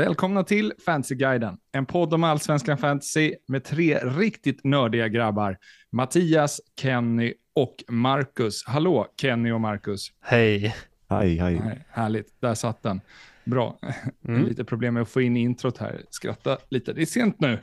Välkomna 0.00 0.44
till 0.44 0.72
Fantasyguiden, 0.84 1.58
en 1.72 1.86
podd 1.86 2.14
om 2.14 2.24
allsvenskan 2.24 2.78
fantasy 2.78 3.34
med 3.48 3.64
tre 3.64 3.98
riktigt 3.98 4.64
nördiga 4.64 5.08
grabbar. 5.08 5.58
Mattias, 5.92 6.60
Kenny 6.80 7.34
och 7.54 7.74
Marcus. 7.88 8.64
Hallå 8.66 9.06
Kenny 9.20 9.50
och 9.50 9.60
Marcus. 9.60 10.08
Hej. 10.20 10.74
Hej, 11.08 11.36
hej. 11.36 11.84
Härligt, 11.90 12.40
där 12.40 12.54
satt 12.54 12.82
den. 12.82 13.00
Bra. 13.44 13.78
Mm. 14.28 14.44
Lite 14.44 14.64
problem 14.64 14.94
med 14.94 15.02
att 15.02 15.08
få 15.08 15.20
in 15.20 15.36
introt 15.36 15.78
här. 15.78 16.02
Skratta 16.10 16.58
lite. 16.68 16.92
Det 16.92 17.02
är 17.02 17.06
sent 17.06 17.40
nu. 17.40 17.58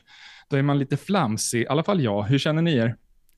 Då 0.50 0.58
är 0.58 0.62
man 0.62 0.80
lite 0.80 0.98
flamsig, 0.98 1.62
i 1.62 1.68
alla 1.68 1.84
fall 1.84 2.02
jag. 2.02 2.24
Hur 2.24 2.38
känner 2.38 2.62
ni 2.62 2.76
er? 2.76 2.96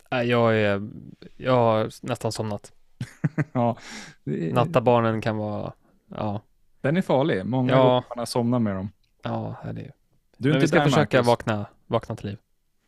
Jag, 0.10 0.58
är, 0.58 0.90
jag 1.38 1.56
har 1.56 2.08
nästan 2.08 2.32
somnat. 2.32 2.72
ja, 3.52 3.78
det 4.24 4.50
är, 4.50 4.54
Nattabarnen 4.54 5.22
kan 5.22 5.38
vara, 5.38 5.74
ja, 6.16 6.42
den 6.82 6.98
är 6.98 7.02
farlig. 7.02 7.46
Många 7.46 7.72
Ja. 7.72 7.78
gånger 7.84 8.04
man 8.10 8.18
har 8.18 8.26
somnat 8.26 8.62
med 8.62 8.76
dem. 8.76 8.92
ja, 9.24 9.56
det 9.64 9.70
är 9.70 9.74
Du 9.74 9.82
är 9.82 9.92
Men 10.40 10.52
vi 10.52 10.54
inte 10.54 10.68
ska 10.68 10.78
där, 10.78 10.86
försöka 10.86 11.18
Marcus. 11.18 11.28
vakna, 11.28 11.66
vakna 11.88 12.16
till 12.16 12.26
liv. 12.30 12.38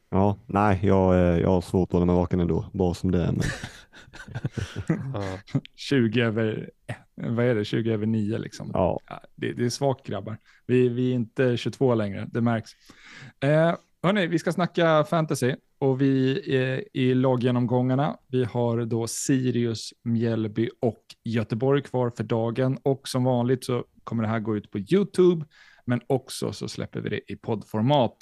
Ja, 0.09 0.37
nej, 0.45 0.79
jag, 0.83 1.13
eh, 1.15 1.39
jag 1.39 1.49
har 1.49 1.61
svårt 1.61 1.89
att 1.89 1.93
hålla 1.93 2.05
mig 2.05 2.15
vaken 2.15 2.39
ändå, 2.39 2.65
bara 2.73 2.93
som 2.93 3.11
det 3.11 3.23
är. 3.23 3.31
Men, 3.31 3.41
Ja. 5.13 5.37
20 5.75 6.21
över, 6.21 6.69
vad 7.15 7.45
är 7.45 7.55
det, 7.55 7.65
20 7.65 7.93
över 7.93 8.05
9 8.05 8.37
liksom. 8.37 8.71
ja, 8.73 8.99
Ja, 9.07 9.21
det, 9.35 9.53
det 9.53 9.65
är 9.65 9.69
svagt 9.69 10.05
grabbar. 10.07 10.37
Vi, 10.65 10.89
vi 10.89 11.11
är 11.11 11.15
inte 11.15 11.57
22 11.57 11.95
längre, 11.95 12.27
det 12.31 12.41
märks. 12.41 12.71
Eh, 13.43 13.75
hörni, 14.03 14.27
vi 14.27 14.39
ska 14.39 14.51
snacka 14.51 15.03
fantasy 15.03 15.55
och 15.79 16.01
vi 16.01 16.41
är 16.55 16.97
i 16.97 17.13
laggenomgångarna. 17.13 18.17
Vi 18.27 18.43
har 18.43 18.85
då 18.85 19.07
Sirius, 19.07 19.93
Mjällby 20.03 20.69
och 20.79 21.03
Göteborg 21.23 21.81
kvar 21.81 22.09
för 22.17 22.23
dagen 22.23 22.77
och 22.83 23.07
som 23.07 23.23
vanligt 23.23 23.65
så 23.65 23.85
kommer 24.03 24.23
det 24.23 24.29
här 24.29 24.39
gå 24.39 24.57
ut 24.57 24.71
på 24.71 24.79
YouTube, 24.79 25.45
men 25.85 26.01
också 26.07 26.53
så 26.53 26.67
släpper 26.67 27.01
vi 27.01 27.09
det 27.09 27.31
i 27.31 27.35
poddformat. 27.35 28.17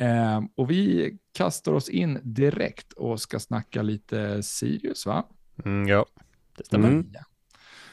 Eh, 0.00 0.40
och 0.56 0.70
vi 0.70 1.12
kastar 1.32 1.72
oss 1.72 1.88
in 1.88 2.20
direkt 2.22 2.92
och 2.92 3.20
ska 3.20 3.38
snacka 3.38 3.82
lite 3.82 4.42
Sirius, 4.42 5.06
va? 5.06 5.26
Mm, 5.64 5.88
ja, 5.88 6.06
det 6.56 6.64
stämmer. 6.64 6.88
Mm. 6.88 7.10
Ja. 7.12 7.20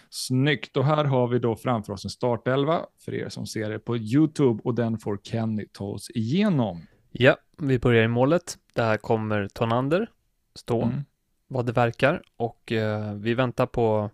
Snyggt, 0.10 0.78
och 0.78 0.86
här 0.86 1.06
har 1.06 1.28
vi 1.28 1.40
då 1.40 1.56
framför 1.56 1.94
oss 1.94 2.06
en 2.06 2.10
startelva 2.10 2.86
för 3.06 3.14
er 3.14 3.30
som 3.30 3.46
ser 3.46 3.70
det 3.70 3.80
på 3.80 3.98
YouTube 3.98 4.62
och 4.64 4.76
den 4.76 5.00
får 5.00 5.20
Kenny 5.24 5.66
ta 5.72 5.86
oss 5.86 6.10
igenom. 6.10 6.82
Ja, 7.12 7.38
vi 7.58 7.80
börjar 7.80 8.04
i 8.04 8.08
målet. 8.08 8.58
Där 8.74 8.98
kommer 8.98 9.48
Tonander 9.48 10.12
stå, 10.56 10.84
Mm. 10.84 11.04
vad 11.48 11.66
det 11.66 11.72
verkar. 11.72 12.22
Och 12.38 12.72
eh, 12.72 13.14
vi 13.14 13.34
väntar 13.34 13.66
på, 13.66 14.10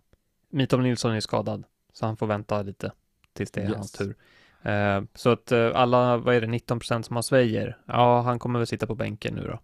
Mitov 0.49 0.81
Nilsson 0.81 1.11
är 1.15 1.19
skadad, 1.19 1.63
så 1.93 2.05
han 2.05 2.17
får 2.17 2.27
vänta 2.27 2.61
lite 2.61 2.91
tills 3.33 3.51
det 3.51 3.61
är 3.61 3.65
Yes. 3.65 3.75
hans 3.75 3.91
tur. 3.91 4.15
Eh, 4.61 5.01
så 5.13 5.29
att 5.29 5.51
eh, 5.51 5.71
alla, 5.75 6.17
vad 6.17 6.35
är 6.35 6.41
det, 6.41 6.47
19% 6.47 7.01
som 7.05 7.15
har 7.15 7.23
Svejer, 7.23 7.77
ja, 7.85 8.21
han 8.21 8.39
kommer 8.39 8.59
väl 8.59 8.67
sitta 8.67 8.87
på 8.87 8.95
bänken 8.95 9.33
nu 9.35 9.41
då, 9.47 9.59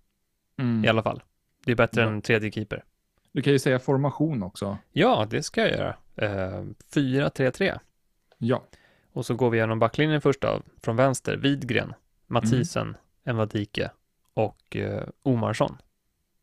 Mm. 0.64 0.86
i 0.86 0.88
alla 0.88 1.04
fall. 1.04 1.24
Det 1.66 1.72
är 1.72 1.76
bättre 1.76 2.02
Ja. 2.02 2.08
än 2.08 2.22
tredje 2.22 2.52
keeper. 2.52 2.84
Du 3.32 3.42
kan 3.42 3.54
ju 3.54 3.60
säga 3.60 3.80
formation 3.80 4.44
också. 4.44 4.78
Ja, 4.92 5.28
det 5.30 5.44
ska 5.44 5.62
jag 5.62 5.72
göra. 5.72 5.96
Eh, 6.16 6.64
4-3-3. 6.94 7.80
Ja, 8.38 8.64
Och 9.14 9.26
så 9.26 9.36
går 9.36 9.50
vi 9.50 9.58
igenom 9.58 9.80
backlinjen 9.80 10.22
först 10.22 10.44
av, 10.44 10.64
från 10.84 10.96
vänster, 10.96 11.38
Widgren, 11.38 11.94
Mathisen, 12.28 12.98
Envadike 13.24 13.92
och 14.34 14.76
eh, 14.76 15.08
Omarsson 15.24 15.78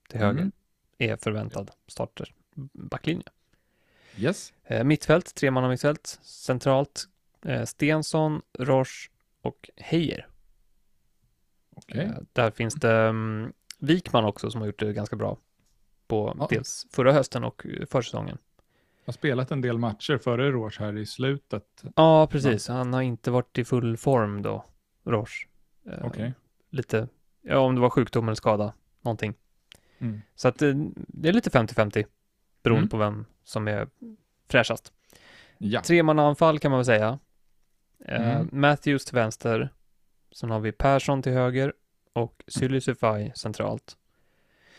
till 0.08 0.18
höger 0.20 0.38
Mm. 0.40 0.52
är 0.98 1.16
förväntad 1.16 1.70
starter 1.86 2.34
backlinje. 2.72 3.26
yes. 4.16 4.52
Eh, 4.64 4.84
mittfält, 4.84 5.34
tre 5.34 5.50
man 5.50 5.70
mittfält, 5.70 6.18
centralt 6.22 7.08
eh, 7.44 7.64
Stensson, 7.64 8.42
Roche 8.58 9.10
och 9.42 9.70
Heijer. 9.76 10.26
Okej. 11.74 12.04
Eh, 12.04 12.12
där 12.32 12.50
finns 12.50 12.74
det 12.74 13.08
um, 13.08 13.52
Wikman 13.78 14.24
också 14.24 14.50
som 14.50 14.60
har 14.60 14.66
gjort 14.66 14.78
det 14.78 14.92
ganska 14.92 15.16
bra 15.16 15.38
på 16.06 16.34
Ja. 16.38 16.46
dels 16.50 16.86
förra 16.90 17.12
hösten 17.12 17.44
och 17.44 17.66
eh, 17.66 17.86
försäsongen. 17.86 18.38
Har 19.06 19.12
spelat 19.12 19.50
en 19.50 19.60
del 19.60 19.78
matcher 19.78 20.18
före 20.18 20.50
Rouge 20.52 20.80
här 20.80 20.96
i 20.96 21.06
slutet. 21.06 21.82
Ja, 21.96 22.26
precis. 22.26 22.68
Han 22.68 22.92
har 22.92 23.02
inte 23.02 23.30
varit 23.30 23.58
i 23.58 23.64
full 23.64 23.96
form 23.96 24.42
då, 24.42 24.64
Roche. 25.04 25.48
Eh, 25.86 26.06
Okej. 26.06 26.32
Lite, 26.70 27.08
ja, 27.42 27.58
om 27.58 27.74
det 27.74 27.80
var 27.80 27.90
sjukdom 27.90 28.24
eller 28.28 28.34
skada, 28.34 28.72
någonting. 29.00 29.34
Mm. 29.98 30.20
Så 30.34 30.48
att 30.48 30.62
eh, 30.62 30.74
det 30.94 31.28
är 31.28 31.32
lite 31.32 31.50
50-50 31.50 32.06
beroende 32.62 32.80
Mm. 32.80 32.88
på 32.88 32.96
vem 32.96 33.24
som 33.44 33.68
är 33.68 33.88
fräschast. 34.48 34.92
Ja. 35.58 35.82
Tremannaanfall 35.82 36.58
kan 36.58 36.70
man 36.70 36.78
väl 36.78 36.84
säga. 36.84 37.18
Eh, 38.04 38.30
Mm. 38.36 38.48
Matthews 38.52 39.04
till 39.04 39.14
vänster. 39.14 39.72
Sen 40.32 40.50
har 40.50 40.60
vi 40.60 40.72
Persson 40.72 41.22
till 41.22 41.32
höger 41.32 41.72
och 42.12 42.42
Sylisufaj 42.46 43.32
centralt. 43.36 43.96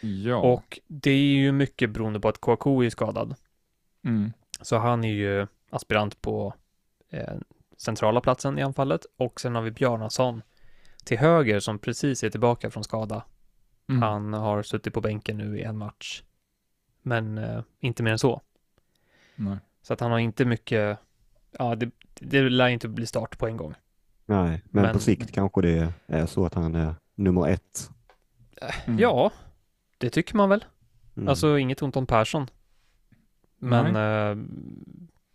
Ja. 0.02 0.36
Och 0.36 0.80
det 0.88 1.12
är 1.12 1.18
ju 1.36 1.52
mycket 1.52 1.90
beroende 1.90 2.20
på 2.20 2.30
att 2.30 2.38
Kouakou 2.42 2.84
är 2.84 2.90
skadad. 2.90 3.36
Mm. 4.04 4.34
Så 4.62 4.78
han 4.78 5.04
är 5.04 5.14
ju 5.14 5.48
aspirant 5.70 6.22
på 6.22 6.54
eh, 7.10 7.34
centrala 7.78 8.22
platsen 8.22 8.60
i 8.60 8.62
anfallet. 8.62 9.06
Och 9.18 9.42
sen 9.42 9.56
har 9.56 9.62
vi 9.62 9.72
Bjarnason 9.72 10.42
till 11.10 11.18
höger 11.18 11.60
som 11.60 11.80
precis 11.80 12.24
är 12.24 12.30
tillbaka 12.30 12.72
från 12.72 12.84
skada. 12.84 13.26
Mm. 13.90 14.02
Han 14.02 14.34
har 14.34 14.64
suttit 14.64 14.94
på 14.94 15.02
bänken 15.02 15.38
nu 15.38 15.60
i 15.60 15.64
en 15.64 15.78
match. 15.78 16.24
Men 17.02 17.38
eh, 17.38 17.62
inte 17.80 18.04
mer 18.04 18.12
än 18.12 18.20
så. 18.20 18.42
Nej. 19.36 19.58
Så 19.82 19.94
att 19.94 20.00
han 20.00 20.12
har 20.12 20.20
inte 20.20 20.46
mycket, 20.46 21.00
ja 21.52 21.76
det, 21.76 21.92
det 22.14 22.50
lär 22.50 22.68
inte 22.68 22.88
bli 22.88 23.06
start 23.06 23.38
på 23.38 23.48
en 23.48 23.58
gång. 23.58 23.74
nej, 24.26 24.64
men, 24.70 24.84
Men- 24.84 24.94
på 24.94 25.00
sikt 25.00 25.32
kanske 25.32 25.62
det 25.62 25.94
är 26.08 26.26
så 26.26 26.46
att 26.46 26.54
han 26.54 26.76
är 26.76 26.96
nummer 27.16 27.48
ett. 27.48 27.90
Mm. 28.86 29.00
Ja, 29.00 29.32
det 29.98 30.10
tycker 30.10 30.36
man 30.36 30.50
väl. 30.50 30.66
Mm. 31.16 31.28
Alltså 31.30 31.58
inget 31.58 31.82
ont 31.82 31.96
om 31.98 32.06
Persson. 32.06 32.48
Men 33.58 33.96
eh, 33.96 34.46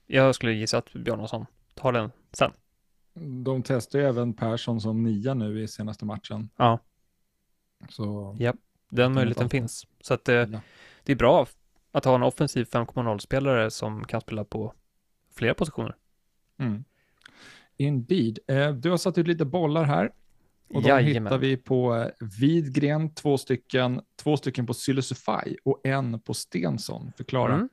jag 0.06 0.34
skulle 0.34 0.52
gissa 0.52 0.78
att 0.78 0.92
Bjarnason 0.92 1.46
tar 1.74 1.92
den 1.92 2.10
sen. 2.32 2.52
De 3.14 3.62
testar 3.62 3.98
ju 3.98 4.04
även 4.04 4.34
Persson 4.34 4.80
som 4.80 5.02
nia 5.02 5.34
nu 5.34 5.62
i 5.62 5.68
senaste 5.68 6.04
matchen. 6.04 6.48
Ja. 6.56 6.78
Så, 7.88 8.36
Den 8.88 9.10
är 9.10 9.14
möjligheten 9.14 9.50
finns. 9.50 9.86
Så 10.00 10.14
att 10.14 10.28
eh, 10.28 10.34
ja. 10.34 10.60
det 11.04 11.12
är 11.12 11.16
bra 11.16 11.46
att 11.92 12.04
ha 12.04 12.14
en 12.14 12.22
offensiv 12.22 12.64
5.0-spelare 12.64 13.70
som 13.70 14.04
kan 14.04 14.20
spela 14.20 14.44
på 14.44 14.74
flera 15.34 15.54
positioner. 15.54 15.96
Mm. 16.58 16.84
Indeed. 17.76 18.38
Eh, 18.46 18.70
du 18.70 18.90
har 18.90 18.96
satt 18.96 19.18
ut 19.18 19.26
lite 19.26 19.44
bollar 19.44 19.84
här. 19.84 20.12
Och 20.68 20.82
de 20.82 20.88
Jajamän. 20.88 21.26
hittar 21.26 21.38
vi 21.38 21.56
på 21.56 21.96
eh, 21.96 22.26
Widgren, 22.40 23.14
två 23.14 23.38
stycken, 23.38 24.00
två 24.22 24.36
stycken 24.36 24.66
på 24.66 24.74
Sylisufaj 24.74 25.56
och 25.64 25.80
en 25.86 26.20
på 26.20 26.34
Stensson. 26.34 27.12
Förklara. 27.16 27.54
Mm. 27.54 27.68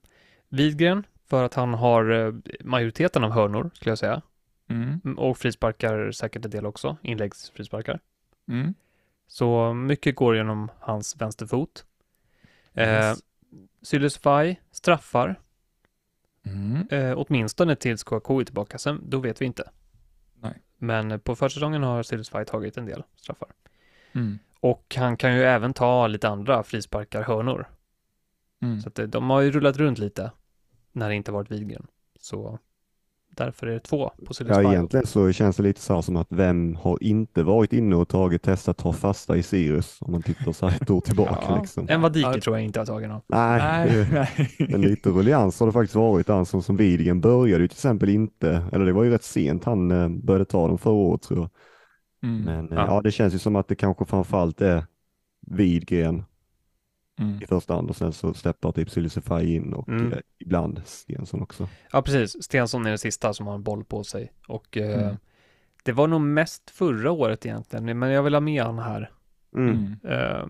Widgren, 0.50 1.04
för 1.30 1.44
att 1.44 1.54
han 1.54 1.74
har 1.74 2.10
eh, 2.12 2.34
majoriteten 2.64 3.24
av 3.24 3.32
hörnor, 3.32 3.72
skulle 3.74 3.92
jag 3.92 3.98
säga. 3.98 4.22
Mm. 4.72 5.02
Mm, 5.06 5.20
Och 5.20 5.38
frisparkar 5.38 6.12
säkert 6.12 6.46
en 6.46 6.52
del 6.52 6.66
också, 6.66 6.98
inläggsfrisparkar. 7.02 8.00
Mm. 8.48 8.74
Så 9.28 9.74
mycket 9.74 10.16
går 10.16 10.36
genom 10.36 10.72
hans 10.80 11.16
vänsterfot. 11.22 11.86
Eh, 12.74 12.90
Yes. 12.90 13.20
Sylisfaj 13.82 14.62
straffar, 14.72 15.40
Mm. 16.44 16.88
eh, 16.92 17.14
åtminstone 17.18 17.76
tills 17.76 18.04
Kouakou 18.04 18.40
är 18.42 18.46
tillbaka. 18.46 18.78
Sen, 18.78 19.02
då 19.10 19.20
vet 19.20 19.42
vi 19.42 19.46
inte. 19.46 19.70
Nej. 20.40 20.62
Men 20.78 21.12
eh, 21.12 21.18
på 21.18 21.36
försäsongen 21.36 21.84
har 21.84 22.04
Sylisfaj 22.04 22.46
tagit 22.46 22.78
en 22.78 22.86
del 22.86 23.04
straffar. 23.16 23.50
Mm. 24.14 24.40
Och 24.60 24.96
han 24.98 25.18
kan 25.18 25.36
ju 25.36 25.44
även 25.44 25.74
ta 25.74 26.08
lite 26.08 26.30
andra 26.30 26.64
frisparkar, 26.64 27.22
hörnor. 27.24 27.66
Mm. 28.62 28.80
Så 28.82 28.90
att 28.90 29.00
eh, 29.00 29.06
de 29.08 29.30
har 29.30 29.42
ju 29.42 29.52
rullat 29.52 29.78
runt 29.78 29.98
lite 29.98 30.32
när 30.92 31.10
det 31.10 31.16
inte 31.16 31.32
varit 31.32 31.52
Widgren. 31.52 31.88
Så 32.20 32.60
därför 33.38 33.68
är 33.68 33.72
det 33.72 33.80
två 33.80 34.10
på 34.10 34.14
Ja, 34.28 34.34
Sylisfaj. 34.34 34.66
egentligen 34.66 35.06
så 35.08 35.32
känns 35.32 35.56
det 35.58 35.64
lite 35.64 35.82
så 35.82 35.94
här 35.94 36.02
som 36.02 36.16
att 36.16 36.28
vem 36.30 36.76
har 36.76 37.04
inte 37.04 37.44
varit 37.44 37.74
inne 37.74 37.96
och 37.96 38.08
tagit 38.08 38.42
testat 38.44 38.78
ta 38.78 38.94
fasta 38.94 39.38
i 39.38 39.44
Sirius 39.44 39.98
om 40.02 40.12
man 40.12 40.22
tittar 40.22 40.52
så 40.52 40.68
här 40.68 40.82
ett 40.82 40.90
år 40.90 41.02
tillbaka 41.02 41.38
Ja. 41.48 41.60
liksom. 41.62 41.86
En 41.90 42.02
Vadike 42.02 42.28
Ja. 42.34 42.42
tror 42.42 42.56
jag 42.58 42.66
inte 42.66 42.80
har 42.80 42.86
tagit 42.86 43.10
någon. 43.10 43.22
Nej, 43.28 43.60
Nej, 43.60 43.90
det- 43.90 44.08
nej. 44.14 44.70
men 44.72 44.82
lite 44.82 45.10
ruljans 45.10 45.60
har 45.60 45.68
det 45.68 45.74
faktiskt 45.74 45.96
varit 45.96 46.28
där 46.28 46.44
som, 46.44 46.62
som 46.64 46.78
Widgren 46.78 47.22
började 47.22 47.62
ju 47.64 47.68
till 47.68 47.76
exempel 47.76 48.10
inte, 48.10 48.64
eller 48.72 48.86
det 48.86 48.94
var 48.94 49.04
ju 49.04 49.10
rätt 49.12 49.24
sent 49.24 49.64
han 49.64 49.92
eh, 49.92 50.10
började 50.10 50.46
ta 50.46 50.68
dem 50.68 50.78
förra 50.78 50.94
året 50.94 51.22
tror 51.22 51.40
jag. 51.40 51.50
Mm. 52.30 52.42
Men 52.44 52.70
eh, 52.72 52.76
Ja. 52.76 52.86
ja. 52.88 53.02
det 53.02 53.12
känns 53.12 53.34
ju 53.34 53.40
som 53.40 53.56
att 53.56 53.68
det 53.68 53.76
kanske 53.76 54.06
framförallt 54.06 54.62
är 54.62 54.86
Widgren 55.48 56.24
Mm. 57.20 57.42
i 57.42 57.46
första 57.48 57.74
hand 57.76 57.90
och 57.90 57.96
sen 57.96 58.14
så 58.14 58.34
släpper 58.34 58.72
typ 58.72 58.90
Sylisufaj 58.90 59.56
in 59.56 59.74
och 59.74 59.90
Mm. 59.90 60.14
eh, 60.14 60.20
ibland 60.40 60.82
Stensson 60.86 61.42
också. 61.42 61.68
Ja, 61.92 62.02
precis. 62.02 62.44
Stensson 62.44 62.86
är 62.86 62.90
den 62.90 62.98
sista 62.98 63.34
som 63.34 63.48
har 63.48 63.56
en 63.56 63.64
boll 63.64 63.84
på 63.84 64.04
sig. 64.04 64.32
Och 64.48 64.78
eh, 64.78 65.04
Mm. 65.04 65.18
det 65.84 65.92
var 65.92 66.08
nog 66.08 66.22
mest 66.22 66.70
förra 66.70 67.12
året 67.12 67.46
egentligen, 67.46 68.00
men 68.00 68.10
jag 68.10 68.24
vill 68.24 68.34
ha 68.34 68.42
med 68.42 68.64
han 68.64 68.80
här. 68.80 69.12
Mm. 69.56 69.70
Mm. 69.70 69.98
Eh, 70.04 70.48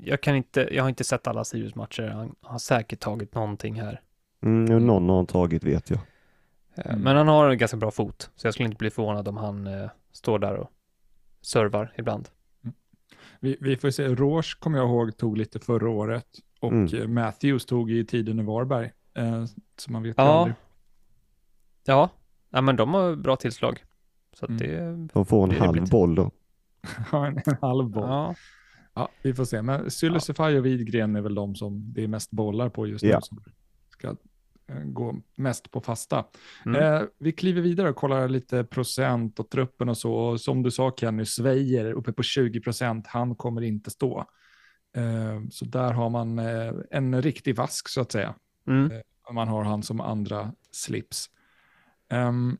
jag 0.00 0.20
kan 0.20 0.36
inte, 0.36 0.68
jag 0.72 0.82
har 0.84 0.88
inte 0.88 1.04
sett 1.04 1.26
alla 1.26 1.44
Sirius 1.44 1.74
matcher. 1.74 2.02
Han 2.08 2.34
har 2.40 2.58
säkert 2.58 3.00
tagit 3.00 3.34
någonting 3.34 3.80
här. 3.80 4.00
Mm, 4.42 4.74
och 4.76 4.82
någon 4.82 5.08
har 5.08 5.16
han 5.16 5.26
tagit 5.26 5.64
vet 5.64 5.90
jag. 5.90 5.98
Eh, 5.98 6.86
Mm. 6.86 7.00
Men 7.00 7.16
han 7.16 7.28
har 7.28 7.48
en 7.50 7.58
ganska 7.58 7.76
bra 7.76 7.90
fot, 7.90 8.30
så 8.36 8.46
jag 8.46 8.54
skulle 8.54 8.66
inte 8.66 8.78
bli 8.78 8.90
förvånad 8.90 9.28
om 9.28 9.36
han 9.36 9.66
eh, 9.66 9.90
står 10.12 10.38
där 10.38 10.54
och 10.54 10.70
servar 11.42 11.92
ibland. 11.98 12.28
Vi, 13.42 13.56
vi 13.60 13.76
får 13.76 13.90
se, 13.90 14.08
Rouge 14.08 14.56
kommer 14.60 14.78
jag 14.78 14.88
ihåg 14.88 15.16
tog 15.16 15.36
lite 15.38 15.58
förra 15.58 15.88
året 15.90 16.26
och 16.60 16.72
Mm. 16.72 16.94
eh, 17.02 17.08
Matthews 17.08 17.66
tog 17.66 17.90
i 17.90 18.06
tiden 18.06 18.40
i 18.40 18.42
Varberg. 18.42 18.90
Eh, 19.14 19.44
så 19.76 19.92
man 19.92 20.02
vet 20.02 20.14
Ja. 20.18 20.22
aldrig. 20.24 20.54
Ja, 21.84 22.10
ja 22.50 22.60
men 22.60 22.76
de 22.76 22.94
har 22.94 23.16
bra 23.16 23.36
tillslag. 23.36 23.84
Så 24.32 24.44
att 24.44 24.48
Mm. 24.50 24.62
det, 25.06 25.08
De 25.14 25.26
får 25.26 25.42
en 25.44 25.48
Det 25.48 25.58
halv 25.58 25.90
boll 25.90 26.14
då. 26.14 26.30
Ja, 27.12 27.26
en, 27.26 27.36
en 27.46 27.56
halv 27.60 27.90
boll. 27.90 28.08
Ja. 28.08 28.34
ja, 28.94 29.08
vi 29.22 29.34
får 29.34 29.44
se. 29.44 29.62
Men 29.62 29.90
Sylisify 29.90 30.42
och 30.58 30.66
Widgren 30.66 31.16
är 31.16 31.20
väl 31.20 31.34
de 31.34 31.54
som 31.54 31.92
det 31.92 32.02
är 32.04 32.08
mest 32.08 32.30
bollar 32.30 32.68
på 32.68 32.86
just 32.86 33.04
nu. 33.04 33.10
Ja. 33.10 33.20
Som 33.20 33.42
ska 33.88 34.14
gå 34.84 35.16
mest 35.36 35.70
på 35.70 35.80
fasta. 35.80 36.24
mm. 36.66 36.82
Eh, 36.82 37.02
vi 37.18 37.32
kliver 37.32 37.62
vidare 37.62 37.90
och 37.90 37.96
kollar 37.96 38.28
lite 38.28 38.64
procent 38.64 39.38
och 39.38 39.50
truppen 39.50 39.88
och 39.88 39.98
så. 39.98 40.14
Och 40.14 40.40
som 40.40 40.62
du 40.62 40.70
sa 40.70 40.94
Kenny, 40.96 41.24
Svejer 41.24 41.92
uppe 41.92 42.12
på 42.12 42.22
20 42.22 42.60
procent. 42.60 43.06
Han 43.06 43.34
kommer 43.34 43.62
inte 43.62 43.90
stå. 43.90 44.26
Eh, 44.96 45.40
så 45.50 45.64
där 45.64 45.92
har 45.92 46.10
man 46.10 46.38
eh, 46.38 46.72
en 46.90 47.22
riktig 47.22 47.56
vask 47.56 47.88
så 47.88 48.00
att 48.00 48.12
säga. 48.12 48.34
Mm. 48.66 48.90
om 49.28 49.34
man 49.34 49.48
har 49.48 49.64
han 49.64 49.82
som 49.82 50.00
andra 50.00 50.52
slips. 50.70 51.30
Ehm, 52.08 52.58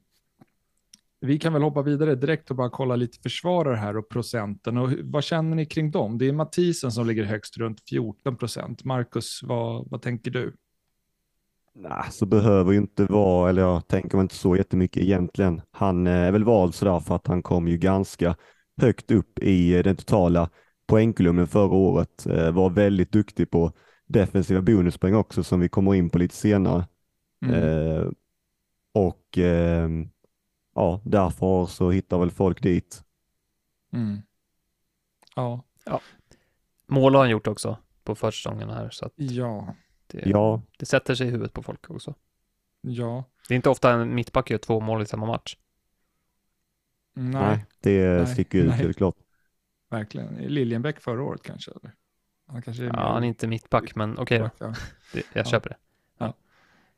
vi 1.20 1.38
kan 1.38 1.53
väl 1.53 1.62
hoppa 1.62 1.82
vidare 1.82 2.15
direkt 2.15 2.50
och 2.50 2.56
bara 2.56 2.70
kolla 2.70 2.97
lite 2.97 3.19
försvarare 3.19 3.76
här 3.76 3.97
och 3.97 4.08
procenten. 4.08 4.79
Och 4.79 4.91
vad 5.03 5.25
känner 5.25 5.56
ni 5.56 5.67
kring 5.67 5.91
dem? 5.91 6.19
Det 6.19 6.29
är 6.29 6.32
Mathisen 6.32 6.93
som 6.93 7.06
ligger 7.06 7.25
högst 7.25 7.56
runt 7.56 7.81
14 7.88 8.37
procent. 8.37 8.85
Marcus, 8.85 9.41
vad, 9.43 9.91
vad 9.91 10.03
tänker 10.03 10.31
du? 10.31 10.56
Nej, 11.74 12.04
så 12.10 12.26
behöver 12.26 12.72
ju 12.72 12.78
inte 12.78 13.04
vara, 13.04 13.50
eller 13.50 13.62
jag 13.62 13.88
tänker 13.88 14.20
inte 14.20 14.34
så 14.34 14.56
jättemycket 14.56 15.02
egentligen. 15.02 15.60
Han 15.70 16.06
eh, 16.06 16.12
är 16.12 16.32
väl 16.32 16.44
vald 16.44 16.74
sådär 16.74 17.00
för 17.00 17.16
att 17.16 17.26
han 17.26 17.42
kom 17.42 17.69
ju 17.69 17.78
ganska 17.78 18.36
högt 18.80 19.10
upp 19.10 19.38
i 19.38 19.76
eh, 19.76 19.82
den 19.82 19.96
totala 19.96 20.50
poängkolumnen 20.86 21.46
förra 21.46 21.74
året. 21.74 22.26
Eh, 22.26 22.50
Var 22.50 22.70
väldigt 22.70 23.12
duktig 23.12 23.50
på 23.50 23.72
defensiva 24.06 24.62
bonuspoäng 24.62 25.14
också 25.14 25.44
som 25.44 25.60
vi 25.60 25.69
kommer 25.69 25.94
in 25.94 26.10
på 26.10 26.19
lite 26.19 26.34
senare. 26.34 26.86
Mm. 27.44 27.54
Eh, 27.54 28.06
och 28.94 29.38
ehm, 29.38 30.08
ja, 30.74 31.00
därför 31.04 31.66
så 31.66 31.90
hittar 31.90 32.19
väl 32.19 32.30
folk 32.30 32.62
dit. 32.62 33.02
Mm. 33.92 34.19
Ja, 35.36 35.64
Mål 36.86 37.14
har 37.14 37.20
han 37.20 37.30
gjort 37.30 37.46
också 37.46 37.78
på 38.04 38.14
försäsongen 38.14 38.70
här, 38.70 38.90
så 38.90 39.06
att 39.06 39.12
ja, 39.16 39.74
det, 40.12 40.23
Ja, 40.31 40.62
det 40.79 40.87
sätter 40.87 41.14
sig 41.14 41.26
i 41.26 41.31
huvudet 41.31 41.53
på 41.53 41.62
folk 41.62 41.91
också. 41.91 42.14
ja. 42.81 43.25
Det 43.49 43.55
är 43.55 43.56
inte 43.56 43.70
ofta 43.70 43.93
en 43.93 44.14
mittback 44.14 44.50
gör 44.50 44.59
två 44.59 44.81
mål 44.81 45.03
i 45.03 45.06
samma 45.06 45.26
match. 45.26 45.56
Nej, 47.14 47.32
nej, 47.43 47.64
det 47.81 48.17
Nej, 48.17 48.26
sticker 48.26 48.59
ut 48.59 48.73
helt 48.73 48.97
klart. 48.97 49.17
verkligen. 49.91 50.35
Liljenbäck 50.35 51.00
förra 51.00 51.23
året 51.23 51.43
kanske? 51.43 51.70
Eller? 51.70 51.94
Han 52.47 52.62
kanske 52.62 52.82
är 52.85 52.87
Ja, 52.87 53.12
han 53.12 53.25
är 53.25 53.29
inte 53.29 53.47
mittback, 53.47 53.94
men 53.94 54.19
okej 54.19 54.38
då. 54.38 54.50
Ja. 54.59 54.75
Jag 55.14 55.23
Ja. 55.32 55.44
köper 55.44 55.69
det. 55.69 55.76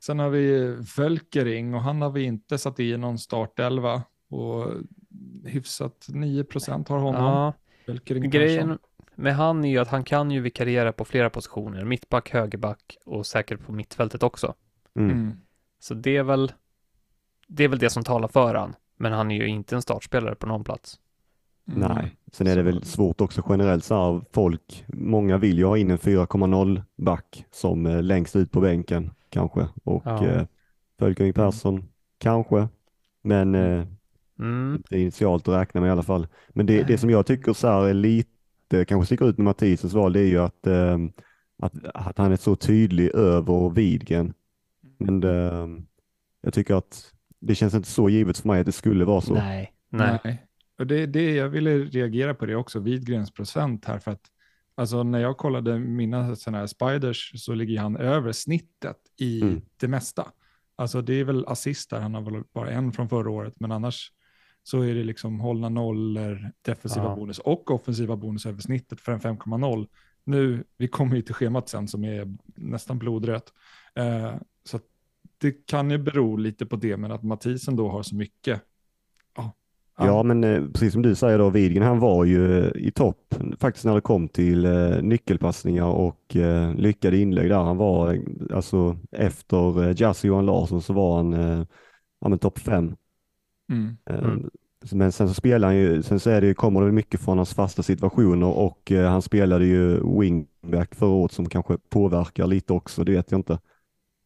Sen 0.00 0.19
har 0.19 0.31
vi 0.31 0.76
Völkering 0.96 1.75
och 1.75 1.81
han 1.82 2.02
har 2.02 2.10
vi 2.10 2.22
inte 2.22 2.58
satt 2.58 2.81
i 2.81 2.96
någon 2.96 3.19
startelva. 3.19 4.02
Och 4.28 4.72
hyfsat 5.44 6.06
9 6.08 6.44
procent 6.44 6.88
har 6.88 6.99
honom. 6.99 7.22
Ja, 7.25 7.52
Völkering 7.87 8.31
grejen 8.31 8.78
med 9.14 9.37
han 9.37 9.64
är 9.64 9.69
ju 9.69 9.78
att 9.78 9.88
han 9.88 10.05
kan 10.05 10.31
ju 10.31 10.40
vikariera 10.40 10.93
på 10.93 11.05
flera 11.05 11.31
positioner. 11.31 11.84
Mittback, 11.84 12.31
högerback 12.31 12.96
och 13.05 13.26
säkert 13.26 13.66
på 13.66 13.72
mittfältet 13.72 14.22
också. 14.22 14.55
Mm. 14.99 15.11
Mm. 15.11 15.32
Så 15.78 15.94
det 15.94 16.16
är 16.16 16.22
väl 16.22 16.52
det 17.49 17.64
är 17.64 17.69
väl 17.69 17.78
det 17.78 17.90
som 17.90 18.05
talar 18.05 18.28
för 18.28 18.55
han. 18.55 18.75
Men 18.96 19.12
han 19.12 19.31
är 19.31 19.37
ju 19.37 19.46
inte 19.46 19.75
en 19.75 19.82
startspelare 19.82 20.34
på 20.34 20.46
någon 20.46 20.64
plats. 20.64 21.00
Mm. 21.69 21.93
Nej, 21.94 22.16
sen 22.32 22.46
är 22.46 22.56
det 22.56 22.62
väl 22.62 22.84
svårt 22.84 23.20
också 23.20 23.43
generellt 23.49 23.84
så 23.84 23.94
här, 23.94 24.22
folk, 24.32 24.84
många 24.88 25.38
vill 25.38 25.58
ju 25.58 25.64
ha 25.64 25.78
in 25.78 25.90
en 25.90 25.99
4,0 25.99 26.82
back 26.96 27.44
som 27.50 27.87
eh, 27.87 28.02
längst 28.02 28.37
ut 28.37 28.50
på 28.52 28.60
bänken 28.60 29.10
kanske 29.28 29.69
och 29.84 30.02
Ja. 30.06 30.26
eh, 30.26 30.43
Fölkering 30.99 31.32
Persson 31.32 31.84
kanske, 32.19 32.69
men 33.22 33.55
eh, 33.55 33.87
Mm. 34.38 34.75
inte 34.76 34.99
initialt 34.99 35.49
att 35.49 35.55
räkna 35.55 35.81
med 35.81 35.88
i 35.88 35.90
alla 35.90 36.02
fall. 36.02 36.26
Men 36.49 36.67
det, 36.67 36.82
det 36.82 36.99
som 36.99 37.10
jag 37.10 37.26
tycker 37.26 37.52
så 37.52 37.69
här 37.69 37.84
är 37.84 37.94
lite, 37.94 38.31
kanske 38.84 39.06
sticker 39.06 39.28
ut 39.28 39.38
med 39.38 39.44
Mathisens 39.44 39.92
val, 39.92 40.12
det 40.12 40.20
är 40.20 40.26
ju 40.26 40.38
att, 40.38 40.66
eh, 40.66 40.98
att, 41.62 41.72
att 41.94 42.18
han 42.18 42.32
är 42.32 42.36
så 42.36 42.56
tydlig 42.56 43.10
över 43.14 43.70
Widgren. 43.70 44.34
Men 44.98 45.20
det, 45.20 45.68
jag 46.42 46.54
tycker 46.54 46.74
att 46.74 47.12
det 47.40 47.54
känns 47.54 47.74
inte 47.74 47.88
så 47.88 48.08
givet 48.08 48.38
för 48.38 48.48
mig 48.48 48.60
att 48.60 48.66
det 48.66 48.72
skulle 48.72 49.04
vara 49.04 49.20
så. 49.20 49.34
Nej, 49.34 49.72
nej. 49.90 50.18
Nej. 50.24 50.46
Och 50.78 50.86
det, 50.86 51.06
det, 51.06 51.34
jag 51.34 51.48
ville 51.48 51.78
reagera 51.78 52.34
på 52.34 52.46
det 52.46 52.56
också, 52.56 52.80
Widgrens 52.80 53.30
procent 53.30 53.84
här, 53.84 53.98
för 53.98 54.10
att 54.10 54.20
alltså, 54.74 55.02
när 55.02 55.18
jag 55.18 55.36
kollade 55.36 55.78
mina 55.78 56.36
sådana 56.36 56.58
här 56.58 56.66
spiders 56.66 57.32
så 57.44 57.54
ligger 57.54 57.80
han 57.80 57.96
över 57.96 58.32
snittet 58.32 58.96
i 59.20 59.42
Mm. 59.42 59.60
det 59.76 59.88
mesta. 59.88 60.26
Alltså 60.76 61.02
det 61.02 61.14
är 61.20 61.24
väl 61.24 61.46
assist 61.46 61.90
där, 61.90 62.00
han 62.00 62.14
har 62.14 62.22
väl 62.22 62.42
bara 62.54 62.70
en 62.70 62.92
från 62.92 63.08
förra 63.08 63.30
året, 63.30 63.54
men 63.60 63.72
annars 63.72 64.12
så 64.66 64.81
är 64.82 64.94
det 64.94 65.05
liksom 65.05 65.40
hållna 65.40 65.69
nollor, 65.69 66.50
defensiva 66.62 67.05
Ja. 67.06 67.14
bonus 67.16 67.38
och 67.38 67.70
offensiva 67.70 68.16
bonus 68.16 68.46
över 68.46 68.61
snittet 68.61 69.00
för 69.00 69.12
en 69.12 69.20
5,0. 69.20 69.87
Nu, 70.25 70.64
vi 70.76 70.88
kommer 70.88 71.16
ju 71.16 71.22
till 71.22 71.34
schemat 71.34 71.69
sen 71.69 71.88
som 71.88 72.05
är 72.05 72.37
nästan 72.55 72.99
blodrött. 72.99 73.52
Eh, 73.94 74.34
så 74.64 74.76
att 74.76 74.82
det 75.38 75.66
kan 75.66 75.90
ju 75.90 75.99
bero 75.99 76.37
lite 76.37 76.66
på 76.66 76.76
det, 76.76 76.96
men 76.96 77.12
att 77.12 77.22
Mathisen 77.22 77.76
då 77.76 77.88
har 77.88 78.02
så 78.02 78.16
mycket. 78.16 78.61
Ja, 79.37 79.52
Ja, 79.96 80.22
men 80.22 80.44
eh, 80.44 80.67
precis 80.67 80.93
som 80.93 81.02
du 81.02 81.14
säger 81.14 81.38
då, 81.38 81.50
Widgren 81.50 81.82
han 81.82 81.99
var 81.99 82.25
ju 82.25 82.64
eh, 82.64 82.70
i 82.76 82.90
topp 82.90 83.34
faktiskt 83.58 83.84
när 83.84 83.94
det 83.94 84.00
kom 84.00 84.28
till 84.28 84.64
eh, 84.64 85.02
nyckelpassningar 85.02 85.87
och 85.87 86.37
eh, 86.37 86.75
lyckade 86.75 87.19
inlägg 87.19 87.49
där. 87.49 87.62
Han 87.62 87.76
var 87.76 88.20
alltså 88.52 88.96
efter 89.12 89.82
eh, 89.88 89.94
Jazzy 90.00 90.28
Johan 90.28 90.46
Larsson 90.46 90.82
så 90.82 90.93
var 90.93 91.17
han 91.17 91.32
eh, 91.32 91.67
ja, 92.20 92.28
men 92.28 92.38
topp 92.38 92.58
fem. 92.58 92.96
Mm. 93.72 93.96
Mm. 94.06 94.50
Men 94.93 95.12
sen 95.12 95.29
så 95.29 95.34
spelar 95.34 95.69
han 95.69 95.76
ju, 95.76 96.03
sen 96.03 96.20
så 96.20 96.31
är 96.31 96.41
det, 96.41 96.46
ju- 96.46 96.55
kommer 96.55 96.82
det 96.82 96.93
mycket 96.93 97.20
från 97.20 97.36
hans 97.38 97.55
fasta 97.55 97.82
situationer 97.82 98.46
och 98.46 98.93
eh, 98.93 99.10
han 99.10 99.22
spelade 99.22 99.64
ju 99.67 100.00
wingback 100.20 100.94
förra 100.94 101.10
året 101.10 101.32
som 101.32 101.48
kanske 101.48 101.79
påverkar 101.88 102.46
lite 102.46 102.72
också, 102.72 103.05
det 103.05 103.12
vet 103.12 103.31
jag 103.31 103.38
inte. 103.38 103.58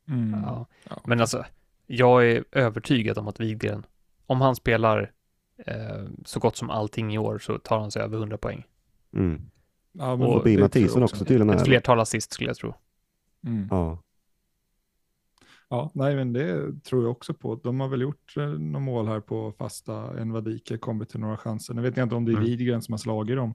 Mm. 0.08 0.40
Ja. 0.46 0.66
Ja. 0.90 0.96
Men 1.06 1.20
alltså, 1.20 1.44
jag 1.86 2.30
är 2.30 2.44
övertygad 2.52 3.18
om 3.18 3.28
att 3.28 3.40
Widgren, 3.40 3.86
om 4.26 4.40
han 4.40 4.56
spelar 4.56 5.12
eh, 5.66 6.04
så 6.24 6.40
gott 6.40 6.56
som 6.56 6.70
allting 6.70 7.14
i 7.14 7.18
år 7.18 7.38
så 7.38 7.58
tar 7.58 7.80
han 7.80 7.90
sig 7.90 8.02
över 8.02 8.16
100 8.18 8.38
poäng. 8.38 8.64
Mm. 9.14 9.42
Ja, 9.92 10.12
Och 10.12 10.42
Förbi 10.42 10.58
Mathisen 10.58 11.02
också 11.02 11.24
till 11.24 11.40
och 11.40 11.46
med. 11.46 11.56
Ett 11.56 11.64
flertal 11.64 12.00
assist 12.00 12.32
skulle 12.32 12.50
jag 12.50 12.56
tro. 12.56 12.74
Mm. 13.46 13.68
Ja. 13.70 13.98
Ja, 15.70 15.90
nej, 15.94 16.16
men 16.16 16.32
det 16.32 16.74
tror 16.84 17.02
jag 17.02 17.10
också 17.10 17.34
på. 17.34 17.54
De 17.54 17.80
har 17.80 17.88
väl 17.88 18.00
gjort 18.00 18.36
eh, 18.36 18.46
några 18.48 18.84
mål 18.84 19.06
här 19.08 19.20
på 19.20 19.52
fasta. 19.58 20.20
Envadike 20.20 20.78
kommit 20.78 21.08
till 21.08 21.20
några 21.20 21.36
chanser. 21.36 21.74
Nu 21.74 21.82
vet 21.82 21.96
jag 21.96 22.04
inte 22.04 22.14
om 22.14 22.24
det 22.24 22.32
är 22.32 22.36
Mm. 22.36 22.44
Widgren 22.44 22.82
som 22.82 22.92
har 22.92 22.98
slagit 22.98 23.36
dem. 23.36 23.54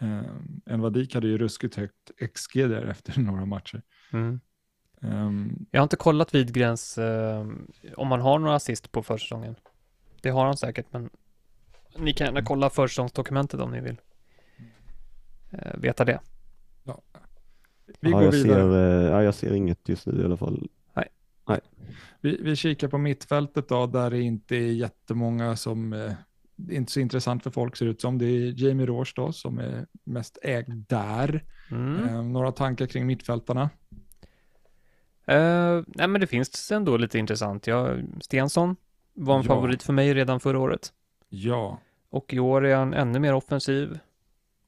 Eh, 0.00 0.22
Envadik 0.66 1.14
hade 1.14 1.28
ju 1.28 1.38
ruskigt 1.38 1.74
högt 1.74 2.10
XG 2.34 2.56
där 2.68 2.82
efter 2.90 3.20
några 3.20 3.46
matcher. 3.46 3.82
Mm. 4.12 4.40
Ehm, 5.00 5.66
Jag 5.70 5.80
har 5.80 5.82
inte 5.84 5.96
kollat 5.96 6.34
Widgrens, 6.34 6.98
eh, 6.98 7.46
om 7.96 8.10
han 8.10 8.20
har 8.20 8.38
några 8.38 8.54
assist 8.54 8.92
på 8.92 9.02
försäsongen. 9.02 9.54
Det 10.22 10.30
har 10.30 10.44
han 10.46 10.56
säkert, 10.56 10.86
men 10.90 11.10
ni 11.96 12.12
kan 12.12 12.26
gärna 12.26 12.42
kolla 12.44 12.70
försäsongsdokumentet 12.70 13.60
om 13.60 13.70
ni 13.70 13.80
vill 13.80 14.00
eh, 15.50 15.78
veta 15.78 16.04
det. 16.04 16.20
ja. 16.84 17.00
Vi 18.00 18.10
ja, 18.10 18.16
går 18.16 18.24
jag 18.24 18.32
vidare. 18.32 18.60
ser, 18.72 19.04
eh, 19.04 19.10
ja, 19.10 19.22
jag 19.22 19.34
ser 19.34 19.52
inget 19.54 19.88
just 19.88 20.06
nu 20.06 20.22
i 20.22 20.24
alla 20.24 20.36
fall. 20.36 20.68
Vi, 22.20 22.38
vi 22.42 22.56
kikar 22.56 22.88
på 22.88 22.98
mittfältet 22.98 23.68
då, 23.68 23.86
där 23.86 24.10
det 24.10 24.20
inte 24.20 24.56
är 24.56 24.72
jättemånga 24.72 25.56
som 25.56 25.92
eh, 25.92 26.12
inte 26.70 26.92
så 26.92 27.00
intressant 27.00 27.42
för 27.42 27.50
folk 27.50 27.76
ser 27.76 27.86
ut 27.86 28.00
som. 28.00 28.18
Det 28.18 28.24
är 28.26 28.64
Jamie 28.64 28.86
Roche 28.86 29.12
då 29.16 29.32
som 29.32 29.58
är 29.58 29.86
mest 30.04 30.38
ägd 30.42 30.84
där. 30.88 31.44
Mm. 31.70 32.08
Eh, 32.08 32.22
några 32.22 32.52
tankar 32.52 32.86
kring 32.86 33.06
mittfältarna? 33.06 33.70
Eh, 35.26 35.82
nej, 35.86 36.08
men 36.08 36.20
det 36.20 36.26
finns 36.26 36.72
ändå 36.72 36.96
lite 36.96 37.18
intressant. 37.18 37.66
Jag, 37.66 38.04
Stensson 38.20 38.76
var 39.14 39.34
en 39.36 39.42
Ja. 39.42 39.48
favorit 39.48 39.82
för 39.82 39.92
mig 39.92 40.14
redan 40.14 40.40
förra 40.40 40.58
året. 40.58 40.92
Ja, 41.28 41.78
Och 42.10 42.34
i 42.34 42.38
år 42.38 42.66
är 42.66 42.76
han 42.76 42.94
ännu 42.94 43.18
mer 43.18 43.34
offensiv 43.34 43.98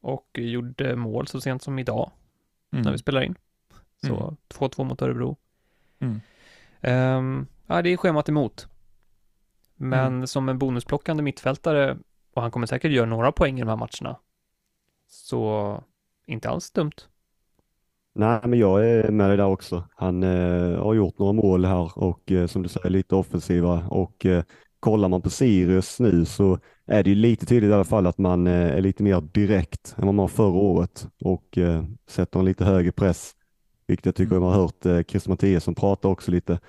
och 0.00 0.28
gjorde 0.38 0.96
mål 0.96 1.26
så 1.26 1.40
sent 1.40 1.62
som 1.62 1.78
idag 1.78 2.10
mm. 2.72 2.82
när 2.82 2.92
vi 2.92 2.98
spelar 2.98 3.22
in. 3.22 3.34
Så 4.06 4.14
Mm. 4.22 4.36
2-2 4.48 4.84
mot 4.84 5.02
Örebro. 5.02 5.36
Mm. 5.98 6.20
Ehm, 6.84 7.46
ja, 7.66 7.82
det 7.82 7.90
är 7.92 7.96
schemat 7.96 8.28
emot. 8.28 8.68
Men 9.76 10.14
Mm. 10.14 10.26
som 10.26 10.48
en 10.48 10.58
bonusplockande 10.58 11.22
mittfältare, 11.22 11.98
och 12.34 12.42
han 12.42 12.50
kommer 12.50 12.66
säkert 12.66 12.92
göra 12.92 13.06
några 13.06 13.32
poäng 13.32 13.56
i 13.58 13.60
de 13.60 13.68
här 13.68 13.76
matcherna, 13.76 14.18
så 15.06 15.82
inte 16.26 16.48
alls 16.50 16.70
dumt. 16.70 16.92
Nej, 18.14 18.40
men 18.44 18.58
jag 18.58 18.88
är 18.90 19.10
med 19.10 19.30
dig 19.30 19.36
där 19.36 19.46
också. 19.46 19.88
Han 19.96 20.22
eh, 20.22 20.78
har 20.82 20.94
gjort 20.94 21.18
några 21.18 21.32
mål 21.32 21.64
här 21.64 21.98
och 21.98 22.32
eh, 22.32 22.46
som 22.46 22.62
du 22.62 22.68
säger 22.68 22.90
lite 22.90 23.14
offensiva 23.16 23.86
och 23.88 24.26
eh, 24.26 24.44
kollar 24.80 25.08
man 25.08 25.22
på 25.22 25.30
Sirius 25.30 26.00
nu 26.00 26.24
så 26.24 26.58
är 26.86 27.02
det 27.04 27.10
ju 27.10 27.16
lite 27.16 27.46
tydligt 27.46 27.70
i 27.70 27.74
alla 27.74 27.84
fall 27.84 28.06
att 28.06 28.18
man 28.18 28.46
eh, 28.46 28.52
är 28.76 28.80
lite 28.80 29.02
mer 29.02 29.20
direkt 29.20 29.94
än 29.98 30.06
vad 30.06 30.14
man 30.14 30.22
var 30.22 30.28
förra 30.28 30.52
året 30.58 31.08
och 31.24 31.58
eh, 31.58 31.84
sätter 32.08 32.38
en 32.38 32.44
lite 32.44 32.64
högre 32.64 32.92
press, 32.92 33.32
vilket 33.86 34.06
jag 34.06 34.14
tycker 34.14 34.32
Mm. 34.32 34.42
man 34.42 34.52
har 34.52 34.60
hört 34.62 34.86
eh, 34.86 35.02
Christer 35.02 35.30
Mattiasson 35.30 35.74
prata 35.74 36.08
också 36.08 36.30
lite 36.30 36.60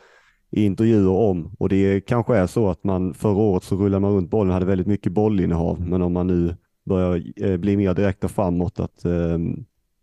i 0.52 0.66
intervjuer 0.66 1.12
om 1.12 1.56
och 1.60 1.70
det 1.70 2.02
kanske 2.02 2.38
är 2.38 2.48
så 2.48 2.70
att 2.70 2.84
man 2.84 3.14
förra 3.14 3.38
året 3.38 3.64
så 3.64 3.76
rullade 3.76 4.00
man 4.02 4.12
runt 4.12 4.30
bollen 4.30 4.54
hade 4.54 4.66
väldigt 4.66 4.88
mycket 4.88 5.12
bollinnehav, 5.12 5.82
men 5.82 6.02
om 6.02 6.14
man 6.14 6.28
nu 6.28 6.56
börjar 6.86 7.24
eh, 7.44 7.58
bli 7.58 7.78
mer 7.78 7.94
direkta 7.94 8.28
framåt 8.28 8.80
att 8.80 9.06
eh, 9.06 9.40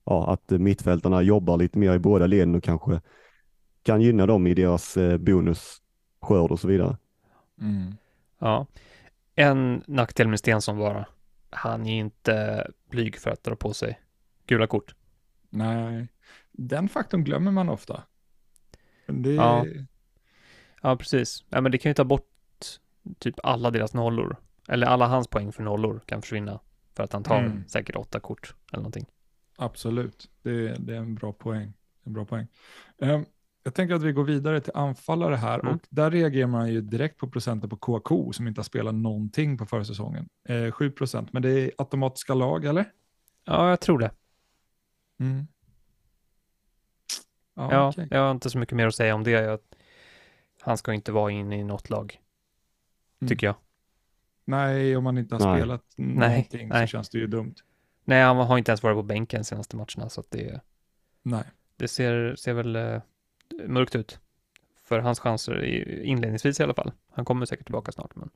ja, 0.04 0.32
att 0.32 0.50
mittfältarna 0.50 1.22
jobbar 1.22 1.56
lite 1.56 1.78
mer 1.78 1.94
i 1.94 1.98
båda 1.98 2.26
leden 2.26 2.54
och 2.54 2.62
kanske 2.62 3.00
kan 3.82 4.00
gynna 4.00 4.26
dem 4.26 4.46
i 4.46 4.54
deras 4.54 4.96
eh, 4.96 5.18
bonusskörd 5.18 6.50
och 6.50 6.60
så 6.60 6.68
vidare. 6.68 6.96
Mm. 7.60 7.94
Ja. 8.38 8.66
En 9.34 9.82
nackdel 9.86 10.28
med 10.28 10.38
Stensson 10.38 10.78
bara. 10.78 11.06
Han 11.50 11.86
är 11.86 11.98
inte 11.98 12.66
blyg 12.90 13.16
för 13.18 13.30
att 13.30 13.44
dra 13.44 13.56
på 13.56 13.74
sig 13.74 14.00
gula 14.46 14.66
kort. 14.66 14.94
Nej, 15.50 16.08
den 16.52 16.88
faktorn 16.88 17.24
glömmer 17.24 17.50
man 17.50 17.68
ofta. 17.68 18.02
Det, 19.06 19.32
Ja. 19.34 19.66
Ja, 20.82 20.96
precis. 20.96 21.44
Ja, 21.48 21.60
men 21.60 21.72
det 21.72 21.78
kan 21.78 21.90
ju 21.90 21.94
ta 21.94 22.04
bort 22.04 22.28
typ 23.18 23.34
alla 23.42 23.70
deras 23.70 23.94
nollor. 23.94 24.36
Eller 24.68 24.86
alla 24.86 25.06
hans 25.06 25.28
poäng 25.28 25.52
för 25.52 25.62
nollor 25.62 26.00
kan 26.06 26.22
försvinna. 26.22 26.60
För 26.96 27.02
att 27.02 27.12
han 27.12 27.22
tar 27.22 27.38
Mm. 27.38 27.68
säkert 27.68 27.96
åtta 27.96 28.20
kort 28.20 28.54
eller 28.72 28.80
någonting. 28.82 29.06
Absolut, 29.56 30.30
det, 30.42 30.74
det 30.78 30.92
är 30.94 30.98
en 30.98 31.14
bra 31.14 31.32
poäng. 31.32 31.72
En 32.04 32.12
bra 32.12 32.24
poäng. 32.24 32.46
Ehm, 32.98 33.24
jag 33.62 33.74
tänker 33.74 33.94
att 33.94 34.02
vi 34.02 34.12
går 34.12 34.24
vidare 34.24 34.60
till 34.60 34.72
anfallare 34.74 35.34
här 35.36 35.58
Mm. 35.60 35.74
och 35.74 35.80
där 35.90 36.10
reagerar 36.10 36.46
man 36.46 36.72
ju 36.72 36.80
direkt 36.80 37.18
på 37.18 37.28
procenten 37.30 37.70
på 37.70 37.76
KK 37.76 38.32
som 38.32 38.48
inte 38.48 38.58
har 38.58 38.64
spelat 38.64 38.94
någonting 38.94 39.58
på 39.58 39.66
försäsongen. 39.66 40.28
Eh, 40.48 40.70
7 40.70 40.90
procent, 40.90 41.32
men 41.32 41.42
det 41.42 41.50
är 41.50 41.70
automatiska 41.78 42.34
lag 42.34 42.64
eller? 42.64 42.84
Ja, 43.44 43.68
jag 43.70 43.80
tror 43.80 43.98
det. 43.98 44.10
Mm. 45.20 45.46
Ja, 47.54 47.68
Ja, 47.72 47.88
okej. 47.88 48.08
jag 48.10 48.20
har 48.20 48.30
inte 48.30 48.50
så 48.50 48.58
mycket 48.58 48.76
mer 48.76 48.86
att 48.86 48.94
säga 48.94 49.14
om 49.14 49.24
det. 49.24 49.30
Jag, 49.30 49.58
han 50.60 50.76
ska 50.78 50.92
inte 50.92 51.12
vara 51.12 51.30
inne 51.30 51.58
i 51.60 51.64
något 51.64 51.90
lag, 51.90 52.20
Mm. 53.20 53.28
tycker 53.28 53.46
jag. 53.46 53.56
Nej, 54.44 54.96
om 54.96 55.04
man 55.04 55.18
inte 55.18 55.34
har 55.34 55.40
Nej. 55.46 55.60
spelat 55.60 55.84
någonting 55.96 56.68
nej. 56.68 56.86
så 56.86 56.90
känns 56.90 57.08
det 57.10 57.18
ju 57.18 57.26
dumt. 57.26 57.54
Nej, 58.04 58.22
han 58.22 58.36
har 58.36 58.58
inte 58.58 58.70
ens 58.70 58.82
varit 58.82 58.96
på 58.96 59.02
bänken 59.02 59.44
senaste 59.44 59.76
matcherna, 59.76 60.08
så 60.08 60.20
att 60.20 60.30
det, 60.30 60.60
Nej. 61.22 61.44
det 61.76 61.88
ser, 61.88 62.34
ser 62.36 62.52
väl 62.52 62.76
eh, 62.76 63.00
mörkt 63.66 63.94
ut. 63.96 64.20
För 64.84 64.98
hans 64.98 65.20
chanser 65.20 65.64
i, 65.64 66.04
inledningsvis 66.04 66.60
i 66.60 66.62
alla 66.62 66.74
fall. 66.74 66.92
Han 67.12 67.24
kommer 67.24 67.46
säkert 67.46 67.66
tillbaka 67.66 67.92
snart, 67.92 68.16
men 68.16 68.30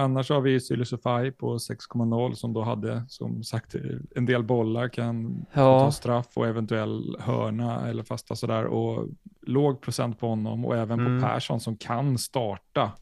Annars 0.00 0.30
har 0.30 0.40
vi 0.40 0.60
Sylisufaj 0.60 1.32
på 1.32 1.58
6,0 1.58 2.34
som 2.34 2.52
då 2.52 2.62
hade 2.62 3.04
som 3.08 3.42
sagt 3.44 3.74
en 4.16 4.26
del 4.26 4.42
bollar, 4.42 4.88
kan 4.88 5.46
Ja. 5.52 5.80
ta 5.80 5.92
straff 5.92 6.28
och 6.36 6.46
eventuell 6.46 7.16
hörna 7.20 7.88
eller 7.88 8.02
fasta 8.02 8.36
sådär. 8.36 8.64
Och 8.64 9.08
låg 9.42 9.80
procent 9.80 10.18
på 10.20 10.28
honom 10.28 10.64
och 10.64 10.76
även 10.76 11.00
Mm. 11.00 11.20
på 11.20 11.26
Persson 11.26 11.60
som 11.60 11.76
kan 11.76 12.18
starta. 12.18 12.92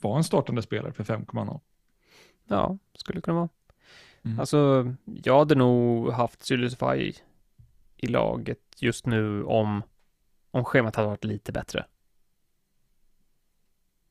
Var 0.00 0.16
en 0.16 0.24
startande 0.24 0.62
spelare 0.62 0.92
för 0.92 1.04
5,0. 1.04 1.60
ja, 2.48 2.78
skulle 2.94 3.20
kunna 3.20 3.36
vara. 3.36 3.48
Mm. 4.24 4.40
Alltså, 4.40 4.92
jag 5.24 5.38
hade 5.38 5.54
nog 5.54 6.10
haft 6.10 6.42
Sylisufaj 6.46 7.14
i 7.96 8.06
laget 8.06 8.58
just 8.78 9.06
nu 9.06 9.44
om, 9.44 9.82
om 10.50 10.64
schemat 10.64 10.96
hade 10.96 11.08
varit 11.08 11.24
lite 11.24 11.52
bättre. 11.52 11.84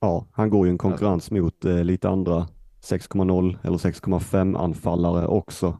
Ja, 0.01 0.27
han 0.31 0.49
går 0.49 0.65
ju 0.67 0.71
en 0.71 0.77
konkurrens 0.77 1.31
mot 1.31 1.65
eh, 1.65 1.83
lite 1.83 2.09
andra 2.09 2.47
6,0 2.81 3.57
eller 3.63 3.77
6,5 3.77 4.57
anfallare 4.57 5.27
också. 5.27 5.77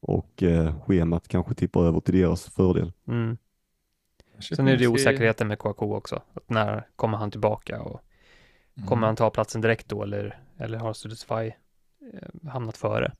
Och 0.00 0.42
eh, 0.42 0.80
schemat 0.80 1.28
kanske 1.28 1.54
tippar 1.54 1.84
över 1.84 2.00
till 2.00 2.14
deras 2.14 2.46
fördel. 2.46 2.92
Mm. 3.08 3.36
Sen 4.56 4.68
är 4.68 4.76
det 4.76 4.86
osäkerheten 4.88 5.48
med 5.48 5.58
Kouakou 5.58 5.94
också. 5.94 6.22
Att 6.34 6.50
när 6.50 6.88
kommer 6.96 7.18
han 7.18 7.30
tillbaka 7.30 7.82
och 7.82 8.00
Mm. 8.76 8.88
kommer 8.88 9.06
han 9.06 9.16
ta 9.16 9.30
platsen 9.30 9.60
direkt 9.60 9.88
då 9.88 10.02
eller, 10.02 10.40
eller 10.58 10.78
har 10.78 10.92
Sylisufaj 10.92 11.58
eh, 12.12 12.50
hamnat 12.50 12.76
före? 12.76 13.12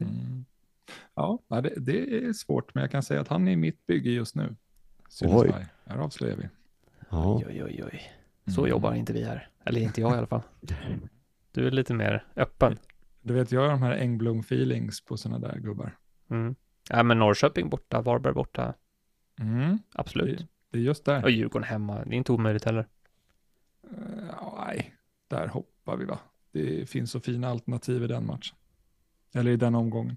Mm. 0.00 0.44
Ja, 1.14 1.38
det, 1.48 1.72
det 1.76 2.24
är 2.24 2.32
svårt, 2.32 2.74
men 2.74 2.82
jag 2.82 2.90
kan 2.90 3.02
säga 3.02 3.20
att 3.20 3.28
han 3.28 3.48
är 3.48 3.52
i 3.52 3.56
mitt 3.56 3.86
bygge 3.86 4.10
just 4.10 4.34
nu. 4.34 4.56
Sylisufaj. 5.08 5.66
Här 5.84 5.98
avslöjar 5.98 6.36
vi. 6.36 6.48
Ja, 7.10 7.42
oj, 7.46 7.62
oj, 7.64 7.84
oj. 7.92 8.12
Så 8.54 8.60
Mm. 8.60 8.70
jobbar 8.70 8.94
inte 8.94 9.12
vi 9.12 9.24
här. 9.24 9.48
Eller 9.64 9.80
inte 9.80 10.00
jag 10.00 10.14
i 10.14 10.18
alla 10.18 10.26
fall. 10.26 10.42
Du 11.52 11.66
är 11.66 11.70
lite 11.70 11.94
mer 11.94 12.24
öppen. 12.36 12.76
Du 13.20 13.34
vet, 13.34 13.52
jag 13.52 13.60
har 13.60 13.68
de 13.68 13.82
här 13.82 13.96
Engblom-feelings 13.98 15.06
på 15.06 15.16
sådana 15.16 15.48
där 15.48 15.58
gubbar. 15.58 15.96
Mm. 16.30 16.54
Ja, 16.90 17.02
men 17.02 17.18
Norrköping 17.18 17.68
borta, 17.68 18.00
Varberg 18.00 18.32
borta. 18.34 18.74
Mm. 19.40 19.78
Absolut. 19.94 20.38
Det, 20.38 20.46
det 20.70 20.78
är 20.78 20.82
just 20.82 21.04
där. 21.04 21.24
Och 21.24 21.30
Djurgården 21.30 21.68
hemma. 21.68 21.94
Det 22.04 22.14
är 22.14 22.16
inte 22.16 22.32
omöjligt 22.32 22.64
heller. 22.64 22.86
Eh, 23.90 24.54
nej, 24.66 24.94
där 25.28 25.46
hoppar 25.48 25.96
vi 25.96 26.04
va. 26.04 26.18
Det 26.52 26.90
finns 26.90 27.10
så 27.10 27.20
fina 27.20 27.48
alternativ 27.48 28.02
i 28.02 28.06
den 28.06 28.26
matchen. 28.26 28.56
Eller 29.34 29.50
i 29.50 29.56
den 29.56 29.74
omgången. 29.74 30.16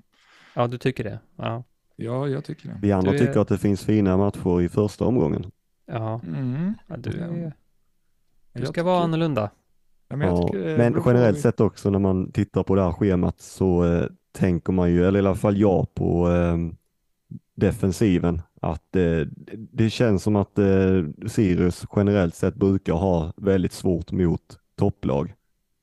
Ja, 0.55 0.67
du 0.67 0.77
tycker 0.77 1.03
det? 1.03 1.19
Ja. 1.35 1.63
Ja, 1.95 2.27
jag 2.27 2.45
tycker 2.45 2.69
det. 2.69 2.79
vi 2.81 2.91
andra 2.91 3.13
är- 3.13 3.17
tycker 3.17 3.39
att 3.39 3.47
det 3.47 3.57
finns 3.57 3.85
fina 3.85 4.17
matcher 4.17 4.61
i 4.61 4.69
första 4.69 5.05
omgången. 5.05 5.51
Ja, 5.85 6.21
Mm. 6.27 6.73
ja 6.87 6.97
du, 6.97 7.09
är, 7.19 7.53
du 8.53 8.59
Jag 8.59 8.67
ska 8.69 8.83
vara 8.83 9.03
annorlunda. 9.03 9.49
Ja, 10.09 10.15
men 10.15 10.27
Ja, 10.27 10.47
tycker 10.47 10.65
det 10.67 10.77
men 10.77 11.01
generellt 11.05 11.37
vi- 11.37 11.41
sett 11.41 11.59
också 11.59 11.89
när 11.89 11.99
man 11.99 12.31
tittar 12.31 12.63
på 12.63 12.75
det 12.75 12.81
här 12.83 12.91
schemat 12.91 13.41
så 13.41 13.85
eh, 13.85 14.05
tänker 14.31 14.73
man 14.73 14.91
ju, 14.91 15.05
eller 15.05 15.19
i 15.19 15.25
alla 15.27 15.35
fall 15.35 15.57
jag 15.57 15.93
på 15.93 16.29
eh, 16.29 16.57
defensiven, 17.55 18.41
att 18.61 18.95
eh, 18.95 19.27
det 19.71 19.89
känns 19.89 20.23
som 20.23 20.35
att 20.35 20.57
eh, 20.59 21.03
Sirius 21.27 21.85
generellt 21.95 22.35
sett 22.35 22.55
brukar 22.55 22.93
ha 22.93 23.33
väldigt 23.37 23.73
svårt 23.73 24.11
mot 24.11 24.59
topplag. 24.77 25.33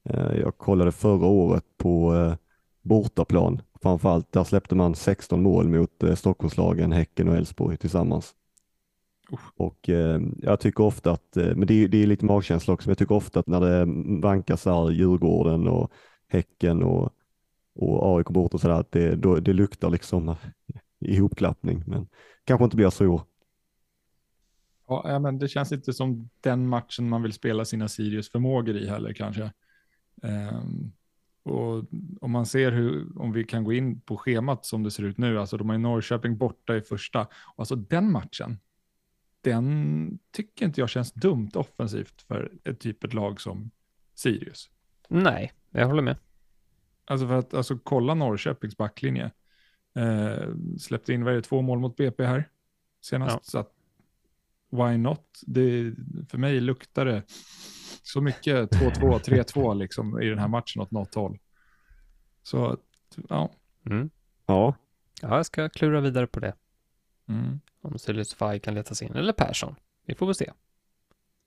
Eh, 0.09 0.33
jag 0.41 0.59
kollade 0.59 0.93
förra 0.93 1.27
året 1.27 1.65
på 1.77 2.15
eh, 2.15 2.35
bortaplan, 2.83 3.61
framförallt 3.83 4.33
där 4.33 4.45
släppte 4.45 4.75
man 4.75 4.95
16 4.95 5.43
mål 5.43 5.69
mot 5.69 6.03
eh, 6.03 6.15
Stockholmslagen, 6.15 6.93
Häcken 6.93 7.29
och 7.29 7.37
Elfsborg 7.37 7.77
tillsammans. 7.77 8.35
Och 9.57 9.89
eh, 9.89 10.21
jag 10.37 10.61
tycker 10.61 10.85
ofta 10.85 11.11
att, 11.11 11.37
eh, 11.37 11.55
men 11.57 11.67
det 11.67 11.85
är, 11.85 11.89
det 11.89 12.03
är 12.03 12.07
lite 12.07 12.25
magkänsla 12.25 12.75
också, 12.75 12.89
men 12.89 12.91
jag 12.91 12.99
tycker 12.99 13.15
ofta 13.15 13.41
att 13.41 13.47
när 13.47 13.61
det 13.61 13.85
vankas 14.23 14.65
här 14.65 14.91
Djurgården 14.91 15.69
och 15.69 15.93
Häcken 16.29 16.83
och, 16.83 17.13
och 17.75 18.17
AIK 18.19 18.29
bort 18.29 18.55
och 18.55 18.61
sådär, 18.61 18.81
att 18.81 18.93
det, 18.93 19.17
då, 19.17 19.37
det 19.37 19.53
luktar 19.53 19.91
liksom 19.91 20.35
ihopklappning, 21.01 21.85
men 21.87 22.09
kanske 22.45 22.65
inte 22.65 22.77
blir 22.77 22.91
så 22.91 23.05
i 23.05 23.07
år. 23.07 23.23
Ja, 24.89 25.19
men 25.19 25.39
det 25.39 25.49
känns 25.49 25.73
inte 25.73 25.93
som 25.93 26.31
den 26.41 26.69
matchen 26.69 27.09
man 27.09 27.23
vill 27.23 27.33
spela 27.33 27.65
sina 27.65 27.89
Sirius 27.89 28.31
förmågor 28.31 28.77
i 28.77 28.89
heller 28.89 29.13
kanske. 29.13 29.53
Ehm, 30.23 30.93
och 31.43 31.85
om 32.21 32.31
man 32.31 32.47
ser 32.47 32.73
hur, 32.73 33.07
om 33.21 33.33
vi 33.33 33.45
kan 33.45 33.65
gå 33.65 33.73
in 33.73 34.01
på 34.01 34.17
schemat 34.17 34.67
som 34.67 34.83
det 34.83 34.91
ser 34.91 35.03
ut 35.03 35.19
nu, 35.19 35.39
alltså 35.39 35.57
de 35.57 35.69
har 35.69 35.77
ju 35.77 35.83
Norrköping 35.83 36.39
borta 36.39 36.77
i 36.77 36.81
första, 36.81 37.27
alltså 37.57 37.77
den 37.77 38.13
matchen, 38.13 38.59
den 39.41 40.19
tycker 40.31 40.67
inte 40.67 40.81
jag 40.81 40.89
känns 40.89 41.13
dumt 41.13 41.51
offensivt 41.55 42.23
för 42.23 42.53
ett 42.65 42.81
typ 42.81 43.05
ett 43.05 43.15
lag 43.15 43.41
som 43.41 43.71
Sirius. 44.15 44.71
Nej, 45.09 45.53
jag 45.71 45.87
håller 45.87 46.03
med. 46.03 46.17
Alltså 47.05 47.27
för 47.27 47.35
att 47.35 47.55
alltså, 47.55 47.79
kolla 47.79 48.15
Norrköpings 48.15 48.77
backlinje. 48.77 49.31
Eh, 49.95 50.49
släppte 50.79 51.13
in 51.13 51.25
vad 51.25 51.33
är 51.33 51.37
det, 51.37 51.43
två 51.43 51.63
mål 51.63 51.79
mot 51.79 51.97
BP 51.97 52.25
här 52.25 52.49
senast. 53.01 53.35
Ja. 53.35 53.41
Så 53.43 53.59
att, 53.59 53.73
why 54.71 54.97
not? 54.97 55.41
Det, 55.47 55.95
för 56.29 56.39
mig 56.39 56.61
luktar 56.61 57.05
det 57.05 57.23
så 58.03 58.21
mycket 58.21 58.71
2-2, 58.71 59.19
3-2 59.19 59.75
liksom 59.79 60.23
i 60.23 60.29
den 60.29 60.39
här 60.39 60.49
matchen 60.49 60.83
åt 60.83 60.91
något 60.91 61.15
håll. 61.15 61.39
Så 62.43 62.79
ja. 63.29 63.51
Mm. 63.87 64.11
Ja, 64.47 64.75
Ja, 65.23 65.37
jag 65.37 65.47
ska 65.47 65.69
klura 65.69 66.01
vidare 66.01 66.27
på 66.27 66.41
det. 66.41 66.55
Mm. 67.29 67.61
Om 67.83 67.99
Sylisufaj 67.99 68.61
kan 68.61 68.75
letas 68.75 69.03
in, 69.03 69.13
eller 69.15 69.33
Persson. 69.33 69.75
Vi 70.07 70.15
får 70.15 70.27
väl 70.27 70.35
se. 70.35 70.53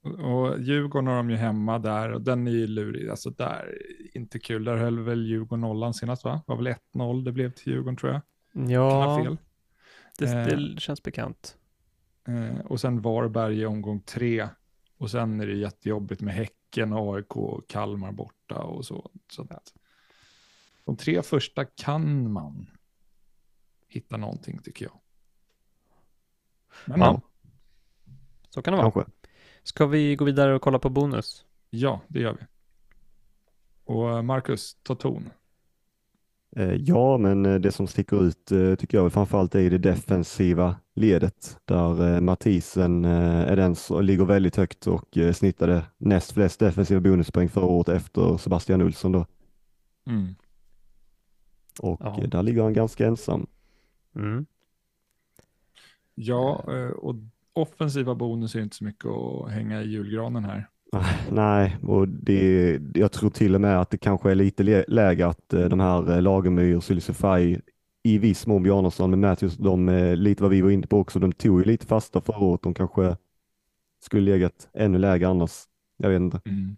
Och 0.03 0.59
Djurgården 0.59 1.07
har 1.07 1.15
de 1.15 1.29
ju 1.29 1.35
hemma 1.35 1.79
där 1.79 2.11
och 2.11 2.21
den 2.21 2.47
är 2.47 2.51
ju 2.51 2.67
lurig. 2.67 3.09
Alltså 3.09 3.29
där, 3.29 3.77
inte 4.13 4.39
kul. 4.39 4.63
Där 4.63 4.77
höll 4.77 4.99
väl 4.99 5.25
Djurgården 5.25 5.61
nollan 5.61 5.93
senast 5.93 6.23
va? 6.23 6.33
Det 6.47 6.51
var 6.53 6.63
väl 6.63 6.73
1-0 6.93 7.23
det 7.25 7.31
blev 7.31 7.51
till 7.51 7.73
Djurgården 7.73 7.95
tror 7.97 8.11
jag. 8.11 8.21
Kan 8.53 8.63
ha 8.63 8.71
Ja, 8.71 9.23
fel. 9.23 9.37
det, 10.17 10.25
Eh. 10.25 10.45
det 10.57 10.79
känns 10.81 11.03
bekant. 11.03 11.57
Eh, 12.27 12.59
och 12.65 12.79
sen 12.81 13.01
Varberg 13.01 13.59
i 13.59 13.65
omgång 13.65 13.99
tre. 14.01 14.47
Och 14.97 15.11
sen 15.11 15.39
är 15.39 15.47
det 15.47 15.53
jättejobbigt 15.53 16.21
med 16.21 16.33
Häcken, 16.33 16.93
AIK 16.93 17.35
och 17.37 17.67
Kalmar 17.69 18.11
borta 18.11 18.55
och 18.63 18.85
så. 18.85 19.11
så 19.31 19.41
att 19.41 19.73
de 20.85 20.97
tre 20.97 21.21
första 21.21 21.65
kan 21.65 22.31
man 22.31 22.69
hitta 23.87 24.17
någonting 24.17 24.59
tycker 24.59 24.85
jag. 24.85 24.99
Men 26.85 26.99
Ja. 26.99 27.05
ja, 27.05 27.21
Så 28.49 28.61
kan 28.61 28.71
det 28.73 28.77
vara. 28.81 28.91
Kanske. 28.91 29.11
Ska 29.63 29.85
vi 29.85 30.15
gå 30.15 30.25
vidare 30.25 30.55
och 30.55 30.61
kolla 30.61 30.79
på 30.79 30.89
bonus? 30.89 31.45
ja, 31.69 32.01
det 32.07 32.19
gör 32.19 32.33
vi. 32.39 32.45
Och 33.83 34.09
eh, 34.09 34.21
Marcus, 34.21 34.77
ta 34.83 34.95
ton. 34.95 35.29
Eh, 36.55 36.73
Ja, 36.73 37.17
men 37.17 37.45
eh, 37.45 37.55
det 37.55 37.71
som 37.71 37.87
sticker 37.87 38.23
ut 38.23 38.45
tycker 38.79 38.97
jag 38.97 39.13
framförallt 39.13 39.55
är 39.55 39.69
det 39.69 39.77
defensiva 39.77 40.75
ledet 40.95 41.57
där 41.65 42.21
Mathisen 42.21 43.05
eh, 43.05 43.41
är 43.41 43.55
den 43.55 43.75
som 43.75 44.03
ligger 44.03 44.25
väldigt 44.25 44.55
högt 44.55 44.87
och 44.87 45.17
snittade 45.33 45.83
näst 45.97 46.31
flest 46.31 46.59
defensiva 46.59 46.99
bonuspoäng 46.99 47.49
förra 47.49 47.65
året 47.65 47.89
efter 47.89 48.37
Sebastian 48.37 48.81
Olsson 48.81 49.11
då. 49.11 49.25
Mm. 50.07 50.35
Och 51.79 52.01
Ja. 52.03 52.19
där 52.27 52.43
ligger 52.43 52.63
han 52.63 52.73
ganska 52.73 53.07
ensam. 53.07 53.47
Mm. 54.15 54.45
Ja, 56.15 56.63
eh, 56.67 56.89
och 56.89 57.15
offensiva 57.53 58.15
bonus 58.15 58.55
är 58.55 58.61
inte 58.61 58.75
så 58.75 58.83
mycket 58.83 59.05
att 59.05 59.51
hänga 59.51 59.81
i 59.81 59.87
julgranen 59.87 60.43
här. 60.43 60.67
Nej, 61.31 61.77
och 61.83 62.07
det, 62.07 62.79
jag 62.93 63.11
tror 63.11 63.29
till 63.29 63.55
och 63.55 63.61
med 63.61 63.81
att 63.81 63.89
det 63.89 63.97
kanske 63.97 64.31
är 64.31 64.35
lite 64.35 64.85
läge 64.87 65.27
att 65.27 65.53
eh, 65.53 65.65
de 65.65 65.79
här 65.79 66.11
eh, 66.11 66.21
Lagemyr, 66.21 66.79
Sylisufaj, 66.79 67.61
i 68.03 68.17
viss 68.17 68.47
mån 68.47 68.63
Bjarnason, 68.63 69.09
men 69.09 69.19
Matthews, 69.19 69.57
de, 69.57 69.87
lite 70.15 70.43
vad 70.43 70.51
vi 70.51 70.61
var 70.61 70.69
inne 70.69 70.87
på 70.87 70.99
också, 70.99 71.19
de 71.19 71.31
tog 71.31 71.59
ju 71.59 71.65
lite 71.65 71.85
fasta 71.85 72.21
förra 72.21 72.39
året. 72.39 72.61
De 72.61 72.73
kanske 72.73 73.17
skulle 74.03 74.31
legat 74.31 74.69
ännu 74.73 74.97
lägre 74.97 75.27
annars. 75.27 75.51
Jag 75.97 76.09
vet 76.09 76.19
inte. 76.19 76.41
Mm. 76.45 76.75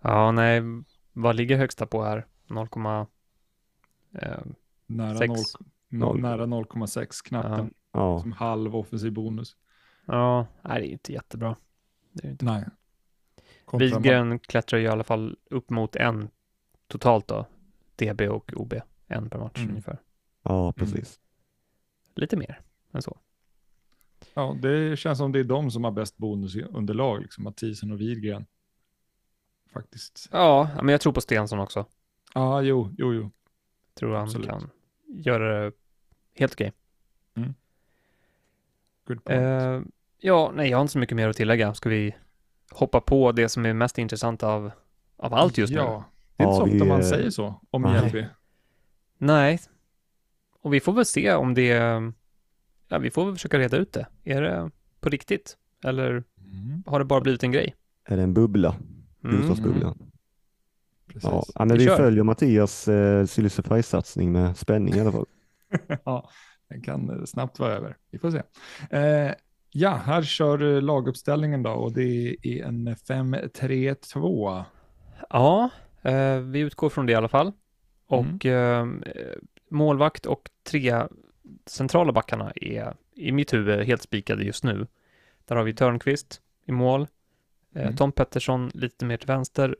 Ja, 0.00 0.32
nej, 0.32 0.62
vad 1.12 1.36
ligger 1.36 1.56
högsta 1.56 1.86
på 1.86 2.04
här? 2.04 2.26
0, 2.48 2.68
eh, 4.12 4.38
Nära, 4.86 5.18
Sex. 5.18 5.28
0, 5.28 5.38
Noll. 5.98 6.20
nära 6.20 6.46
0,6 6.46 7.24
knappen 7.28 7.74
Ja, 7.92 8.20
som 8.20 8.32
halv 8.32 8.76
offensiv 8.76 9.12
bonus. 9.12 9.56
ja, 10.06 10.46
nej, 10.62 10.80
det 10.80 10.86
är 10.88 10.92
inte 10.92 11.12
jättebra. 11.12 11.56
Det 12.12 12.26
är 12.26 12.30
inte. 12.30 12.44
Nej. 12.44 12.64
Widgren 13.72 14.38
klättrar 14.38 14.78
ju 14.78 14.84
i 14.84 14.88
alla 14.88 15.04
fall 15.04 15.36
upp 15.50 15.70
mot 15.70 15.96
en 15.96 16.28
totalt 16.86 17.28
då. 17.28 17.46
DB 17.96 18.20
och 18.28 18.52
OB. 18.56 18.74
En 19.06 19.30
per 19.30 19.38
match 19.38 19.58
Mm. 19.58 19.70
ungefär. 19.70 19.98
ja 20.42 20.72
precis. 20.72 21.20
Lite 22.14 22.36
mer 22.36 22.60
än 22.92 23.02
så. 23.02 23.18
Ja, 24.34 24.56
det 24.62 24.98
känns 24.98 25.18
som 25.18 25.32
det 25.32 25.38
är 25.40 25.44
de 25.44 25.70
som 25.70 25.84
har 25.84 25.90
bäst 25.90 26.16
bonusunderlag, 26.16 27.22
liksom 27.22 27.44
Mathisen 27.44 27.92
och 27.92 28.00
Widgren. 28.00 28.46
Faktiskt. 29.72 30.28
Ja, 30.32 30.70
men 30.76 30.88
jag 30.88 31.00
tror 31.00 31.12
på 31.12 31.20
Stensson 31.20 31.58
också. 31.58 31.86
Ja, 32.34 32.62
jo, 32.62 32.94
jo, 32.98 33.12
jo. 33.14 33.30
Tror 33.94 34.14
han 34.14 34.22
Absolut. 34.22 34.48
kan 34.48 34.70
göra 35.06 35.64
det 35.64 35.72
helt 36.34 36.52
okej. 36.52 36.72
Good 39.06 39.24
point. 39.24 39.40
Eh, 39.40 39.80
ja, 40.18 40.52
nej, 40.54 40.70
jag 40.70 40.76
har 40.78 40.82
inte 40.82 40.92
så 40.92 40.98
mycket 40.98 41.16
mer 41.16 41.28
att 41.28 41.36
tillägga. 41.36 41.74
Ska 41.74 41.88
vi 41.88 42.14
hoppa 42.70 43.00
på 43.00 43.32
det 43.32 43.48
som 43.48 43.66
är 43.66 43.72
mest 43.72 43.98
intressant 43.98 44.42
av, 44.42 44.70
av 45.16 45.34
allt 45.34 45.58
just 45.58 45.72
nu? 45.72 45.78
Ja, 45.78 46.04
det 46.36 46.44
är 46.44 46.46
inte 46.46 46.54
Ja, 46.54 46.56
så 46.56 46.62
ofta 46.62 46.84
vi, 46.84 46.84
man 46.84 47.00
eh, 47.00 47.06
säger 47.06 47.30
så 47.30 47.60
om 47.70 47.82
nej. 47.82 47.92
Mjällby. 47.92 48.26
Nej. 49.18 49.60
Och 50.60 50.74
vi 50.74 50.80
får 50.80 50.92
väl 50.92 51.04
se 51.06 51.32
om 51.34 51.54
det... 51.54 51.66
Ja, 52.88 52.98
vi 52.98 53.10
får 53.10 53.24
väl 53.24 53.34
försöka 53.34 53.58
reda 53.58 53.76
ut 53.76 53.92
det. 53.92 54.06
Är 54.24 54.42
det 54.42 54.70
på 55.00 55.08
riktigt? 55.08 55.56
Eller 55.84 56.24
Mm, 56.52 56.82
har 56.86 56.98
det 56.98 57.04
bara 57.04 57.20
blivit 57.20 57.42
en 57.42 57.52
grej? 57.52 57.74
Är 58.04 58.16
det 58.16 58.22
en 58.22 58.34
bubbla? 58.34 58.76
Mm. 59.24 59.40
Bostadsbubbla? 59.40 59.94
precis. 61.06 61.30
Ja, 61.54 61.64
men 61.64 61.78
Vi 61.78 61.84
vi, 61.84 61.90
följer 61.90 62.24
Mattias 62.24 62.88
eh, 62.88 63.26
Sylisufaj-satsning 63.26 64.32
med 64.32 64.56
spänning 64.56 64.94
i 64.94 65.00
alla 65.00 65.12
fall. 65.12 65.26
ja, 66.04 66.30
den 66.68 66.82
kan 66.82 67.26
snabbt 67.26 67.58
vara 67.58 67.72
över. 67.72 67.96
Vi 68.10 68.18
får 68.18 68.30
se. 68.30 68.42
Eh, 68.96 69.34
ja, 69.70 69.90
här 69.90 70.22
kör 70.22 70.80
laguppställningen 70.80 71.62
då 71.62 71.70
och 71.70 71.92
det 71.92 72.36
är 72.42 72.64
en 72.64 72.94
5-3-2. 72.94 74.64
Ja, 75.30 75.70
eh, 76.02 76.38
vi 76.38 76.58
utgår 76.58 76.88
från 76.88 77.06
det 77.06 77.12
i 77.12 77.14
alla 77.14 77.28
fall. 77.28 77.52
Och 78.06 78.46
eh, 78.46 78.86
målvakt 79.70 80.26
och 80.26 80.50
tre 80.70 81.02
centrala 81.66 82.12
backarna 82.12 82.52
är 82.56 82.94
i 83.14 83.32
mitt 83.32 83.52
huvud 83.52 83.86
helt 83.86 84.02
spikade 84.02 84.44
just 84.44 84.64
nu. 84.64 84.86
Där 85.44 85.56
har 85.56 85.64
vi 85.64 85.74
Törnqvist 85.74 86.40
i 86.66 86.72
mål, 86.72 87.06
eh, 87.74 87.82
Mm. 87.82 87.96
Tom 87.96 88.12
Pettersson 88.12 88.70
lite 88.74 89.04
mer 89.04 89.16
till 89.16 89.26
vänster, 89.26 89.76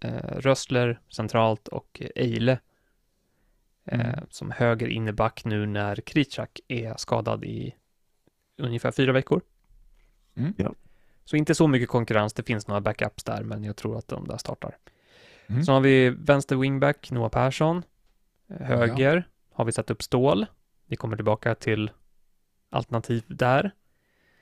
eh, 0.00 0.38
Rössler 0.38 1.00
centralt 1.08 1.68
och 1.68 2.02
Eile 2.14 2.58
eh, 3.86 4.00
Mm. 4.08 4.26
som 4.30 4.50
höger 4.50 4.86
inneback 4.88 5.44
nu 5.44 5.66
när 5.66 5.96
Kritschak 5.96 6.60
är 6.68 6.94
skadad 6.96 7.44
i 7.44 7.74
ungefär 8.58 8.90
fyra 8.90 9.12
veckor. 9.12 9.40
Mm. 10.34 10.54
Ja. 10.56 10.74
Så 11.24 11.36
inte 11.36 11.54
så 11.54 11.66
mycket 11.68 11.88
konkurrens, 11.88 12.32
det 12.32 12.42
finns 12.42 12.68
några 12.68 12.80
backups 12.80 13.24
där, 13.24 13.42
men 13.42 13.64
jag 13.64 13.76
tror 13.76 13.98
att 13.98 14.08
de 14.08 14.28
där 14.28 14.36
startar. 14.36 14.76
Mm. 15.46 15.62
Så 15.64 15.72
har 15.72 15.80
vi 15.80 16.10
vänster 16.10 16.56
wingback, 16.56 17.10
Noah 17.10 17.28
Persson. 17.30 17.82
Höger 18.48 19.28
har 19.52 19.64
vi 19.64 19.72
satt 19.72 19.90
upp 19.90 20.02
Stål. 20.02 20.46
Vi 20.86 20.96
kommer 20.96 21.16
tillbaka 21.16 21.54
till 21.54 21.90
alternativ 22.70 23.24
där. 23.28 23.70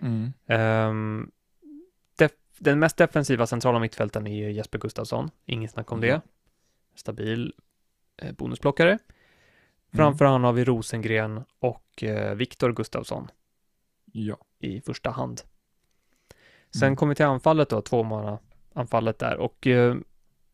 Mm. 0.01 0.33
Def- 2.19 2.31
den 2.59 2.79
mest 2.79 2.97
defensiva 2.97 3.47
centrala 3.47 3.79
mittfältaren 3.79 4.27
är 4.27 4.49
Jesper 4.49 4.79
Gustafsson. 4.79 5.31
Inget 5.47 5.71
snack 5.71 5.93
om 5.93 6.03
Ja. 6.03 6.15
det. 6.15 6.21
Stabil 6.95 7.55
eh, 8.17 8.33
bonusplockare. 8.33 8.99
Framför 9.97 10.25
han 10.25 10.45
har 10.45 10.53
vi 10.53 10.65
Rosengren 10.65 11.45
och 11.59 12.03
eh, 12.03 12.35
Viktor 12.35 12.73
Gustafsson 12.73 13.29
Ja. 14.13 14.37
i 14.59 14.81
första 14.81 15.11
hand. 15.11 15.41
Sen 16.75 16.87
Mm. 16.87 16.97
kommer 16.97 17.11
vi 17.11 17.17
till 17.17 17.25
anfallet 17.25 17.69
då, 17.69 17.81
tvåmanna 17.83 18.39
anfallet 18.73 19.19
där 19.19 19.37
och 19.37 19.67
eh, 19.67 19.97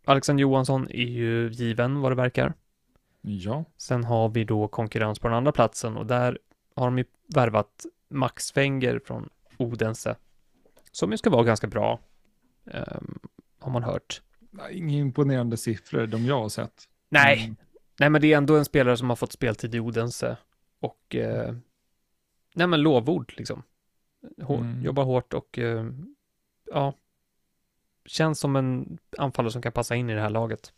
Alexander 0.05 0.43
Johansson 0.43 0.89
är 0.91 1.05
ju 1.09 1.49
given 1.51 2.01
vad 2.01 2.11
det 2.13 2.17
verkar. 2.17 2.55
Ja. 3.21 3.65
Sen 3.77 4.05
har 4.05 4.29
vi 4.29 4.45
då 4.45 4.69
konkurrens 4.69 5.19
på 5.19 5.29
den 5.29 5.37
andra 5.37 5.53
platsen 5.53 5.97
och 5.97 6.07
där 6.07 6.39
har 6.77 6.85
de 6.85 6.99
ju 6.99 7.05
värvat 7.35 7.87
Max 8.09 8.57
Wenger 8.57 9.01
från 9.05 9.29
Odense. 9.57 10.17
Som 10.93 11.11
ju 11.11 11.17
ska 11.19 11.31
vara 11.31 11.45
ganska 11.45 11.67
bra. 11.67 12.01
ehm, 12.67 13.19
har 13.59 13.73
man 13.73 13.83
hört. 13.83 14.23
Inga 14.71 14.99
imponerande 14.99 15.57
siffror, 15.57 16.07
de 16.07 16.25
jag 16.27 16.41
har 16.41 16.49
sett. 16.49 16.89
Nej, 17.09 17.45
Mm. 17.45 17.57
Nej 18.01 18.11
men 18.11 18.21
det 18.21 18.33
är 18.33 18.37
ändå 18.37 18.57
en 18.57 18.65
spelare 18.65 18.97
som 18.97 19.09
har 19.09 19.17
fått 19.17 19.33
speltid 19.33 19.75
i 19.75 19.81
Odense. 19.81 20.37
Och 20.81 21.15
eh, 21.17 21.55
nej 22.55 22.67
men 22.67 22.83
lovord 22.83 23.35
liksom. 23.37 23.63
Hår, 24.43 24.59
Mm. 24.59 24.83
Jobbar 24.83 25.05
hårt 25.05 25.35
och 25.35 25.59
eh, 25.59 25.87
ja. 26.67 26.95
Känns 28.05 28.41
som 28.41 28.57
en 28.57 28.99
anfallare 29.19 29.53
som 29.53 29.63
kan 29.63 29.73
passa 29.73 29.97
in 29.97 30.11
i 30.11 30.15
det 30.15 30.21
här 30.21 30.31
laget. 30.31 30.73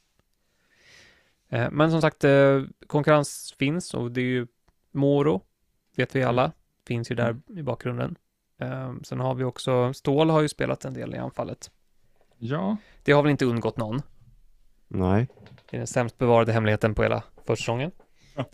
Eh, 1.49 1.71
men 1.71 1.91
som 1.91 2.01
sagt, 2.01 2.25
eh, 2.25 2.63
konkurrens 2.87 3.55
finns 3.59 3.95
och 3.95 4.13
det 4.13 4.21
är 4.21 4.25
ju 4.25 4.47
Moro, 4.91 5.43
vet 5.97 6.17
vi 6.17 6.23
alla, 6.23 6.53
finns 6.87 7.11
ju 7.11 7.15
där 7.15 7.37
i 7.49 7.63
bakgrunden. 7.63 8.17
Eh, 8.59 8.95
sen 9.03 9.21
har 9.21 9.35
vi 9.35 9.45
också, 9.45 9.93
Stål 9.93 10.31
har 10.31 10.41
ju 10.41 10.49
spelat 10.49 10.85
en 10.85 10.95
del 10.95 11.15
i 11.15 11.19
anfallet. 11.19 11.71
Ja. 12.39 12.77
Det 13.03 13.13
har 13.13 13.23
väl 13.23 13.31
inte 13.31 13.45
undgått 13.45 13.77
någon. 13.77 14.03
Nej, 14.95 15.29
Det 15.71 15.77
är 15.77 15.79
den 15.79 15.87
sämst 15.87 16.19
bevarade 16.19 16.53
hemligheten 16.53 16.95
på 16.95 17.03
hela 17.03 17.25
försäsongen. 17.47 17.91
Ja. 18.37 18.45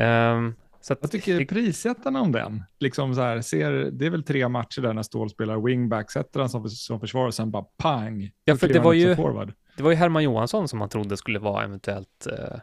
Ehm, 0.00 0.54
så 0.80 0.92
att 0.92 1.02
Vad 1.02 1.10
tycker 1.10 1.38
det, 1.38 1.46
prissättarna 1.46 2.20
om 2.20 2.32
den? 2.32 2.62
Liksom 2.78 3.14
så 3.14 3.20
här, 3.20 3.40
ser, 3.40 3.72
det 3.72 4.06
är 4.06 4.10
väl 4.10 4.22
tre 4.22 4.48
matcher 4.48 4.80
där 4.82 4.92
när 4.92 5.02
Ståhl 5.02 5.30
spelar 5.30 5.60
wingback, 5.60 6.10
sätter 6.10 6.40
han 6.40 6.48
som, 6.48 6.70
som 6.70 7.00
försvarare 7.00 7.26
och 7.28 7.34
sen 7.34 7.50
bara 7.50 7.62
pang. 7.76 8.30
Ja, 8.44 8.56
för 8.56 8.68
det 8.68 8.74
han 8.74 8.84
var 8.84 8.92
ju- 8.92 9.16
Forward. 9.16 9.52
det 9.76 9.82
var 9.82 9.90
ju 9.90 9.96
Herman 9.96 10.22
Johansson 10.24 10.68
som 10.68 10.78
man 10.78 10.88
trodde 10.88 11.16
skulle 11.16 11.38
vara 11.38 11.64
eventuellt 11.64 12.26
eh, 12.26 12.58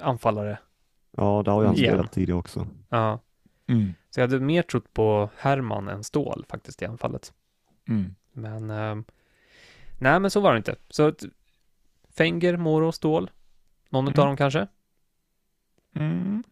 anfallare. 0.00 0.58
ja, 1.16 1.42
där 1.44 1.52
har 1.52 1.64
jag 1.64 1.78
Igen. 1.78 1.92
spelat 1.92 2.12
tidigare 2.12 2.38
också. 2.38 2.66
Ja. 2.88 3.20
Mm. 3.68 3.94
Så 4.10 4.20
jag 4.20 4.28
hade 4.28 4.40
mer 4.44 4.62
trott 4.62 4.92
på 4.92 5.30
Herman 5.36 5.88
än 5.88 6.04
Stål 6.04 6.44
faktiskt 6.48 6.82
i 6.82 6.84
anfallet. 6.84 7.32
Mm. 7.88 8.14
Men 8.32 8.70
ehm, 8.70 9.04
nej, 9.98 10.20
men 10.20 10.30
så 10.30 10.40
var 10.40 10.52
det 10.52 10.56
inte. 10.58 10.76
Så 10.88 11.12
Fenger, 12.16 12.56
Moro, 12.56 12.92
Stål. 12.92 13.30
Någon 13.90 14.04
Mm. 14.04 14.12
utav 14.12 14.26
dem 14.26 14.36
kanske. 14.36 14.66
Mm. 15.94 16.42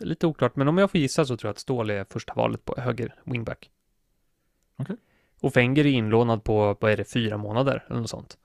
Är 0.00 0.04
lite 0.06 0.26
oklart, 0.26 0.56
men 0.56 0.68
om 0.68 0.78
jag 0.78 0.90
får 0.90 1.00
gissa 1.00 1.24
så 1.24 1.36
tror 1.36 1.48
jag 1.48 1.52
att 1.52 1.58
Stål 1.58 1.90
är 1.90 2.04
första 2.10 2.34
valet 2.34 2.64
på 2.64 2.74
höger 2.80 3.14
wingback. 3.24 3.70
Okej. 4.76 4.96
Och 5.40 5.52
Fenger 5.52 5.86
är 5.86 5.90
inlånad 5.90 6.44
på, 6.44 6.76
vad 6.80 6.92
är 6.92 6.96
det, 6.96 7.04
fyra 7.04 7.36
månader 7.36 7.84
eller 7.88 8.00
något 8.00 8.10
sånt. 8.10 8.38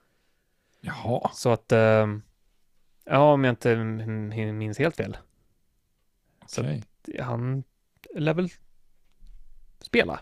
Jaha. 0.81 1.29
Så 1.33 1.49
att, 1.49 1.71
ehm, 1.71 2.21
ja, 3.05 3.33
om 3.33 3.43
jag 3.43 3.51
inte 3.51 3.75
minns 4.53 4.77
helt 4.79 4.95
fel. 4.95 5.17
Så- 6.47 6.61
Okej. 6.61 6.83
Han 7.19 7.63
lär 8.15 8.33
väl 8.33 8.49
spela. 9.79 10.19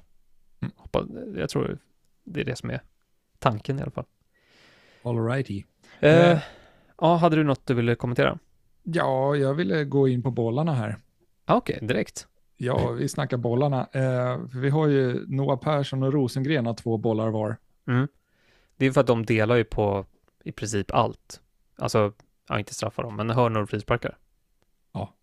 Mm. 0.60 1.38
Jag 1.38 1.50
tror 1.50 1.78
det 2.24 2.42
är 2.42 2.46
det 2.46 2.56
som 2.56 2.70
är 2.70 2.82
tanken 3.40 3.80
i 3.80 3.82
alla 3.82 3.92
fall. 3.92 4.06
All 5.04 5.26
righty. 5.26 5.64
Eh, 6.00 6.32
Eh. 6.32 6.40
ja, 7.02 7.16
hade 7.16 7.36
du 7.36 7.44
något 7.44 7.66
du 7.66 7.74
ville 7.74 7.96
kommentera? 7.96 8.40
Ja, 8.84 9.36
jag 9.36 9.54
ville 9.54 9.84
gå 9.86 10.08
in 10.08 10.24
på 10.24 10.32
bollarna 10.32 10.74
här. 10.74 10.98
Ah, 11.46 11.56
Okej, 11.56 11.80
direkt. 11.82 12.28
Ja, 12.58 12.92
vi 12.92 13.10
snackar 13.10 13.38
bollarna. 13.38 13.88
Eh, 13.92 14.38
vi 14.54 14.70
har 14.70 14.88
ju 14.88 15.26
Noah 15.28 15.60
Persson 15.60 16.04
och 16.04 16.14
Rosengren 16.14 16.66
har 16.66 16.74
två 16.74 16.98
bollar 16.98 17.30
var. 17.30 17.58
Mm. 17.88 18.08
Det 18.78 18.86
är 18.86 18.92
för 18.92 19.02
att 19.02 19.08
de 19.08 19.26
delar 19.26 19.56
ju 19.56 19.64
på 19.64 20.06
i 20.44 20.52
princip 20.52 20.92
allt. 20.94 21.42
Alltså, 21.78 22.14
ja, 22.50 22.60
inte 22.60 22.74
straffar 22.74 23.04
dem, 23.04 23.16
men 23.16 23.30
hörnor 23.30 23.62
och 23.62 23.70
frisparkar. 23.70 24.18
Ja. 24.94 25.14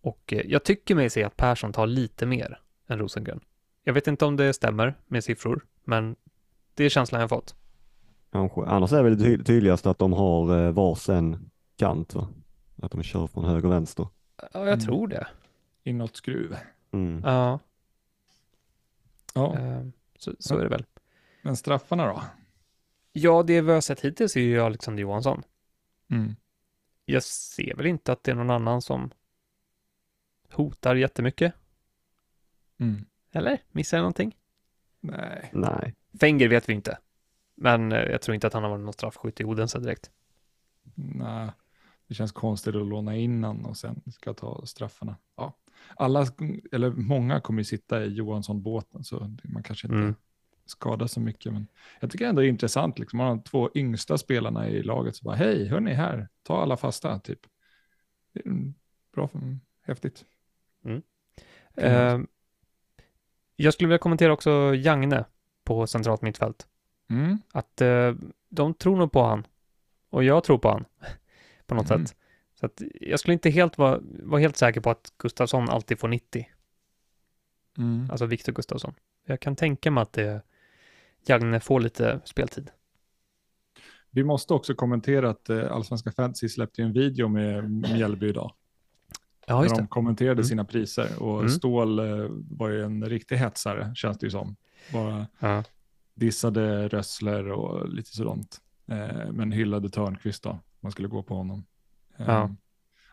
Och 0.00 0.32
eh, 0.32 0.40
jag 0.46 0.64
tycker 0.64 0.94
mig 0.94 1.10
se 1.10 1.24
att 1.24 1.36
Persson 1.36 1.72
tar 1.72 1.86
lite 1.86 2.26
mer 2.26 2.60
än 2.88 2.98
Rosengren. 2.98 3.40
Jag 3.84 3.94
vet 3.94 4.06
inte 4.06 4.24
om 4.24 4.36
det 4.36 4.52
stämmer 4.52 4.94
med 5.06 5.24
siffror, 5.24 5.66
men 5.84 6.16
det 6.74 6.84
är 6.84 6.88
känslan 6.88 7.20
jag 7.20 7.30
fått. 7.30 7.54
Kanske. 8.32 8.60
Annars 8.60 8.92
är 8.92 9.02
väl 9.02 9.18
det 9.18 9.24
ty- 9.24 9.44
tydligast 9.44 9.86
att 9.86 9.98
de 9.98 10.12
har 10.12 10.58
eh, 10.66 10.72
varsin 10.72 11.50
kant 11.76 12.14
va? 12.14 12.28
Att 12.82 12.90
de 12.90 13.02
kör 13.02 13.26
från 13.26 13.44
höger 13.44 13.66
och 13.66 13.72
vänster. 13.72 14.06
Ja, 14.36 14.48
jag 14.52 14.66
Mm. 14.68 14.80
tror 14.80 15.08
det. 15.08 15.26
Inåtskruv. 15.82 16.56
Mm. 16.92 17.22
Ja, 17.24 17.58
Ja, 19.34 19.58
eh, 19.58 19.82
så, 20.18 20.32
så 20.38 20.58
är 20.58 20.62
det 20.62 20.68
väl. 20.68 20.84
men 21.42 21.56
straffarna 21.56 22.06
då? 22.06 22.22
Ja, 23.12 23.42
det 23.42 23.60
vi 23.60 23.72
har 23.72 23.80
sett 23.80 24.00
hittills 24.00 24.36
är 24.36 24.40
ju 24.40 24.60
Alexander 24.60 25.00
Johansson. 25.02 25.42
Mm. 26.10 26.36
Jag 27.04 27.22
ser 27.22 27.74
väl 27.76 27.86
inte 27.86 28.12
att 28.12 28.24
det 28.24 28.30
är 28.30 28.34
någon 28.34 28.50
annan 28.50 28.82
som 28.82 29.10
hotar 30.52 30.94
jättemycket. 30.94 31.54
Mm. 32.78 33.04
Eller? 33.32 33.58
Missar 33.70 33.96
jag 33.96 34.02
någonting? 34.02 34.36
Nej. 35.00 35.50
Nej. 35.52 35.94
Fenger 36.20 36.48
vet 36.48 36.68
vi 36.68 36.72
inte. 36.72 36.98
Men 37.62 37.92
eh, 37.92 37.98
jag 37.98 38.22
tror 38.22 38.34
inte 38.34 38.46
att 38.46 38.52
han 38.52 38.62
har 38.62 38.70
varit 38.70 38.84
någon 38.84 38.92
straffskytt 38.92 39.40
i 39.40 39.44
Odense 39.44 39.78
direkt. 39.78 40.10
Nej, 40.94 41.50
det 42.06 42.14
känns 42.14 42.32
konstigt 42.32 42.74
att 42.74 42.86
låna 42.86 43.16
innan 43.16 43.64
och 43.64 43.76
sen 43.76 44.02
ska 44.12 44.34
ta 44.34 44.66
straffarna. 44.66 45.16
Ja. 45.36 45.56
Alla, 45.96 46.26
eller 46.72 46.90
många 46.90 47.40
kommer 47.40 47.60
ju 47.60 47.64
sitta 47.64 48.04
i 48.04 48.08
Johansson-båten 48.08 49.04
så 49.04 49.36
man 49.44 49.62
kanske 49.62 49.86
inte 49.86 49.96
Mm. 49.98 50.14
skadar 50.66 51.06
så 51.06 51.20
mycket. 51.20 51.52
Men 51.52 51.66
jag 52.00 52.10
tycker 52.10 52.26
ändå 52.28 52.40
det 52.40 52.46
är 52.46 52.50
intressant, 52.50 52.98
liksom. 52.98 53.16
man 53.16 53.26
har 53.26 53.34
de 53.34 53.42
två 53.42 53.70
yngsta 53.74 54.18
spelarna 54.18 54.68
i 54.68 54.82
laget 54.82 55.16
så 55.16 55.24
bara 55.24 55.36
hej, 55.36 55.68
hörni 55.68 55.92
här, 55.92 56.28
ta 56.42 56.62
alla 56.62 56.76
fasta 56.76 57.18
typ. 57.18 57.40
Mm, 58.44 58.74
bra, 59.14 59.28
mm, 59.34 59.60
häftigt. 59.82 60.24
Eh, 61.74 62.18
jag 63.56 63.74
skulle 63.74 63.88
vilja 63.88 63.98
kommentera 63.98 64.32
också 64.32 64.74
Jagne 64.74 65.24
på 65.64 65.86
centralt 65.86 66.22
mittfält. 66.22 66.66
Mm. 67.10 67.38
Att 67.52 67.80
eh, 67.80 68.14
de 68.48 68.74
tror 68.74 68.96
nog 68.96 69.12
på 69.12 69.22
han. 69.22 69.46
Och 70.10 70.24
jag 70.24 70.44
tror 70.44 70.58
på 70.58 70.68
han. 70.68 70.84
på 71.66 71.74
något 71.74 71.90
Mm. 71.90 72.06
sätt. 72.06 72.16
Så 72.60 72.66
att 72.66 72.82
jag 73.00 73.20
skulle 73.20 73.32
inte 73.32 73.50
helt 73.50 73.78
vara, 73.78 74.00
vara 74.02 74.40
helt 74.40 74.56
säker 74.56 74.80
på 74.80 74.90
att 74.90 75.12
Gustafsson 75.18 75.68
alltid 75.70 75.98
får 75.98 76.08
90. 76.08 76.46
Mm. 77.78 78.10
Alltså 78.10 78.26
Viktor 78.26 78.52
Gustafsson. 78.52 78.94
Jag 79.26 79.40
kan 79.40 79.56
tänka 79.56 79.90
mig 79.90 80.02
att 80.02 80.12
det 80.12 80.42
Jagne 81.26 81.60
får 81.60 81.80
lite 81.80 82.20
speltid. 82.24 82.70
Vi 84.10 84.24
måste 84.24 84.54
också 84.54 84.74
kommentera 84.74 85.30
att 85.30 85.50
eh, 85.50 85.72
Allsvenska 85.72 86.12
Fantasy 86.12 86.48
släppte 86.48 86.82
en 86.82 86.92
video 86.92 87.28
med 87.28 87.70
Mjällby 87.70 88.28
idag. 88.28 88.52
Ja, 89.46 89.54
där 89.56 89.62
just 89.62 89.76
de 89.76 89.82
det. 89.82 89.88
kommenterade 89.88 90.32
Mm. 90.32 90.44
sina 90.44 90.64
priser 90.64 91.22
och 91.22 91.38
Mm. 91.38 91.48
Stål 91.50 91.98
eh, 91.98 92.26
var 92.50 92.68
ju 92.68 92.82
en 92.84 93.04
riktig 93.08 93.36
hetsare 93.36 93.92
känns 93.94 94.18
det 94.18 94.26
ju 94.26 94.30
som. 94.30 94.56
Bara 94.92 95.26
Ja. 95.38 95.64
Dissade 96.20 96.88
Rössler 96.88 97.48
och 97.50 97.88
lite 97.88 98.10
sådant. 98.16 98.60
Eh, 98.86 99.32
men 99.32 99.52
hyllade 99.52 99.90
Törnqvist 99.90 100.42
då, 100.42 100.58
man 100.80 100.92
skulle 100.92 101.08
gå 101.08 101.22
på 101.22 101.34
honom. 101.34 101.64
Eh, 102.16 102.26
Ja. 102.26 102.50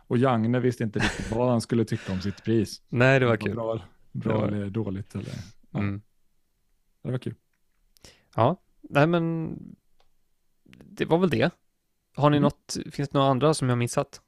Och 0.10 0.18
Jagne 0.18 0.60
visste 0.60 0.84
inte 0.84 1.00
riktigt 1.00 1.32
vad 1.32 1.50
han 1.50 1.62
skulle 1.62 1.86
tycka 1.86 2.14
om 2.14 2.22
sitt 2.22 2.44
pris. 2.44 2.82
Nej, 2.90 3.20
det 3.20 3.26
var 3.26 3.34
Om 3.34 3.38
kul. 3.38 3.56
Bra, 3.56 3.82
bra 4.12 4.34
Det 4.34 4.42
var- 4.42 4.48
eller 4.48 4.70
dåligt. 4.70 5.16
Eller, 5.16 5.34
ja, 5.72 5.80
Mm. 5.80 6.02
Det 7.02 7.12
var 7.12 7.18
kul. 7.18 7.36
Ja, 8.36 8.62
nej 8.82 9.08
men 9.08 9.56
det 10.84 11.06
var 11.06 11.18
väl 11.18 11.30
det. 11.30 11.52
Har 12.16 12.30
ni 12.30 12.38
Mm. 12.38 12.44
något, 12.44 12.78
finns 12.92 13.10
det 13.10 13.18
några 13.18 13.30
andra 13.32 13.54
som 13.54 13.70
jag 13.70 13.78
missat? 13.78 14.22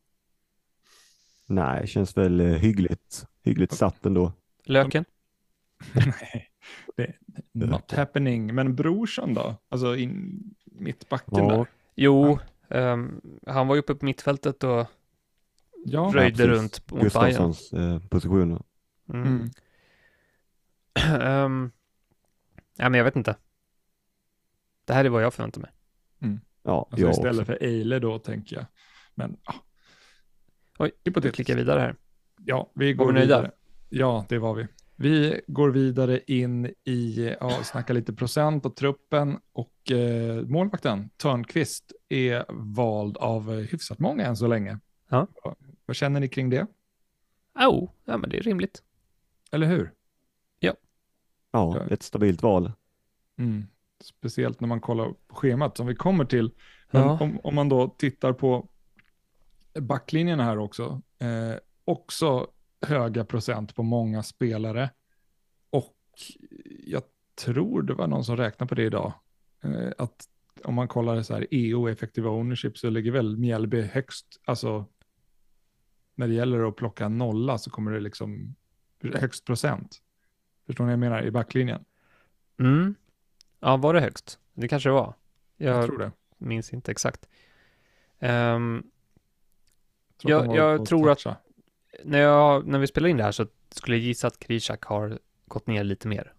Nej, 1.46 1.88
känns 1.88 2.18
väl 2.18 2.40
eh, 2.40 2.48
hyggligt, 2.48 3.26
hyggligt 3.44 3.74
satt 3.74 4.06
ändå. 4.06 4.34
Löken? 4.66 5.06
Nej, 5.94 6.49
det, 6.98 7.14
not 7.54 7.92
happening. 7.92 8.56
Men 8.56 8.76
Brorsson 8.76 9.34
då? 9.34 9.56
Alltså 9.70 9.96
in, 9.96 10.44
mittbacken 10.66 11.48
Ja, 11.48 11.58
där. 11.58 11.66
Jo, 11.96 12.40
ehm, 12.70 13.22
han 13.48 13.68
var 13.68 13.76
ju 13.76 13.80
uppe 13.80 13.96
på 13.96 14.06
mittfältet 14.06 14.64
och 14.64 14.88
Ja, 15.86 16.12
röjde 16.14 16.38
precis. 16.38 16.46
runt 16.46 16.92
mot 16.92 17.00
Bayern. 17.00 17.04
Gustafssons 17.04 17.74
eh, 17.74 18.00
positioner. 18.00 18.62
Mm. 19.14 19.28
mm. 19.28 19.50
Ehm, 21.22 21.72
ja, 22.78 22.90
men 22.90 22.98
jag 22.98 23.06
vet 23.06 23.16
inte. 23.16 23.36
Det 24.86 24.94
här 24.94 25.06
är 25.06 25.10
vad 25.10 25.24
jag 25.24 25.34
förväntar 25.34 25.62
mig. 25.62 25.72
Ja, 26.70 26.88
alltså 26.92 27.06
jag 27.06 27.12
istället 27.12 27.42
också. 27.42 27.46
för 27.46 27.64
Eile 27.64 28.00
då 28.00 28.20
tänker 28.20 28.56
jag. 28.56 28.66
Men 29.16 29.38
ja. 29.44 29.54
Oj, 30.80 30.92
vi 31.04 31.32
klickar 31.32 31.56
vidare 31.56 31.80
här. 31.80 31.96
Ja, 32.46 32.72
vi 32.76 32.94
går 32.94 33.14
vi 33.14 33.20
vidare. 33.22 33.52
Ja, 33.90 34.26
det 34.30 34.38
var 34.38 34.54
vi. 34.54 34.68
Vi 35.02 35.42
går 35.48 35.70
vidare 35.70 36.20
in 36.28 36.66
i, 36.84 37.36
ja, 37.40 37.50
snacka 37.64 37.94
lite 37.94 38.14
procent 38.14 38.66
och 38.66 38.76
truppen 38.76 39.40
och 39.52 39.92
eh, 39.92 40.46
målvakten 40.46 41.10
Törnqvist 41.18 41.92
är 42.10 42.46
vald 42.50 43.18
av 43.18 43.52
hyfsat 43.62 44.00
många 44.00 44.26
än 44.26 44.38
så 44.38 44.48
länge. 44.48 44.80
Ja. 45.10 45.28
Vad- 45.44 45.56
Vad 45.86 45.96
känner 45.96 46.20
ni 46.20 46.28
kring 46.28 46.50
det? 46.50 46.68
Oh, 47.60 47.90
ja 48.06 48.18
men 48.18 48.30
det 48.30 48.38
är 48.38 48.42
rimligt. 48.42 48.84
Eller 49.52 49.68
hur? 49.68 49.94
Ja, 51.52 51.86
ett 51.90 52.04
stabilt 52.04 52.44
val. 52.44 52.72
Mm. 53.38 53.68
Speciellt 54.04 54.60
när 54.60 54.68
man 54.68 54.82
kollar 54.82 55.14
på 55.28 55.36
schemat 55.36 55.78
som 55.78 55.88
vi 55.88 55.96
kommer 55.96 56.26
till. 56.26 56.52
Men 56.92 57.02
Ja. 57.02 57.18
om, 57.22 57.40
om 57.44 57.56
man 57.56 57.70
då 57.70 57.88
tittar 57.88 58.34
på 58.34 58.68
backlinjen 59.80 60.40
här 60.40 60.58
också. 60.60 61.02
Eh, 61.20 61.60
också 61.86 62.48
höga 62.82 63.26
procent 63.26 63.76
på 63.76 63.84
många 63.84 64.24
spelare. 64.24 64.90
Och 65.70 65.96
jag 66.86 67.04
tror 67.36 67.82
det 67.82 67.94
var 67.94 68.08
någon 68.08 68.26
som 68.26 68.38
räknade 68.38 68.70
på 68.70 68.76
det 68.76 68.84
idag. 68.84 69.14
Eh, 69.64 69.90
att 69.98 70.30
om 70.64 70.76
man 70.76 70.88
kollar 70.88 71.22
så 71.22 71.34
här 71.34 71.48
EO, 71.52 71.88
effective 71.90 72.28
ownership, 72.30 72.78
så 72.78 72.90
ligger 72.90 73.12
väl 73.12 73.38
Mjällby 73.38 73.82
högst. 73.82 74.26
Alltså 74.46 74.86
när 76.16 76.28
det 76.28 76.34
gäller 76.34 76.68
att 76.70 76.76
plocka 76.76 77.06
en 77.06 77.18
nolla 77.18 77.58
så 77.58 77.70
kommer 77.70 77.92
det 77.92 78.00
liksom 78.00 78.56
högst 79.14 79.46
procent. 79.46 80.02
Förstår 80.66 80.84
ni 80.84 80.88
vad 80.88 80.94
jag 80.94 81.00
menar 81.00 81.24
i 81.24 81.32
backlinjen? 81.32 81.86
Mm. 82.60 82.96
Ja, 83.60 83.78
var 83.78 83.94
det 83.94 84.02
högst? 84.02 84.40
Det 84.54 84.68
kanske 84.68 84.90
det 84.90 84.94
var. 84.94 85.14
Jag, 85.58 85.78
Jag, 85.78 85.86
tror 85.86 85.98
det. 85.98 86.12
minns 86.38 86.74
inte 86.74 86.92
exakt. 86.92 87.30
Tror 88.20 88.84
Jag- 90.22 90.48
var 90.48 90.56
jag 90.58 90.80
på 90.80 90.86
tror 90.86 91.10
att-. 91.12 91.26
När, 92.04 92.20
jag, 92.20 92.68
när 92.68 92.80
vi 92.80 92.88
spelar 92.88 93.10
in 93.10 93.18
det 93.18 93.24
här 93.24 93.32
så 93.32 93.48
skulle 93.72 93.98
jag 93.98 94.04
gissa 94.04 94.28
att 94.28 94.40
Krishak 94.40 94.84
har 94.86 95.20
gått 95.48 95.68
ner 95.68 95.84
lite 95.84 96.08
mer. 96.08 96.34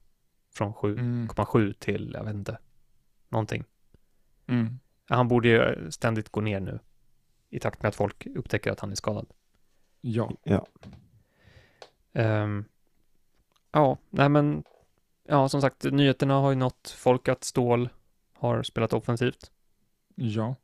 Från 0.54 0.74
7,7 0.74 1.56
Mm. 1.58 1.74
till, 1.74 2.12
jag 2.14 2.24
vet 2.24 2.34
inte, 2.34 2.58
någonting. 3.28 3.64
Mm. 4.46 4.78
Han 5.08 5.28
borde 5.28 5.48
ju 5.48 5.90
ständigt 5.90 6.28
gå 6.28 6.40
ner 6.40 6.60
nu. 6.60 6.78
I 7.50 7.58
takt 7.60 7.82
med 7.82 7.88
att 7.88 7.94
folk 7.94 8.26
upptäcker 8.26 8.70
att 8.72 8.80
han 8.80 8.90
är 8.90 8.94
skadad. 8.94 9.26
Ja, 10.00 10.30
Ja, 10.42 10.66
Ehm, 12.12 12.64
ja, 13.72 13.98
nej 14.10 14.28
men, 14.28 14.64
ja 15.24 15.48
som 15.48 15.60
sagt, 15.60 15.84
nyheterna 15.84 16.34
har 16.34 16.50
ju 16.50 16.56
nått 16.56 16.94
folk 16.98 17.28
att 17.28 17.44
Stål 17.44 17.88
har 18.32 18.62
spelat 18.62 18.92
offensivt. 18.92 19.50
ja. 20.14 20.54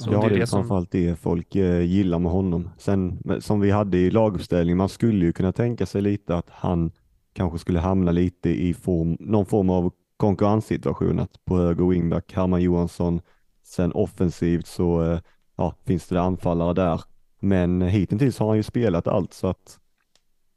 Så 0.00 0.12
ja 0.12 0.20
det 0.20 0.26
är 0.26 0.30
det 0.30 0.36
är 0.36 0.40
det 0.40 0.46
som- 0.46 0.60
framförallt 0.60 0.90
det 0.90 1.16
folk 1.16 1.56
eh, 1.56 1.80
gillar 1.82 2.18
med 2.18 2.32
honom. 2.32 2.70
Sen 2.78 3.22
som 3.40 3.60
vi 3.60 3.70
hade 3.70 3.98
i 3.98 4.10
laguppställning, 4.10 4.76
man 4.76 4.88
skulle 4.88 5.26
ju 5.26 5.32
kunna 5.32 5.52
tänka 5.52 5.86
sig 5.86 6.02
lite 6.02 6.36
att 6.36 6.50
han 6.50 6.90
kanske 7.32 7.58
skulle 7.58 7.78
hamna 7.78 8.12
lite 8.12 8.50
i 8.50 8.74
form, 8.74 9.16
någon 9.20 9.46
form 9.46 9.70
av 9.70 9.92
konkurrenssituation, 10.16 11.18
att 11.18 11.44
på 11.44 11.56
höger 11.56 11.84
wingback, 11.84 12.32
Herman 12.32 12.62
Johansson, 12.62 13.20
sen 13.62 13.92
offensivt 13.92 14.66
så 14.66 15.02
eh, 15.12 15.20
ja, 15.56 15.74
finns 15.84 16.08
det 16.08 16.20
anfallare 16.20 16.74
där. 16.74 17.00
Men 17.40 17.82
hittills 17.82 18.38
har 18.38 18.48
han 18.48 18.56
ju 18.56 18.62
spelat 18.62 19.06
allt 19.06 19.32
så 19.32 19.46
att 19.46 19.80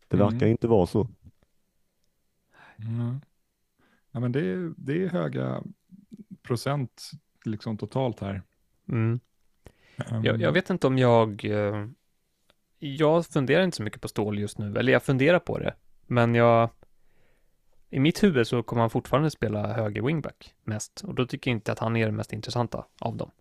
det 0.08 0.17
Mm. 0.17 0.29
verkar 0.34 0.47
inte 0.47 0.67
vara 0.67 0.86
så. 0.86 1.08
Mm. 2.77 3.21
Ja, 4.12 4.19
men 4.19 4.32
det, 4.32 4.39
är, 4.51 4.73
det 4.77 5.03
är 5.03 5.10
höga 5.10 5.63
procent 6.41 7.12
liksom 7.45 7.77
totalt 7.77 8.19
här. 8.19 8.41
Mm. 8.89 9.19
Um, 10.12 10.23
Jag, 10.23 10.41
jag 10.41 10.51
vet 10.51 10.69
inte 10.69 10.88
om 10.88 10.97
jag, 10.97 11.45
eh, 11.45 11.88
jag 12.79 13.25
funderar 13.25 13.63
inte 13.63 13.77
så 13.77 13.84
mycket 13.84 14.01
på 14.01 14.08
Stål 14.08 14.39
just 14.39 14.58
nu, 14.58 14.77
eller 14.77 14.93
jag 14.93 15.03
funderar 15.03 15.39
på 15.39 15.60
det, 15.60 15.75
men 16.08 16.36
jag, 16.36 16.69
i 17.89 17.99
mitt 17.99 18.23
huvud 18.23 18.47
så 18.47 18.63
kommer 18.63 18.82
han 18.82 18.89
fortfarande 18.89 19.32
spela 19.32 19.73
höger 19.73 20.01
wingback 20.01 20.53
mest, 20.63 21.01
och 21.01 21.15
då 21.15 21.25
tycker 21.25 21.51
jag 21.51 21.58
inte 21.58 21.71
att 21.71 21.79
han 21.79 21.95
är 21.95 22.06
den 22.06 22.15
mest 22.15 22.34
intressanta 22.34 22.86
av 22.99 23.17
dem. 23.17 23.32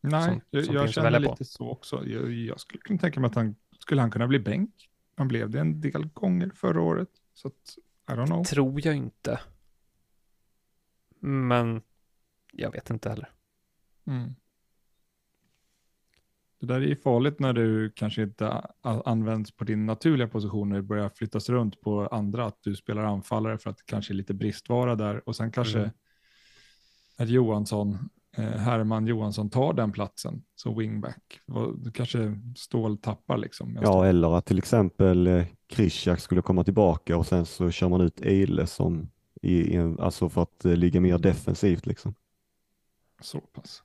Nej, 0.00 0.24
som- 0.24 0.40
jag, 0.50 0.64
som 0.64 0.74
jag 0.74 0.90
känner 0.92 1.10
välja 1.10 1.28
på. 1.28 1.32
lite 1.32 1.44
så 1.44 1.70
också. 1.70 2.04
Jag, 2.06 2.32
jag 2.32 2.60
skulle 2.60 2.80
kunna 2.80 2.98
tänka 2.98 3.20
mig 3.20 3.28
att 3.28 3.34
han 3.34 3.56
skulle 3.78 4.00
han 4.00 4.10
kunna 4.10 4.26
bli 4.26 4.38
bänk. 4.38 4.88
Han 5.16 5.28
blev 5.28 5.50
det 5.50 5.60
en 5.60 5.80
del 5.80 6.08
gånger 6.08 6.50
förra 6.54 6.80
året. 6.80 7.08
Så 7.34 7.48
att, 7.48 7.78
I 8.08 8.12
don't 8.12 8.26
know. 8.26 8.44
Tror 8.44 8.86
jag 8.86 8.96
inte. 8.96 9.40
Men 11.20 11.82
jag 12.52 12.70
vet 12.72 12.90
inte 12.90 13.08
heller. 13.08 13.30
Mm. 14.06 14.34
Det 16.62 16.68
där 16.68 16.80
är 16.80 16.86
ju 16.86 16.96
farligt 16.96 17.40
när 17.40 17.52
du 17.52 17.90
kanske 17.90 18.22
inte 18.22 18.62
används 18.82 19.52
på 19.56 19.64
din 19.64 19.86
naturliga 19.86 20.28
position 20.28 20.70
det 20.70 20.82
börjar 20.82 21.08
flyttas 21.08 21.48
runt 21.48 21.80
på 21.80 22.06
andra, 22.06 22.46
att 22.46 22.58
du 22.60 22.76
spelar 22.76 23.04
anfallare 23.04 23.58
för 23.58 23.70
att 23.70 23.76
det 23.76 23.82
kanske 23.86 24.12
är 24.12 24.14
lite 24.14 24.34
bristvara 24.34 24.94
där 24.94 25.28
och 25.28 25.36
sen 25.36 25.52
kanske 25.52 25.78
Mm. 25.78 25.90
att 27.16 27.28
Johansson, 27.28 27.98
eh, 28.36 28.44
Herman 28.44 29.06
Johansson 29.06 29.50
tar 29.50 29.72
den 29.72 29.92
platsen 29.92 30.42
som 30.54 30.78
wingback. 30.78 31.40
Och 31.46 31.78
Du 31.78 31.90
kanske 31.90 32.40
Stål 32.56 32.98
tappar 32.98 33.36
liksom. 33.36 33.74
Ja, 33.74 33.86
står- 33.86 34.04
eller 34.06 34.36
att 34.38 34.46
till 34.46 34.58
exempel 34.58 35.26
eh, 35.26 35.44
Krishak 35.66 36.20
skulle 36.20 36.42
komma 36.42 36.64
tillbaka 36.64 37.16
och 37.16 37.26
sen 37.26 37.46
så 37.46 37.70
kör 37.70 37.88
man 37.88 38.00
ut 38.00 38.20
Eile 38.20 38.66
som 38.66 39.10
i, 39.42 39.74
i 39.76 39.94
alltså 39.98 40.28
för 40.28 40.42
att 40.42 40.64
eh, 40.64 40.76
ligga 40.76 41.00
mer 41.00 41.18
defensivt 41.18 41.86
liksom. 41.86 42.14
Så 43.20 43.40
pass. 43.40 43.82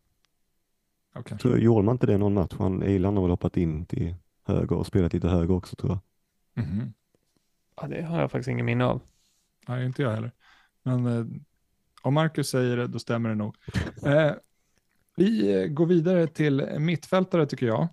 Kanske. 1.25 1.47
Tror, 1.47 1.60
gjorde 1.60 1.86
man 1.86 1.95
inte 1.95 2.06
det 2.08 2.17
någon 2.17 2.34
match? 2.34 2.53
Han, 2.60 2.84
Eile 2.84 3.08
han 3.08 3.15
har 3.15 3.23
väl 3.23 3.32
hoppat 3.32 3.58
in 3.58 3.86
till 3.86 4.15
höger 4.45 4.75
och 4.75 4.88
spelat 4.88 5.13
lite 5.13 5.27
höger 5.27 5.56
också 5.56 5.75
tror 5.75 5.91
jag. 5.91 6.65
Mhm. 6.65 6.93
Ja, 7.82 7.88
det 7.88 8.01
har 8.01 8.21
jag 8.21 8.32
faktiskt 8.32 8.49
ingen 8.49 8.65
minne 8.65 8.86
av. 8.86 9.01
Nej, 9.67 9.86
inte 9.86 10.01
jag 10.01 10.12
heller. 10.12 10.32
Men 10.84 11.06
eh, 11.06 11.25
om 12.01 12.13
Marcus 12.13 12.49
säger 12.49 12.77
det, 12.77 12.88
då 12.88 12.99
stämmer 12.99 13.30
det 13.30 13.36
nog. 13.36 13.56
Eh, 14.06 14.32
vi 15.15 15.67
går 15.69 15.86
vidare 15.86 16.27
till 16.27 16.67
mittfältare 16.80 17.45
tycker 17.45 17.65
jag. 17.65 17.88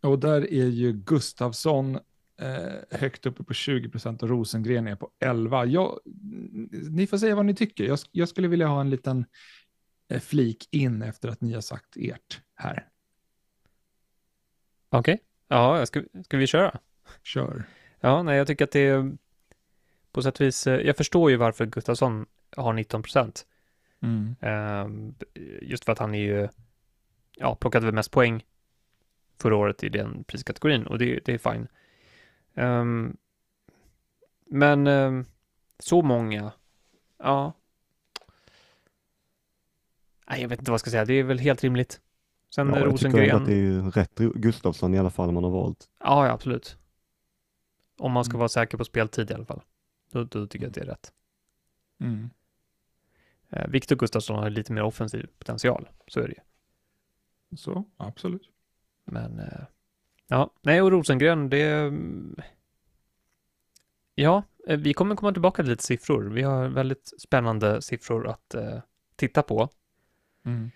Och 0.00 0.18
där 0.18 0.52
är 0.52 0.66
ju 0.66 0.92
Gustavsson 0.92 1.94
eh, 2.40 2.98
högt 2.98 3.26
uppe 3.26 3.44
på 3.44 3.54
20 3.54 3.88
procent 3.88 4.22
och 4.22 4.28
Rosengren 4.28 4.86
är 4.86 4.96
på 4.96 5.10
11. 5.20 5.64
Jag, 5.64 5.98
ni 6.90 7.06
får 7.06 7.18
säga 7.18 7.34
vad 7.34 7.46
ni 7.46 7.54
tycker. 7.54 7.84
Jag, 7.84 7.98
jag 8.12 8.28
skulle 8.28 8.48
vilja 8.48 8.66
ha 8.66 8.80
en 8.80 8.90
liten 8.90 9.24
flik 10.20 10.68
in 10.70 11.02
efter 11.02 11.28
att 11.28 11.40
ni 11.40 11.54
har 11.54 11.60
sagt 11.60 11.96
ert 11.96 12.40
här. 12.54 12.88
Okej. 14.88 15.18
Ja, 15.48 15.86
ska, 15.86 16.02
ska 16.24 16.36
vi 16.36 16.46
köra? 16.46 16.78
Kör. 17.22 17.64
Ja, 18.00 18.22
nej, 18.22 18.38
jag 18.38 18.46
tycker 18.46 18.64
att 18.64 18.72
det 18.72 18.80
är 18.80 19.16
på 20.12 20.22
sätt 20.22 20.40
och 20.40 20.46
vis, 20.46 20.66
eh, 20.66 20.80
jag 20.80 20.96
förstår 20.96 21.30
ju 21.30 21.36
varför 21.36 21.66
Gustafsson 21.66 22.26
har 22.56 22.72
19 22.72 23.02
procent. 23.02 23.46
Mm. 24.02 24.36
Ehm, 24.40 25.14
just 25.62 25.84
för 25.84 25.92
att 25.92 25.98
han 25.98 26.14
är 26.14 26.18
ju, 26.18 26.48
ja, 27.36 27.54
plockade 27.54 27.86
väl 27.86 27.94
mest 27.94 28.10
poäng 28.10 28.44
förra 29.40 29.56
året 29.56 29.84
i 29.84 29.88
den 29.88 30.24
priskategorin 30.24 30.86
och 30.86 30.98
det, 30.98 31.20
det 31.24 31.34
är 31.34 31.52
fine. 31.52 31.68
Ehm, 32.54 33.16
men 34.46 34.86
ehm, 34.86 35.24
så 35.78 36.02
många, 36.02 36.52
ja. 37.18 37.52
Nej, 40.30 40.42
jag 40.42 40.48
vet 40.48 40.58
inte 40.58 40.70
vad 40.70 40.74
jag 40.74 40.80
ska 40.80 40.90
säga. 40.90 41.04
Det 41.04 41.14
är 41.14 41.22
väl 41.24 41.38
helt 41.38 41.64
rimligt. 41.64 42.00
Sen 42.54 42.68
Ja, 42.68 42.78
jag 42.78 42.96
tycker 42.98 43.08
Rosengren. 43.10 43.36
att 43.36 43.46
det 43.46 43.54
är 43.54 43.90
rätt 43.90 44.14
Gustafsson 44.34 44.94
i 44.94 44.98
alla 44.98 45.10
fall 45.10 45.32
man 45.32 45.44
har 45.44 45.50
valt. 45.50 45.88
Ja, 46.00 46.26
ja, 46.26 46.32
absolut. 46.32 46.78
Om 47.98 48.12
man 48.12 48.24
ska 48.24 48.32
Mm. 48.32 48.38
vara 48.38 48.48
säker 48.48 48.78
på 48.78 48.84
speltid 48.84 49.30
i 49.30 49.34
alla 49.34 49.44
fall. 49.44 49.62
Då, 50.12 50.24
då 50.24 50.46
tycker 50.46 50.64
jag 50.64 50.68
att 50.68 50.74
det 50.74 50.80
är 50.80 50.86
rätt. 50.86 51.12
Mm. 52.00 52.30
Eh, 53.50 53.68
Viktor 53.68 53.96
Gustafsson 53.96 54.36
har 54.38 54.50
lite 54.50 54.72
mer 54.72 54.82
offensiv 54.82 55.26
potential, 55.38 55.88
så 56.06 56.20
är 56.20 56.28
det 56.28 56.34
ju. 56.34 57.56
Så, 57.56 57.84
absolut. 57.96 58.50
Men 59.04 59.38
eh, 59.38 59.64
ja, 60.26 60.50
nej 60.62 60.82
och 60.82 60.90
Rosengren, 60.90 61.50
det... 61.50 61.92
Ja, 64.14 64.42
eh, 64.68 64.76
vi 64.78 64.94
kommer 64.94 65.16
komma 65.16 65.32
tillbaka 65.32 65.62
till 65.62 65.70
lite 65.70 65.84
siffror. 65.84 66.22
Vi 66.22 66.42
har 66.42 66.68
väldigt 66.68 67.12
spännande 67.20 67.82
siffror 67.82 68.26
att 68.28 68.54
eh, 68.54 68.78
titta 69.16 69.42
på. 69.42 69.68
Mm. 70.46 70.70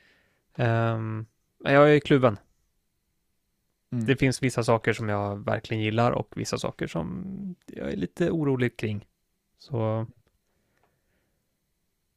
Men 1.58 1.72
jag 1.74 1.94
är 1.96 2.00
kluven. 2.00 2.36
Mm. 3.92 4.04
Det 4.04 4.16
finns 4.16 4.42
vissa 4.42 4.64
saker 4.64 4.92
som 4.92 5.08
jag 5.08 5.44
verkligen 5.44 5.82
gillar 5.82 6.12
och 6.12 6.32
vissa 6.36 6.58
saker 6.58 6.86
som 6.86 7.24
jag 7.66 7.92
är 7.92 7.96
lite 7.96 8.30
orolig 8.30 8.76
kring. 8.76 9.06
Så 9.58 10.06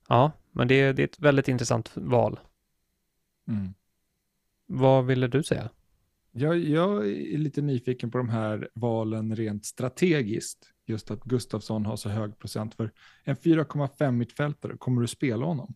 ja, 0.07 0.31
men 0.51 0.67
det, 0.67 0.75
är- 0.81 0.93
det 0.93 1.01
är 1.01 1.07
ett 1.07 1.19
väldigt 1.19 1.47
intressant 1.47 1.91
val. 1.95 2.39
Mm. 3.47 3.73
Vad 4.65 5.05
ville 5.05 5.27
du 5.27 5.43
säga? 5.43 5.69
Jag, 6.31 6.57
jag 6.57 7.07
är 7.07 7.37
lite 7.37 7.61
nyfiken 7.61 8.11
på 8.11 8.17
de 8.17 8.29
här 8.29 8.69
valen 8.73 9.35
rent 9.35 9.65
strategiskt. 9.65 10.69
Just 10.85 11.11
att 11.11 11.23
Gustafsson 11.23 11.85
har 11.85 11.95
så 11.95 12.09
hög 12.09 12.37
procent. 12.39 12.75
För 12.75 12.91
en 13.23 13.35
4,5 13.35 14.11
mittfältare, 14.11 14.77
kommer 14.77 15.01
du 15.01 15.07
spela 15.07 15.45
honom? 15.45 15.75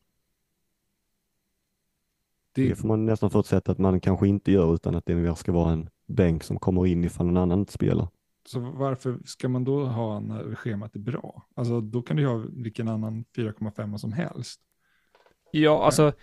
Det, 2.58 2.70
Det 2.70 2.76
får 2.76 2.88
man 2.88 3.06
nästan 3.06 3.30
förutsätta 3.30 3.72
att 3.72 3.78
man 3.78 4.00
kanske 4.00 4.28
inte 4.28 4.52
gör 4.52 4.76
utan 4.76 4.96
att 4.96 5.06
det 5.06 5.16
mer 5.16 5.34
ska 5.34 5.52
vara 5.52 5.72
en 5.72 5.90
bänk 6.08 6.44
som 6.44 6.60
kommer 6.60 6.86
in 6.88 7.04
ifall 7.04 7.26
någon 7.26 7.38
annan 7.38 7.60
inte 7.60 7.74
spelar. 7.74 8.08
så 8.46 8.60
varför 8.60 9.20
ska 9.26 9.50
man 9.50 9.64
då 9.64 9.86
ha 9.86 10.20
när 10.20 10.56
schemat 10.56 10.96
är 10.96 11.00
bra? 11.00 11.48
Alltså 11.56 11.82
då 11.82 12.02
kan 12.02 12.18
du 12.18 12.28
ha 12.28 12.44
vilken 12.50 12.88
annan 12.88 13.26
4,5 13.36 13.98
som 13.98 14.14
helst. 14.14 14.62
Ja, 15.52 15.86
alltså 15.86 16.14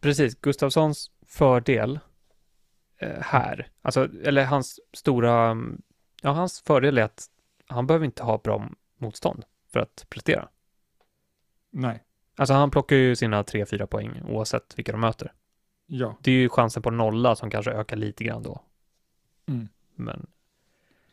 precis. 0.00 0.34
Gustafssons 0.40 1.10
fördel 1.26 1.98
eh, 3.00 3.20
här, 3.20 3.68
alltså, 3.82 4.08
eller 4.24 4.44
hans 4.44 4.80
stora, 4.92 5.50
mm, 5.50 5.82
ja, 6.22 6.30
hans 6.30 6.60
fördel 6.60 6.98
är 6.98 7.02
att 7.02 7.26
han 7.66 7.86
behöver 7.86 8.06
inte 8.06 8.22
ha 8.22 8.38
bra 8.38 8.70
motstånd 8.98 9.44
för 9.72 9.80
att 9.80 10.06
prestera. 10.08 10.48
Nej, 11.72 12.04
Alltså 12.40 12.54
han 12.54 12.70
plockar 12.70 12.96
ju 12.96 13.16
sina 13.16 13.42
3-4 13.42 13.86
poäng 13.86 14.22
oavsett 14.28 14.78
vilka 14.78 14.92
de 14.92 15.00
möter. 15.00 15.32
Ja. 15.90 16.16
Det 16.22 16.30
är 16.30 16.34
ju 16.34 16.48
chansen 16.48 16.82
på 16.82 16.90
nolla 16.90 17.36
som 17.36 17.50
kanske 17.50 17.70
ökar 17.70 17.96
lite 17.96 18.24
grann 18.24 18.42
då. 18.42 18.62
Mm. 19.46 19.68
Men 19.94 20.26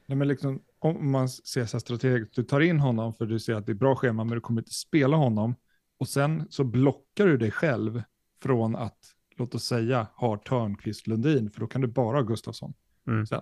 Nej, 0.06 0.18
men 0.18 0.28
liksom, 0.28 0.62
om 0.80 1.12
man 1.12 1.30
ser 1.30 1.66
så 1.66 1.78
här 1.78 1.80
strategiskt, 1.80 2.36
du 2.36 2.44
tar 2.44 2.60
in 2.62 2.80
honom 2.80 3.13
för 3.13 3.26
du 3.26 3.40
ser 3.40 3.54
att 3.54 3.66
det 3.66 3.72
är 3.72 3.74
bra 3.74 3.96
schema, 3.96 4.24
men 4.24 4.34
du 4.36 4.42
kommer 4.42 4.62
inte 4.62 4.74
spela 4.74 5.18
honom. 5.18 5.56
Och 5.98 6.08
sen 6.08 6.48
så 6.50 6.63
blockar 6.63 7.26
du 7.28 7.38
dig 7.38 7.52
själv 7.52 8.04
från 8.42 8.76
att, 8.76 8.98
låt 9.38 9.56
oss 9.56 9.63
säga, 9.66 10.08
ha 10.16 10.38
Törnqvist 10.38 11.08
Lundin, 11.08 11.50
för 11.52 11.60
då 11.60 11.68
kan 11.68 11.82
du 11.82 11.88
bara 11.88 12.18
ha 12.18 12.22
Gustafsson. 12.22 12.74
Mm. 13.08 13.26
Sen. 13.26 13.42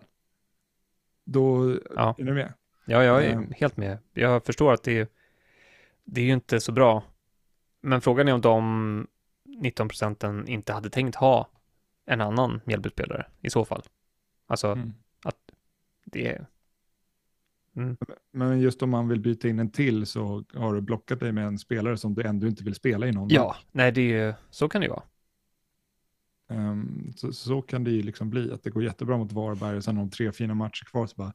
Då, 1.25 1.77
Ja. 1.95 2.15
är 2.17 2.23
du 2.23 2.33
med? 2.33 2.53
ja, 2.85 3.03
jag 3.03 3.25
är 3.25 3.31
Mm. 3.31 3.53
helt 3.57 3.77
med. 3.77 3.97
Jag 4.13 4.45
förstår 4.45 4.73
att 4.73 4.83
det 4.83 4.99
är, 4.99 5.07
det 6.03 6.21
är 6.21 6.25
ju 6.25 6.33
inte 6.33 6.59
så 6.59 6.71
bra. 6.71 7.03
Men 7.81 8.01
frågan 8.01 8.27
är 8.27 8.33
om 8.33 8.41
de 8.41 9.07
19 9.59 9.87
procenten 9.87 10.47
inte 10.47 10.73
hade 10.73 10.89
tänkt 10.89 11.15
ha 11.15 11.49
en 12.05 12.21
annan 12.21 12.61
Mjällbyspelare 12.65 13.25
i 13.41 13.49
så 13.49 13.65
fall. 13.65 13.83
Alltså, 14.47 14.67
Mm. 14.71 14.93
det 16.05 16.27
är... 16.27 16.47
Mm. 17.75 17.97
Men 18.31 18.59
just 18.59 18.81
om 18.81 18.89
man 18.89 19.07
vill 19.07 19.19
byta 19.19 19.47
in 19.47 19.59
en 19.59 19.71
till 19.71 20.05
så 20.05 20.43
har 20.53 20.73
du 20.73 20.81
blockat 20.81 21.19
dig 21.19 21.31
med 21.31 21.47
en 21.47 21.57
spelare 21.59 21.97
som 21.97 22.13
du 22.13 22.21
ändå 22.23 22.47
inte 22.47 22.63
vill 22.63 22.75
spela 22.75 23.07
i 23.07 23.11
någon 23.11 23.29
Ja, 23.29 23.47
match. 23.47 23.65
nej, 23.71 23.91
det 23.91 24.01
är 24.01 24.25
ju, 24.27 24.33
så 24.49 24.69
kan 24.69 24.81
det 24.81 24.85
ju 24.87 24.91
vara. 24.91 25.03
Ehm, 26.49 27.13
så, 27.15 27.33
så 27.33 27.61
kan 27.61 27.83
det 27.83 27.91
ju 27.91 28.01
liksom 28.01 28.29
bli, 28.29 28.51
att 28.51 28.63
det 28.63 28.69
går 28.69 28.83
jättebra 28.83 29.17
mot 29.17 29.31
Varberg 29.31 29.77
och 29.77 29.83
sen 29.83 29.97
om 29.97 30.09
tre 30.09 30.31
fina 30.31 30.53
matcher 30.53 30.85
kvar 30.85 31.07
så 31.07 31.15
bara, 31.15 31.33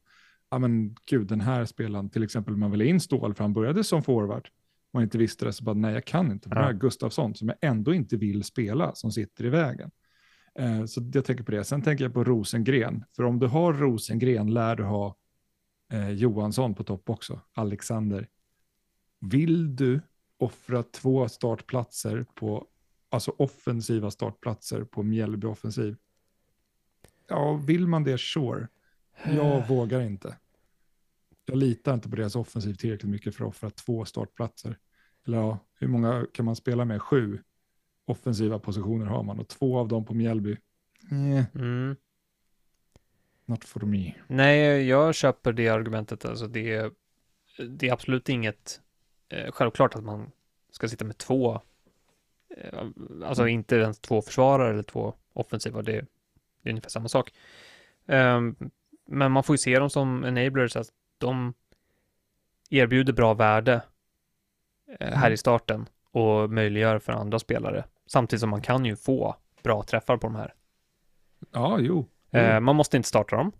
ja 0.51 0.59
men 0.59 0.97
gud 1.07 1.27
den 1.27 1.41
här 1.41 1.65
spelaren, 1.65 2.11
till 2.11 2.23
exempel 2.23 2.57
man 2.57 2.71
vill 2.71 2.83
in 2.83 3.01
Stål 3.01 3.35
för 3.35 3.45
han 3.45 3.53
började 3.53 3.85
som 3.85 4.03
forward, 4.03 4.49
man 4.93 5.03
inte 5.03 5.19
visste 5.19 5.45
det 5.45 5.53
så 5.53 5.65
bara 5.65 5.75
nej 5.75 5.95
jag 5.95 6.05
kan 6.05 6.33
inte, 6.33 6.49
Ja. 6.53 6.73
Gustafsson 6.73 7.35
som 7.35 7.49
jag 7.49 7.57
ändå 7.61 7.95
inte 7.95 8.17
vill 8.17 8.45
spela 8.45 8.95
som 8.95 9.13
sitter 9.13 9.45
i 9.45 9.49
vägen. 9.49 9.91
Eh, 10.59 10.85
så 10.85 11.11
jag 11.15 11.25
tänker 11.25 11.45
på 11.45 11.51
det, 11.51 11.65
sen 11.65 11.83
tänker 11.83 12.05
jag 12.05 12.15
på 12.15 12.25
Rosengren, 12.25 13.05
för 13.17 13.23
om 13.23 13.39
du 13.39 13.47
har 13.47 13.73
Rosengren 13.73 14.55
lär 14.55 14.77
du 14.77 14.85
ha 14.85 15.17
eh, 15.93 16.11
Johansson 16.11 16.75
på 16.75 16.85
topp 16.85 17.11
också, 17.11 17.41
Alexander. 17.53 18.29
Vill 19.21 19.77
du 19.77 20.01
offra 20.39 20.83
två 20.83 21.29
startplatser 21.29 22.27
på 22.35 22.67
alltså 23.09 23.35
offensiva 23.39 24.11
startplatser 24.11 24.85
på 24.85 25.03
Mjällby 25.03 25.47
offensiv. 25.47 25.97
Ja, 27.29 27.53
vill 27.53 27.87
man 27.87 28.05
det, 28.05 28.21
sure. 28.21 28.69
Jag 29.25 29.69
vågar 29.69 30.01
inte. 30.01 30.37
Jag 31.51 31.59
litar 31.59 31.95
inte 31.95 32.09
på 32.11 32.17
deras 32.17 32.37
offensiv 32.37 32.75
tillräckligt 32.75 33.11
mycket 33.11 33.35
för 33.35 33.45
att 33.45 33.49
offra 33.51 33.71
två 33.71 34.05
startplatser. 34.05 34.79
Eller 35.27 35.39
ja, 35.39 35.59
hur 35.75 35.89
många 35.89 36.27
kan 36.33 36.45
man 36.45 36.57
spela 36.57 36.85
med? 36.85 37.03
Sju 37.03 37.39
offensiva 38.05 38.59
positioner 38.59 39.07
har 39.07 39.23
man 39.23 39.41
och 39.41 39.49
två 39.49 39.79
av 39.79 39.89
dem 39.89 40.05
på 40.05 40.15
Mjällby. 40.15 40.57
Eh, 41.11 41.45
Mm. 41.55 41.97
not 43.47 43.65
for 43.65 43.81
me. 43.81 44.13
Nej, 44.29 44.87
jag 44.89 45.15
köper 45.15 45.53
det 45.53 45.69
argumentet. 45.69 46.25
Alltså 46.25 46.47
det, 46.47 46.75
är- 46.75 46.91
det 47.69 47.89
är 47.89 47.93
absolut 47.93 48.29
inget 48.29 48.81
eh, 49.29 49.53
självklart 49.53 49.95
att 49.95 50.05
man 50.05 50.31
ska 50.71 50.89
sitta 50.89 51.05
med 51.05 51.19
två, 51.19 51.61
eh, 52.57 52.85
alltså 53.25 53.49
inte 53.49 53.77
ens 53.77 53.99
två 54.01 54.23
försvarare 54.23 54.71
eller 54.73 54.83
två 54.83 55.15
offensiva. 55.33 55.83
Det 55.83 55.97
är 55.97 56.07
ungefär 56.71 56.91
samma 56.91 57.09
sak. 57.09 57.33
Ehm, 58.07 58.57
men 59.07 59.33
man 59.33 59.45
får 59.45 59.55
ju 59.55 59.59
se 59.59 59.79
dem 59.79 59.91
som 59.91 60.25
enablers, 60.25 60.77
att 60.77 60.89
de 61.21 61.55
erbjuder 62.71 63.13
bra 63.13 63.35
värde 63.35 63.83
eh, 65.01 65.09
här 65.09 65.27
Mm. 65.27 65.33
i 65.33 65.37
starten 65.37 65.89
och 66.11 66.51
möjliggör 66.51 66.99
för 66.99 67.13
andra 67.13 67.39
spelare. 67.39 67.85
Samtidigt 68.07 68.41
som 68.41 68.51
man 68.51 68.63
kan 68.63 68.85
ju 68.85 68.97
få 68.97 69.37
bra 69.63 69.83
träffar 69.83 70.17
på 70.17 70.27
de 70.27 70.37
här. 70.37 70.55
Ja, 71.53 71.79
jo. 71.81 72.07
Jo. 72.31 72.61
man 72.61 72.77
måste 72.77 72.97
inte 72.97 73.09
starta 73.09 73.37
dem, 73.37 73.53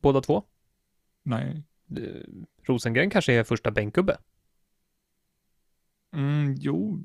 båda 0.00 0.20
två. 0.20 0.42
Nej. 1.22 1.62
Rosengren 2.62 3.10
kanske 3.10 3.32
är 3.32 3.44
första 3.44 3.70
bänkgubbe. 3.70 4.16
Mm, 6.12 6.54
jo, 6.58 6.98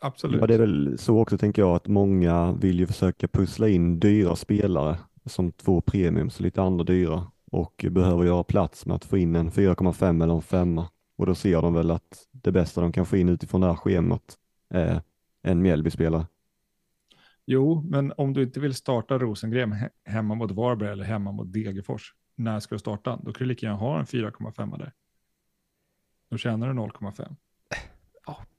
absolut. 0.00 0.40
Ja, 0.40 0.46
det 0.46 0.54
är 0.54 0.58
väl 0.58 0.98
så 0.98 1.18
också 1.20 1.38
tänker 1.38 1.62
jag 1.62 1.76
att 1.76 1.86
många 1.88 2.52
vill 2.52 2.78
ju 2.80 2.86
försöka 2.86 3.28
pussla 3.28 3.68
in 3.68 4.00
dyra 4.00 4.36
spelare 4.36 4.98
som 5.26 5.52
två 5.52 5.80
premiums, 5.80 6.40
lite 6.40 6.62
andra 6.62 6.84
dyra 6.84 7.26
och 7.50 7.84
behöver 7.90 8.24
göra 8.24 8.42
plats 8.44 8.86
med 8.86 8.96
att 8.96 9.04
få 9.04 9.18
in 9.18 9.36
en 9.36 9.50
4,5 9.50 10.22
eller 10.22 10.34
en 10.34 10.42
5 10.42 10.78
och 11.16 11.26
då 11.26 11.34
ser 11.34 11.62
de 11.62 11.74
väl 11.74 11.90
att 11.90 12.28
det 12.32 12.52
bästa 12.52 12.80
de 12.80 12.92
kan 12.92 13.06
få 13.06 13.16
in 13.16 13.28
utifrån 13.28 13.60
det 13.60 13.66
här 13.66 13.74
schemat 13.74 14.38
är 14.68 15.02
en 15.42 15.62
Mjällby-spelare. 15.62 16.26
Jo, 17.46 17.82
men 17.88 18.12
om 18.16 18.32
du 18.32 18.42
inte 18.42 18.60
vill 18.60 18.74
starta 18.74 19.18
Rosengren 19.18 19.72
he- 19.72 19.90
hemma 20.04 20.34
mot 20.34 20.50
Varberg 20.50 20.90
eller 20.92 21.04
hemma 21.04 21.32
mot 21.32 21.52
Degerfors, 21.52 22.14
när 22.34 22.60
ska 22.60 22.74
du 22.74 22.78
starta? 22.78 23.16
Då 23.16 23.32
kan 23.32 23.38
du 23.38 23.44
lika 23.44 23.66
gärna 23.66 23.78
ha 23.78 23.98
en 23.98 24.06
4,5 24.06 24.78
där. 24.78 24.92
Då 26.30 26.36
tjänar 26.38 26.68
du 26.68 26.74
0,5. 26.74 27.36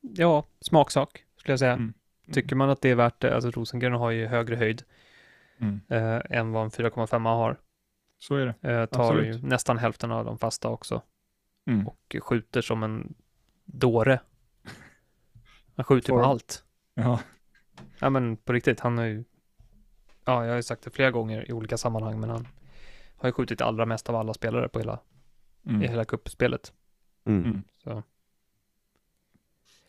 Ja, 0.02 0.46
smaksak 0.62 1.24
skulle 1.38 1.52
jag 1.52 1.60
säga. 1.60 1.74
Mm. 1.74 1.94
Tycker 2.32 2.56
man 2.56 2.70
att 2.70 2.82
det 2.82 2.90
är 2.90 2.96
värt 2.96 3.20
det, 3.22 3.36
alltså 3.36 3.52
Rosengren 3.52 3.94
har 3.94 4.12
ju 4.12 4.26
högre 4.28 4.56
höjd 4.56 4.84
Mm. 5.60 5.80
eh, 5.90 6.22
än 6.40 6.52
vad 6.52 6.64
en 6.64 6.70
4,5 6.72 7.26
har. 7.26 7.60
Så 8.22 8.36
är 8.36 8.46
det. 8.46 8.70
Eh, 8.70 8.86
tar 8.86 9.02
Absolut. 9.02 9.36
ju 9.36 9.48
nästan 9.48 9.78
hälften 9.78 10.12
av 10.12 10.26
de 10.26 10.38
fasta 10.38 10.70
också 10.70 11.02
Mm. 11.66 11.88
och 11.88 12.16
skjuter 12.20 12.62
som 12.62 12.84
en 12.84 13.14
dåre. 13.66 14.20
Han 15.76 15.86
skjuter 15.86 16.14
på 16.14 16.22
allt. 16.22 16.64
Ja, 16.94 17.20
Ja 18.00 18.10
men 18.10 18.38
på 18.38 18.54
riktigt, 18.54 18.80
han 18.80 18.98
har 18.98 19.06
ju, 19.06 19.24
ja 20.26 20.44
jag 20.44 20.52
har 20.52 20.56
ju 20.56 20.64
sagt 20.64 20.84
det 20.84 20.90
flera 20.90 21.12
gånger 21.12 21.50
i 21.50 21.54
olika 21.54 21.78
sammanhang, 21.78 22.20
men 22.20 22.30
han 22.30 22.48
har 23.18 23.30
ju 23.30 23.34
skjutit 23.34 23.62
allra 23.62 23.86
mest 23.86 24.10
av 24.10 24.16
alla 24.16 24.34
spelare 24.34 24.70
på 24.70 24.80
hela, 24.80 25.00
i 25.64 25.70
mm. 25.70 25.82
hela 25.82 26.06
kuppspelet. 26.06 26.74
Mm. 27.26 27.46
Mm. 27.46 27.64
Så. 27.84 28.04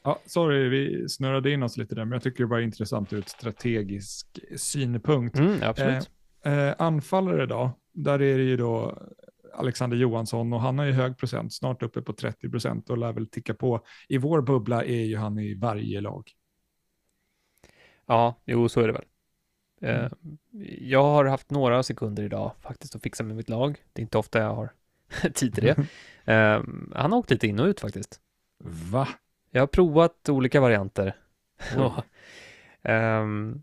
ja, 0.02 0.18
sorry, 0.26 0.68
vi 0.68 1.08
snurrade 1.08 1.50
in 1.50 1.62
oss 1.62 1.76
lite 1.76 1.94
där, 1.94 2.04
men 2.04 2.12
jag 2.12 2.22
tycker 2.22 2.44
det 2.44 2.50
var 2.50 2.60
intressant 2.60 3.12
ur 3.12 3.18
ett 3.18 3.28
strategisk 3.28 4.38
synpunkt. 4.56 5.38
Mm, 5.38 5.62
absolut. 5.62 6.10
Eh, 6.42 6.74
anfallare 6.78 7.46
då, 7.46 7.72
där 7.92 8.22
är 8.22 8.38
det 8.38 8.44
ju 8.44 8.56
då 8.56 8.98
Alexander 9.54 9.96
Johansson 9.96 10.52
och 10.52 10.60
han 10.60 10.78
har 10.78 10.84
ju 10.86 10.92
hög 10.92 11.18
procent, 11.18 11.54
snart 11.54 11.82
uppe 11.82 12.02
på 12.02 12.12
30 12.12 12.50
procent 12.50 12.90
och 12.90 12.98
lär 12.98 13.12
väl 13.12 13.26
ticka 13.26 13.54
på. 13.54 13.80
I 14.08 14.18
vår 14.18 14.42
bubbla 14.42 14.84
är 14.84 15.02
ju 15.04 15.16
han 15.16 15.38
i 15.38 15.54
varje 15.54 16.00
lag. 16.00 16.30
Ja, 18.06 18.40
jo 18.44 18.68
så 18.68 18.80
är 18.80 18.86
det 18.86 18.92
väl. 18.92 19.04
Eh, 19.82 20.10
Mm. 20.24 20.38
Jag 20.80 21.02
har 21.02 21.24
haft 21.24 21.50
några 21.50 21.82
sekunder 21.82 22.22
idag 22.22 22.52
faktiskt 22.60 22.94
att 22.96 23.02
fixa 23.02 23.24
med 23.24 23.36
mitt 23.36 23.48
lag. 23.48 23.76
Det 23.92 24.00
är 24.00 24.02
inte 24.02 24.18
ofta 24.18 24.38
jag 24.38 24.54
har 24.54 24.72
tid 25.34 25.54
till 25.54 25.64
det. 25.64 25.76
Eh, 26.24 26.62
Han 26.94 27.12
har 27.12 27.18
åkt 27.18 27.30
lite 27.30 27.46
in 27.46 27.60
och 27.60 27.66
ut 27.66 27.80
faktiskt. 27.80 28.20
Va? 28.90 29.08
Jag 29.50 29.62
har 29.62 29.66
provat 29.66 30.28
olika 30.28 30.60
varianter. 30.60 31.16
Ehm, 32.82 33.62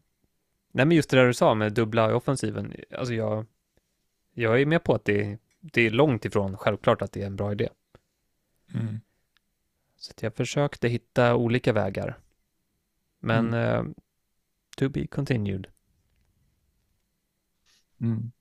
nej 0.72 0.86
men 0.86 0.92
just 0.98 1.10
det 1.10 1.18
där 1.18 1.28
du 1.28 1.34
sa 1.34 1.54
med 1.56 1.74
dubbla 1.74 2.10
i 2.10 2.14
offensiven. 2.14 2.74
Alltså 2.98 3.14
jag, 3.14 3.46
jag 4.40 4.62
är 4.62 4.66
med 4.66 4.84
på 4.84 4.94
att 4.94 5.06
det, 5.06 5.38
det 5.60 5.82
är 5.82 5.92
långt 5.92 6.26
ifrån 6.26 6.58
självklart 6.58 7.02
att 7.02 7.12
det 7.12 7.22
är 7.22 7.28
en 7.28 7.36
bra 7.36 7.52
idé. 7.52 7.70
Mm. 8.74 9.00
Så 9.96 10.14
jag 10.22 10.36
försökte 10.36 10.88
hitta 10.88 11.36
olika 11.36 11.74
vägar. 11.74 12.20
Men 13.20 13.54
eh, 13.54 13.84
to 14.78 14.90
be 14.90 15.08
continued. 15.08 15.68
Mm. 18.02 18.32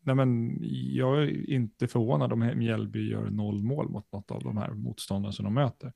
Nej, 0.00 0.14
men 0.14 0.58
jag 0.94 1.22
är 1.22 1.50
inte 1.50 1.88
förvånad 1.88 2.32
om 2.32 2.52
Mjällby 2.54 3.10
gör 3.10 3.30
noll 3.30 3.62
mål 3.62 3.88
mot 3.88 4.12
något 4.12 4.30
av 4.30 4.42
de 4.42 4.56
här 4.56 4.70
motståndarna 4.70 5.32
som 5.32 5.44
de 5.44 5.54
möter. 5.54 5.92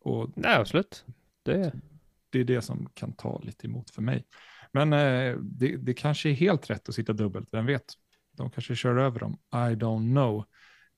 Och 0.00 0.32
Nej, 0.36 0.56
absolut. 0.56 1.04
Det, 1.42 1.72
det 2.30 2.40
är 2.40 2.44
det 2.44 2.62
som 2.62 2.88
kan 2.94 3.12
ta 3.12 3.38
lite 3.38 3.66
emot 3.66 3.90
för 3.90 4.02
mig. 4.02 4.26
Men 4.72 4.92
eh, 4.92 5.36
det, 5.36 5.76
det 5.76 5.94
kanske 5.94 6.28
är 6.28 6.34
helt 6.34 6.70
rätt 6.70 6.88
att 6.88 6.94
sitta 6.94 7.12
dubbelt, 7.12 7.48
vem 7.52 7.66
vet? 7.66 7.94
De 8.38 8.50
kanske 8.50 8.74
kör 8.76 8.96
över 8.96 9.20
dem, 9.20 9.38
I 9.52 9.74
don't 9.74 10.12
know. 10.12 10.44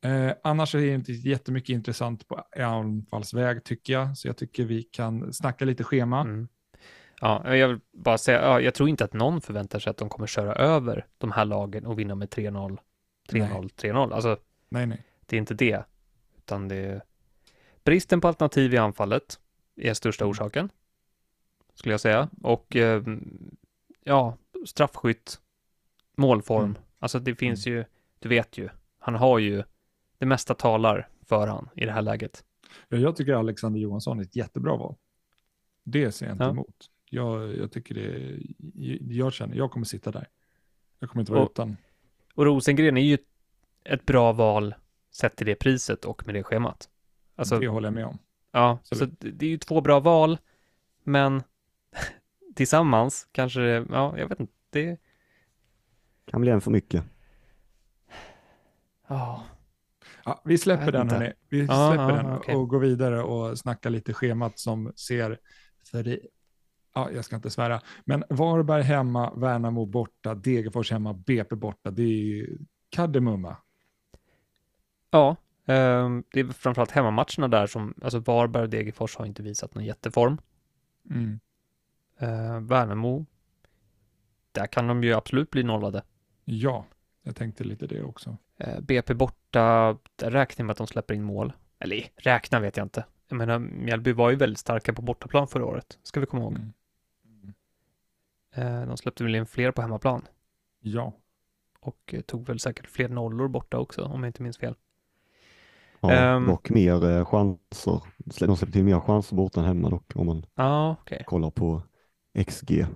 Eh, 0.04 0.32
annars 0.44 0.74
är 0.74 0.78
det 0.80 0.94
inte 0.94 1.12
jättemycket 1.12 1.74
intressant 1.74 2.28
på 2.28 2.44
anfallsväg 2.56 3.64
tycker 3.64 3.92
jag, 3.92 4.18
så 4.18 4.28
jag 4.28 4.36
tycker 4.36 4.64
vi 4.64 4.82
kan 4.82 5.32
snacka 5.32 5.64
lite 5.64 5.84
schema. 5.84 6.20
mm. 6.20 6.48
Ja, 7.20 7.56
jag 7.56 7.68
vill 7.68 7.80
bara 7.92 8.18
säga, 8.18 8.42
ja, 8.42 8.60
jag 8.60 8.74
tror 8.74 8.88
inte 8.88 9.04
att 9.04 9.12
någon 9.12 9.40
förväntar 9.40 9.78
sig 9.78 9.90
att 9.90 9.96
de 9.96 10.08
kommer 10.08 10.26
köra 10.26 10.54
över 10.54 11.06
de 11.18 11.32
här 11.32 11.44
lagen 11.44 11.86
och 11.86 11.98
vinna 11.98 12.14
med 12.14 12.28
3-0, 12.28 12.78
3-0, 13.28 13.68
3-0. 13.76 14.12
Alltså, 14.12 14.36
Nej, 14.68 14.86
nej. 14.86 15.04
det 15.26 15.36
är 15.36 15.38
inte 15.38 15.54
det, 15.54 15.84
utan 16.38 16.68
det 16.68 16.76
är 16.76 17.02
bristen 17.84 18.20
på 18.20 18.28
alternativ 18.28 18.74
i 18.74 18.76
anfallet 18.76 19.40
är 19.76 19.94
största 19.94 20.24
Mm. 20.24 20.30
orsaken, 20.30 20.68
skulle 21.74 21.92
jag 21.92 22.00
säga. 22.00 22.28
Och 22.42 22.76
eh, 22.76 23.02
ja, 24.04 24.36
straffskytt, 24.66 25.40
målform. 26.16 26.64
Mm. 26.64 26.76
Alltså 27.02 27.18
det 27.18 27.34
finns 27.34 27.66
ju, 27.66 27.84
du 28.18 28.28
vet 28.28 28.58
ju, 28.58 28.68
han 28.98 29.14
har 29.14 29.38
ju, 29.38 29.62
det 30.18 30.26
mesta 30.26 30.54
talar 30.54 31.08
för 31.26 31.46
han 31.46 31.68
i 31.74 31.84
det 31.86 31.92
här 31.92 32.02
läget. 32.02 32.44
Ja, 32.88 32.96
jag 32.98 33.16
tycker 33.16 33.32
Alexander 33.34 33.80
Johansson 33.80 34.18
är 34.18 34.22
ett 34.22 34.36
jättebra 34.36 34.76
val. 34.76 34.94
Det 35.84 36.12
ser 36.12 36.26
jag 36.26 36.34
inte 36.34 36.44
Ja. 36.44 36.50
emot. 36.50 36.90
Jag, 37.10 37.56
jag 37.56 37.72
tycker 37.72 37.94
det, 37.94 38.38
jag 39.14 39.32
känner, 39.32 39.56
jag 39.56 39.70
kommer 39.70 39.86
sitta 39.86 40.10
där. 40.10 40.28
Jag 40.98 41.10
kommer 41.10 41.20
inte 41.22 41.32
vara 41.32 41.44
Och- 41.44 41.50
utan. 41.50 41.76
Och 42.34 42.44
Rosengren 42.46 42.96
är 42.96 43.00
ju 43.02 43.18
ett 43.84 44.06
bra 44.06 44.32
val 44.32 44.74
sett 45.10 45.36
till 45.36 45.46
det 45.46 45.54
priset 45.54 46.04
och 46.04 46.26
med 46.26 46.34
det 46.34 46.42
schemat. 46.42 46.88
Alltså, 47.36 47.58
det 47.58 47.68
håller 47.68 47.86
jag 47.86 47.94
med 47.94 48.06
om. 48.06 48.18
ja, 48.52 48.78
så 48.82 48.94
absolut. 48.94 49.20
det 49.20 49.30
det 49.30 49.46
är 49.46 49.50
ju 49.50 49.58
två 49.58 49.80
bra 49.80 50.00
val, 50.00 50.38
men 51.02 51.42
tillsammans 52.54 53.28
kanske 53.32 53.60
det, 53.60 53.86
ja, 53.90 54.18
jag 54.18 54.28
vet 54.28 54.40
inte, 54.40 54.52
det, 54.70 55.00
Kan 56.30 56.40
bli 56.40 56.50
en 56.50 56.60
för 56.60 56.70
mycket. 56.70 57.04
ja, 59.08 59.44
Ja, 60.24 60.42
vi 60.44 60.58
släpper 60.58 60.92
den 60.92 61.10
hörni. 61.10 61.32
Vi 61.48 61.66
släpper 61.66 62.10
ja, 62.10 62.16
den 62.16 62.32
okej. 62.32 62.54
och 62.54 62.68
går 62.68 62.80
vidare 62.80 63.22
och 63.22 63.58
snackar 63.58 63.90
lite 63.90 64.12
schemat 64.12 64.58
som 64.58 64.92
ser 64.96 65.38
för 65.90 66.02
det, 66.02 66.20
ja, 66.94 67.10
jag 67.10 67.24
ska 67.24 67.36
inte 67.36 67.50
svära, 67.50 67.80
men 68.04 68.24
Varberg 68.30 68.82
hemma, 68.82 69.34
Värnamo 69.34 69.86
borta, 69.86 70.34
Degerfors 70.34 70.90
hemma, 70.90 71.12
BP 71.12 71.56
borta. 71.56 71.90
Det 71.90 72.02
är 72.02 72.06
ju 72.06 72.58
kardemumma. 72.88 73.56
ja, 75.10 75.36
ehm, 75.66 76.24
det 76.32 76.40
är 76.40 76.44
framförallt 76.44 76.90
hemmamatcherna 76.90 77.48
där 77.48 77.66
som, 77.66 77.94
alltså 78.02 78.18
Varberg 78.18 78.62
och 78.62 78.70
Degerfors 78.70 79.16
har 79.16 79.26
inte 79.26 79.42
visat 79.42 79.74
någon 79.74 79.84
jätteform. 79.84 80.40
Mm. 81.10 81.40
Uh, 82.22 82.60
Värnamo, 82.60 83.26
där 84.52 84.66
kan 84.66 84.86
de 84.86 85.04
ju 85.04 85.12
absolut 85.12 85.50
bli 85.50 85.62
nollade. 85.62 86.02
Ja, 86.44 86.84
jag 87.22 87.36
tänkte 87.36 87.64
lite 87.64 87.86
det 87.86 88.02
också. 88.02 88.36
Eh, 88.56 88.80
BP 88.80 89.14
borta, 89.14 89.96
räknar 90.22 90.64
med 90.66 90.70
att 90.72 90.78
de 90.78 90.86
släpper 90.86 91.14
in 91.14 91.22
mål. 91.22 91.52
Eller 91.78 92.04
räkna 92.16 92.60
vet 92.60 92.76
jag 92.76 92.84
inte. 92.84 93.04
Jag 93.28 93.36
menar, 93.36 93.58
Mjällby 93.58 94.12
var 94.12 94.30
ju 94.30 94.36
väldigt 94.36 94.58
starka 94.58 94.92
på 94.92 95.02
bortaplan 95.02 95.48
förra 95.48 95.66
året, 95.66 95.98
ska 96.02 96.20
vi 96.20 96.26
komma 96.26 96.42
ihåg. 96.42 96.52
Mm. 96.56 96.72
Eh, 98.54 98.88
De 98.88 98.96
släppte 98.96 99.24
väl 99.24 99.34
in 99.34 99.46
fler 99.46 99.70
på 99.72 99.82
hemmaplan 99.82 100.26
Ja, 100.80 101.12
och 101.80 102.14
eh, 102.14 102.20
tog 102.20 102.46
väl 102.46 102.58
säkert 102.60 102.86
fler 102.86 103.08
nollor 103.08 103.48
borta 103.48 103.78
också, 103.78 104.02
om 104.04 104.22
jag 104.22 104.28
inte 104.28 104.42
minns 104.42 104.58
fel. 104.58 104.74
Ja, 106.00 106.12
Ehm. 106.12 106.46
dock 106.46 106.70
mer 106.70 107.10
eh, 107.10 107.24
chanser. 107.24 108.02
De 108.18 108.30
släpper 108.32 108.72
till 108.72 108.84
mer 108.84 109.00
chanser 109.00 109.36
borta 109.36 109.60
än 109.60 109.66
hemma 109.66 109.90
dock 109.90 110.12
om 110.14 110.26
man 110.26 110.46
Ja, 110.54 110.96
okej. 111.00 111.24
kollar 111.26 111.50
på 111.50 111.82
XG. 112.46 112.86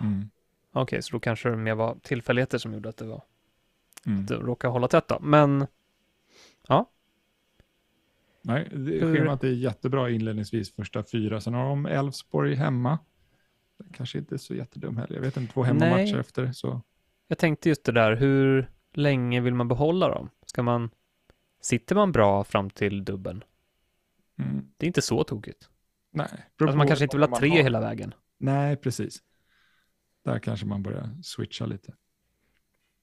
mm. 0.00 0.30
Okej, 0.72 1.02
så 1.02 1.12
då 1.16 1.20
kanske 1.20 1.48
det 1.50 1.56
mer 1.56 1.74
var 1.74 1.94
tillfälligheter 2.02 2.58
som 2.58 2.72
gjorde 2.74 2.88
att 2.88 2.96
det 2.96 3.04
var, 3.06 3.22
Mm. 4.06 4.26
det 4.26 4.34
råkade 4.34 4.72
hålla 4.72 4.88
tätt 4.88 5.08
då. 5.08 5.18
Men 5.20 5.66
Nej, 8.42 8.68
det, 8.72 8.76
Hur- 8.76 9.16
schemat 9.16 9.44
är 9.44 9.48
jättebra 9.48 10.10
inledningsvis 10.10 10.74
första 10.74 11.04
fyra. 11.04 11.40
Sen 11.40 11.54
har 11.54 11.64
de 11.68 11.86
Elfsborg 11.86 12.54
hemma. 12.54 12.98
Kanske 13.92 14.18
inte 14.18 14.34
är 14.34 14.38
så 14.38 14.54
jättedum 14.54 14.96
heller. 14.96 15.14
Jag 15.14 15.22
vet 15.22 15.36
inte, 15.36 15.52
två 15.52 15.62
hemmamatcher 15.62 16.18
efter. 16.18 16.52
Så. 16.52 16.82
jag 17.28 17.38
tänkte 17.38 17.68
just 17.68 17.84
det 17.84 17.92
där, 17.92 18.16
hur 18.16 18.70
länge 18.92 19.40
vill 19.40 19.54
man 19.54 19.68
behålla 19.68 20.08
dem? 20.08 20.28
Ska 20.46 20.62
man, 20.62 20.90
sitter 21.60 21.94
man 21.94 22.12
bra 22.12 22.44
fram 22.44 22.70
till 22.70 23.04
dubben? 23.04 23.44
Mm. 24.38 24.68
Det 24.76 24.84
är 24.84 24.88
inte 24.88 25.02
så 25.02 25.24
tokigt. 25.24 25.68
Nej, 26.10 26.26
Alltså 26.60 26.76
man 26.76 26.86
kanske 26.86 27.04
inte 27.04 27.16
vill 27.16 27.28
ha 27.28 27.36
tre 27.38 27.62
hela 27.62 27.80
vägen. 27.80 28.14
Nej, 28.38 28.76
precis. 28.76 29.22
Där 30.24 30.38
kanske 30.38 30.66
man 30.66 30.82
börjar 30.82 31.10
switcha 31.22 31.66
lite. 31.66 31.94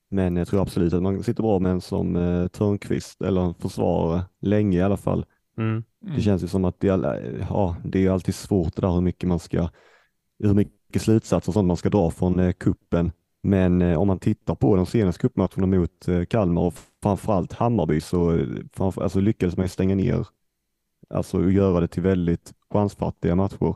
Men 0.10 0.36
jag 0.36 0.48
tror 0.48 0.62
absolut 0.62 0.94
att 0.94 1.04
man 1.04 1.24
sitter 1.24 1.44
bra 1.44 1.60
med 1.60 1.72
en 1.72 1.82
som 1.82 2.16
eh, 2.16 2.48
Törnqvist 2.48 3.22
eller 3.22 3.42
en 3.42 3.54
försvarare 3.54 4.24
länge 4.40 4.78
i 4.78 4.82
alla 4.82 4.98
fall. 4.98 5.26
Mm. 5.58 5.70
Mm. 5.70 6.16
Det 6.16 6.22
känns 6.22 6.44
ju 6.44 6.48
som 6.48 6.66
att 6.66 6.80
det, 6.80 6.88
är 6.88 7.46
ja, 7.50 7.76
det 7.84 8.06
är 8.06 8.12
alltid 8.12 8.36
svårt 8.36 8.76
det 8.76 8.82
där 8.82 8.94
hur 8.94 9.02
mycket 9.02 9.30
man 9.30 9.40
ska, 9.40 9.70
hur 10.40 10.54
mycket 10.54 11.02
slutsatser 11.02 11.50
och 11.50 11.54
sånt 11.54 11.68
man 11.68 11.78
ska 11.78 11.90
dra 11.90 12.12
från 12.12 12.40
eh, 12.40 12.52
kuppen. 12.52 13.12
Men 13.42 13.82
eh, 13.82 14.00
om 14.00 14.08
man 14.08 14.20
tittar 14.20 14.56
på 14.56 14.76
de 14.76 14.86
senaste 14.86 15.22
cupmatcherna 15.22 15.68
mot 15.68 16.08
eh, 16.08 16.26
Kalmar 16.26 16.62
och 16.62 16.74
framförallt 17.04 17.54
Hammarby 17.54 18.02
så 18.02 18.38
eh, 18.38 18.48
framför, 18.74 19.02
alltså, 19.02 19.20
lyckades 19.20 19.58
man 19.58 19.70
stänga 19.70 19.96
ner, 19.96 20.28
alltså 21.10 21.38
och 21.38 21.52
göra 21.52 21.80
det 21.80 21.88
till 21.88 22.04
väldigt 22.04 22.54
chansfattiga 22.70 23.36
matcher. 23.36 23.76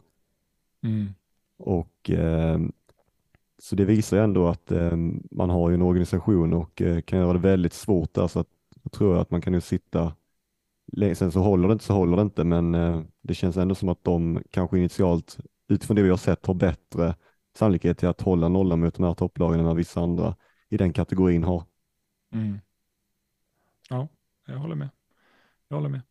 Mm. 0.84 1.14
Och 1.58 2.10
eh, 2.10 2.60
så 3.64 3.76
det 3.76 3.86
visar 3.86 4.18
ändå 4.18 4.48
att 4.48 4.72
eh, 4.72 4.98
man 5.32 5.50
har 5.50 5.70
ju 5.70 5.76
en 5.76 5.82
organisation 5.82 6.54
och 6.54 6.82
eh, 6.82 7.02
kan 7.02 7.20
göra 7.20 7.34
det 7.34 7.40
väldigt 7.40 7.74
svårt 7.74 8.14
där 8.14 8.28
så 8.28 8.40
att 8.40 8.48
jag 8.84 8.92
tror 8.92 9.18
att 9.18 9.32
man 9.32 9.42
kan 9.42 9.54
ju 9.54 9.62
sitta. 9.62 10.16
Sen 11.16 11.32
så 11.32 11.40
håller 11.40 11.68
det 11.68 11.72
inte 11.72 11.86
så 11.86 11.94
håller 11.94 12.18
det 12.18 12.22
inte 12.22 12.44
men 12.44 12.76
eh, 12.76 13.02
det 13.22 13.34
känns 13.34 13.58
ändå 13.58 13.76
som 13.76 13.90
att 13.90 14.04
de 14.04 14.44
kanske 14.52 14.78
initialt 14.78 15.38
utifrån 15.68 15.96
det 15.96 16.04
vi 16.04 16.10
har 16.10 16.18
sett 16.18 16.46
har 16.46 16.54
bättre 16.54 17.16
sannolikhet 17.58 17.98
till 17.98 18.08
att 18.08 18.22
hålla 18.22 18.50
nollan 18.50 18.80
mot 18.80 18.96
de 18.96 19.04
här 19.04 19.14
topplagen 19.14 19.60
än 19.60 19.66
vad 19.66 19.76
vissa 19.76 20.02
andra 20.02 20.36
i 20.70 20.78
den 20.78 20.94
kategorin 20.94 21.44
har. 21.44 21.64
Mm. 22.34 22.60
Ja, 23.90 24.08
jag 24.48 24.58
håller 24.58 24.76
med. 24.76 24.90
Jag 25.68 25.78
håller 25.78 25.90
med. 25.90 26.02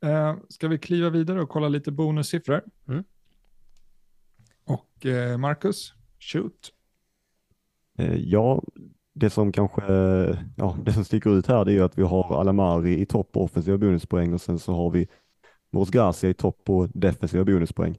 Eh, 0.00 0.36
ska 0.48 0.68
vi 0.68 0.78
kliva 0.78 1.10
vidare 1.10 1.42
och 1.42 1.48
kolla 1.48 1.68
lite 1.68 1.92
bonussiffror? 1.92 2.62
Mm. 2.88 3.04
Och 4.64 5.06
eh, 5.06 5.38
Marcus, 5.38 5.97
shoot. 6.18 6.72
Eh, 7.98 8.14
Ja, 8.16 8.62
det 9.14 9.30
som 9.30 9.52
kanske, 9.52 9.82
ja, 10.56 10.76
det 10.84 10.92
som 10.92 11.04
sticker 11.04 11.38
ut 11.38 11.46
här 11.46 11.64
det 11.64 11.70
är 11.72 11.74
ju 11.74 11.82
att 11.84 11.98
vi 11.98 12.02
har 12.02 12.40
Alamari 12.40 13.00
i 13.00 13.06
topp 13.06 13.32
på 13.32 13.42
offensiva 13.44 13.78
bonuspoäng 13.78 14.34
och 14.34 14.40
sen 14.40 14.58
så 14.58 14.72
har 14.74 14.90
vi 14.90 15.08
Moros 15.70 15.90
Garcia 15.90 16.30
i 16.30 16.34
topp 16.34 16.64
på 16.64 16.88
defensiva 16.94 17.44
bonuspoäng. 17.44 17.98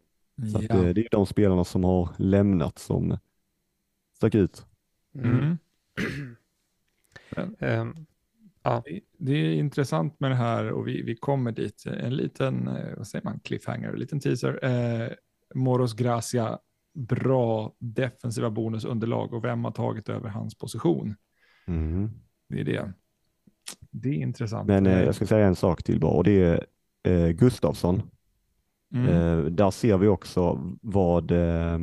Så 0.52 0.58
att, 0.58 0.64
eh, 0.88 0.94
det 0.94 1.02
är 1.02 1.08
de 1.12 1.26
spelarna 1.26 1.64
som 1.64 1.84
har 1.84 2.10
lämnat 2.18 2.80
som 2.80 3.18
stack 4.16 4.36
ut. 4.36 4.66
Mm. 5.16 5.58
Ehm, 7.60 7.96
Det- 8.86 9.02
Det 9.18 9.34
är 9.34 9.54
intressant 9.54 10.20
med 10.20 10.32
det 10.32 10.36
här 10.36 10.72
och 10.72 10.88
vi, 10.88 11.02
vi 11.02 11.16
kommer 11.16 11.52
dit. 11.52 11.86
En 11.86 12.16
liten, 12.16 12.70
vad 12.98 13.08
säger 13.08 13.24
man, 13.26 13.40
cliffhanger, 13.40 13.90
en 13.90 14.00
liten 14.00 14.20
teaser. 14.20 14.60
Eh, 14.66 15.10
Moros 15.56 15.94
Gracia, 15.94 16.60
bra 16.94 17.76
defensiva 17.80 18.50
bonusunderlag 18.50 19.34
och 19.34 19.44
vem 19.44 19.64
har 19.64 19.72
tagit 19.72 20.10
över 20.10 20.30
hans 20.30 20.58
position? 20.58 21.16
Mm. 21.68 22.10
Det 22.50 22.60
är 22.60 22.66
det. 22.66 22.94
Det 23.92 24.10
är 24.10 24.14
intressant. 24.14 24.68
Men 24.68 24.86
eh, 24.86 25.04
jag 25.04 25.16
ska 25.16 25.26
säga 25.26 25.48
en 25.48 25.56
sak 25.56 25.84
till 25.84 26.00
bara 26.00 26.12
och 26.12 26.24
det 26.24 26.42
är 26.42 26.66
eh, 27.04 27.30
Gustavsson. 27.30 28.02
Mm. 28.94 29.08
Eh, 29.08 29.46
där 29.46 29.72
ser 29.72 29.98
vi 29.98 30.08
också 30.08 30.60
vad, 30.82 31.32
eh, 31.32 31.76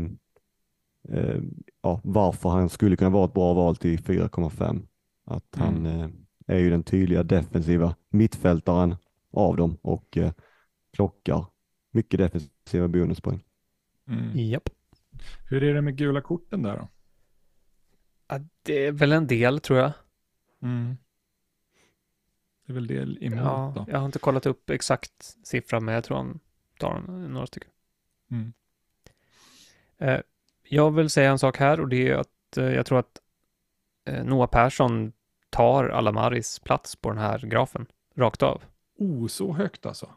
eh, 1.09 1.41
ja, 1.83 2.01
varför 2.05 2.49
han 2.49 2.69
skulle 2.69 2.97
kunna 2.97 3.11
vara 3.11 3.25
ett 3.25 3.35
bra 3.35 3.55
val 3.55 3.77
till 3.77 3.99
4,5. 3.99 4.83
Att 5.25 5.55
han 5.57 5.87
eh, 5.87 6.09
är 6.47 6.59
ju 6.59 6.71
den 6.71 6.83
tydliga 6.83 7.23
defensiva 7.23 7.95
mittfältaren 8.11 8.97
av 9.33 9.57
dem 9.57 9.77
och 9.83 10.17
eh, 10.17 10.33
plockar 10.93 11.47
mycket 11.93 12.19
defensiva 12.19 12.89
bonuspoäng. 12.89 13.41
Mm. 14.09 14.31
Japp. 14.35 14.69
Hur 15.49 15.63
är 15.63 15.75
det 15.75 15.83
med 15.83 15.97
gula 15.97 16.21
korten 16.21 16.63
där 16.63 16.77
då? 16.77 16.89
Ja, 18.29 18.41
det 18.63 18.87
är 18.87 18.93
väl 18.93 19.13
en 19.13 19.27
del 19.27 19.61
tror 19.61 19.79
jag. 19.79 19.93
Mm. 20.63 20.97
Det 22.67 22.73
är 22.73 22.75
väl 22.75 22.87
det 22.87 22.95
emot 23.25 23.39
Ja, 23.39 23.73
då? 23.77 23.87
jag 23.89 23.99
har 23.99 24.07
inte 24.07 24.19
kollat 24.19 24.47
upp 24.47 24.71
exakt 24.71 25.37
siffra, 25.45 25.81
men 25.81 25.95
jag 25.95 26.05
tror 26.05 26.17
han 26.17 26.41
tar 26.79 27.01
några 27.29 27.47
stycken. 27.47 27.71
Mm. 28.31 28.53
Eh, 29.99 30.21
jag 30.63 30.91
vill 30.91 31.11
säga 31.11 31.31
en 31.31 31.39
sak 31.39 31.57
här 31.57 31.81
och 31.81 31.89
det 31.89 32.09
är 32.09 32.15
att 32.15 32.57
eh, 32.57 32.65
jag 32.65 32.87
tror 32.87 32.99
att 32.99 33.21
eh, 34.05 34.25
Noah 34.25 34.51
Persson 34.51 35.13
tar 35.51 35.89
Alamaris 35.89 36.59
plats 36.59 36.97
på 36.97 37.09
den 37.09 37.19
här 37.19 37.39
grafen, 37.39 37.87
rakt 38.15 38.43
av. 38.43 38.63
Oh, 38.99 39.27
så 39.27 39.53
högt 39.53 39.87
alltså? 39.87 40.11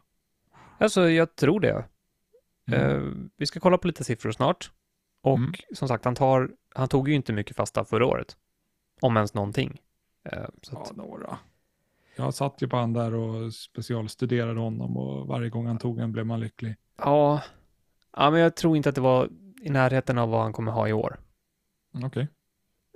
Alltså, 0.78 1.10
jag 1.10 1.36
tror 1.36 1.60
det. 1.60 1.84
Mm. 2.66 3.30
Vi 3.36 3.46
ska 3.46 3.60
kolla 3.60 3.78
på 3.78 3.86
lite 3.86 4.04
siffror 4.04 4.32
snart. 4.32 4.70
Och 5.20 5.38
Mm. 5.38 5.52
som 5.74 5.88
sagt, 5.88 6.04
han, 6.04 6.14
tar, 6.14 6.50
han 6.74 6.88
tog 6.88 7.08
ju 7.08 7.14
inte 7.14 7.32
mycket 7.32 7.56
fasta 7.56 7.84
förra 7.84 8.06
året. 8.06 8.36
Om 9.00 9.16
ens 9.16 9.34
någonting. 9.34 9.80
Eh, 10.24 10.44
så 10.62 10.74
Ja, 10.74 10.82
att, 10.82 10.96
några. 10.96 11.38
Jag 12.16 12.34
satt 12.34 12.62
ju 12.62 12.68
på 12.68 12.76
han 12.76 12.92
där 12.92 13.14
och 13.14 13.54
specialstuderade 13.54 14.60
honom 14.60 14.96
och 14.96 15.26
varje 15.26 15.50
gång 15.50 15.66
han 15.66 15.78
tog 15.78 15.98
en 15.98 16.12
blev 16.12 16.26
man 16.26 16.40
lycklig. 16.40 16.76
ja, 16.96 17.42
ja, 18.16 18.30
men 18.30 18.40
jag 18.40 18.56
tror 18.56 18.76
inte 18.76 18.88
att 18.88 18.94
det 18.94 19.00
var 19.00 19.28
i 19.62 19.70
närheten 19.70 20.18
av 20.18 20.28
vad 20.30 20.42
han 20.42 20.52
kommer 20.52 20.72
ha 20.72 20.88
i 20.88 20.92
år. 20.92 21.20
Mm, 21.94 22.06
Okej. 22.06 22.28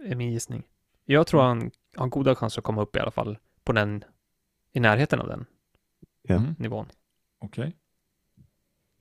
är 0.03 0.15
min 0.17 0.33
gissning. 0.33 0.63
Jag 1.05 1.27
tror 1.27 1.43
han 1.43 1.71
har 1.97 2.07
goda 2.07 2.35
chanser 2.35 2.61
att 2.61 2.65
komma 2.65 2.83
upp 2.83 2.97
i 2.97 2.99
alla 2.99 3.11
fall 3.11 3.39
på 3.65 3.73
den, 3.73 4.05
i 4.73 4.81
närheten 4.81 5.21
av 5.21 5.29
den 5.29 5.47
Ja. 6.23 6.35
Mm, 6.35 6.55
nivån. 6.59 6.87
Okej. 7.39 7.77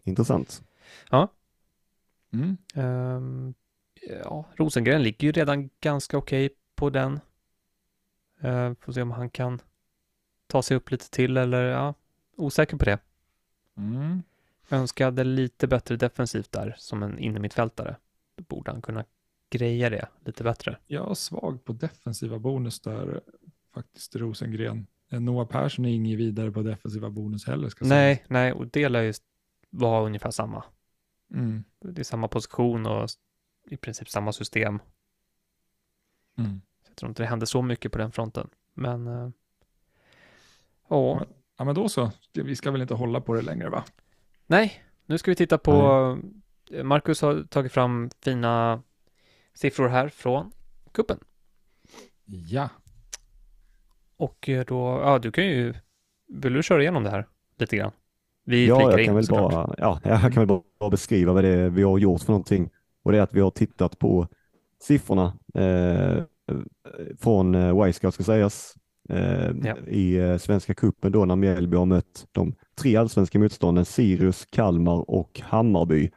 Intressant. 0.03 0.63
Mm. 2.34 2.57
Ehm, 2.75 3.53
ja, 4.23 4.45
Rosengren 4.55 5.03
ligger 5.03 5.27
ju 5.27 5.31
redan 5.31 5.69
ganska 5.79 6.17
okej 6.17 6.49
på 6.75 6.89
den. 6.89 7.19
Uh, 8.43 8.73
får 8.79 8.93
se 8.93 9.01
om 9.01 9.11
han 9.11 9.29
kan 9.29 9.61
ta 10.47 10.61
sig 10.61 10.77
upp 10.77 10.91
lite 10.91 11.09
till 11.09 11.38
eller 11.38 11.63
ja, 11.63 11.93
osäker 12.38 12.77
på 12.77 12.86
det. 12.86 12.99
Mm. 13.77 14.23
Önskade 14.69 15.23
lite 15.23 15.67
bättre 15.67 15.95
defensivt 15.95 16.51
där 16.51 16.75
som 16.77 17.03
en 17.03 17.19
innermittfältare. 17.19 17.95
Då 18.36 18.43
borde 18.43 18.71
han 18.71 18.81
kunna 18.81 19.05
greja 19.49 19.89
det 19.89 20.07
lite 20.25 20.43
bättre. 20.43 20.77
Jag 20.88 21.09
är 21.11 21.13
svag 21.13 21.65
på 21.65 21.73
defensiva 21.73 22.39
bonus 22.39 22.79
där 22.79 23.21
faktiskt 23.73 24.15
Rosengren. 24.15 24.88
Eh, 25.11 25.19
Noah 25.19 25.47
Persson 25.47 25.86
är 25.86 25.89
ingen 25.89 26.17
vidare 26.17 26.51
på 26.51 26.61
defensiva 26.61 27.09
bonus 27.09 27.45
heller. 27.45 27.69
Ska 27.69 27.86
Nej, 27.86 28.25
nej, 28.27 28.53
och 28.53 28.67
det 28.67 28.89
lär 28.89 29.01
ju 29.01 29.13
vara 29.69 30.05
ungefär 30.05 30.31
samma. 30.31 30.63
Mm. 31.32 31.63
Det 31.80 32.01
är 32.01 32.03
samma 32.03 32.28
position 32.28 32.86
och 32.86 33.09
i 33.65 33.78
princip 33.78 34.09
samma 34.09 34.32
system. 34.32 34.80
Mm. 36.38 36.61
Jag 36.88 36.95
tror 36.95 37.09
inte 37.09 37.24
det 37.24 37.28
händer 37.28 37.45
så 37.45 37.61
mycket 37.61 37.91
på 37.91 37.97
den 37.97 38.11
fronten. 38.11 38.49
Men 38.74 39.07
eh, 39.07 39.30
ja, 40.89 41.26
Ja, 41.57 41.63
men 41.63 41.76
då 41.76 41.89
så. 41.89 42.11
Vi 42.34 42.55
ska 42.55 42.71
väl 42.71 42.82
inte 42.82 42.93
hålla 42.93 43.21
på 43.21 43.34
det 43.34 43.41
längre 43.41 43.69
va? 43.69 43.84
nej, 44.47 44.84
nu 45.05 45.17
ska 45.17 45.32
vi 45.32 45.36
titta 45.36 45.57
på 45.57 45.74
eh, 46.71 46.84
Marcus 46.84 47.21
har 47.21 47.43
tagit 47.43 47.71
fram 47.71 48.09
fina 48.21 48.84
siffror 49.53 49.88
här 49.88 50.09
från 50.09 50.51
kuppen. 50.91 51.19
Ja. 52.26 52.69
Och 54.17 54.49
eh, 54.49 54.65
då, 54.65 55.01
ja, 55.03 55.19
du 55.19 55.32
kan 55.32 55.45
ju, 55.45 55.74
vill 56.28 56.53
du 56.53 56.63
köra 56.63 56.82
igenom 56.82 57.03
det 57.03 57.09
här 57.09 57.28
lite 57.57 57.78
grann? 57.78 57.91
Vi 58.45 58.67
Ja, 58.67 58.91
jag 58.91 58.99
in 58.99 59.05
kan, 59.05 59.15
väl 59.15 59.23
såklart. 59.23 59.51
bara, 59.51 59.75
ja, 59.77 59.99
jag 60.03 60.21
kan 60.33 60.47
väl 60.47 60.59
bara, 60.79 60.89
beskriva 60.89 61.33
vad 61.33 61.43
det 61.43 61.49
är 61.49 61.69
vi 61.69 61.83
har 61.83 61.97
gjort 61.97 62.21
för 62.21 62.31
någonting. 62.31 62.69
Och 63.03 63.11
det 63.11 63.17
är 63.17 63.21
att 63.21 63.33
vi 63.33 63.41
har 63.41 63.51
tittat 63.51 63.99
på 63.99 64.27
siffrorna 64.83 65.33
eh, 65.53 66.23
från 67.19 67.55
eh, 67.55 67.87
Y-Scout 67.89 68.13
ska 68.13 68.23
sägas 68.23 68.75
eh, 69.09 69.51
Ja. 69.63 69.75
i 69.87 70.15
eh, 70.17 70.37
Svenska 70.37 70.73
cupen 70.73 71.11
då 71.11 71.25
när 71.25 71.35
Mjällby 71.35 71.77
har 71.77 71.85
mött 71.85 72.25
de 72.31 72.55
tre 72.81 72.95
allsvenska 72.95 73.39
motstånden 73.39 73.85
Sirius, 73.85 74.45
Kalmar 74.45 75.09
och 75.11 75.41
Hammarby. 75.43 76.11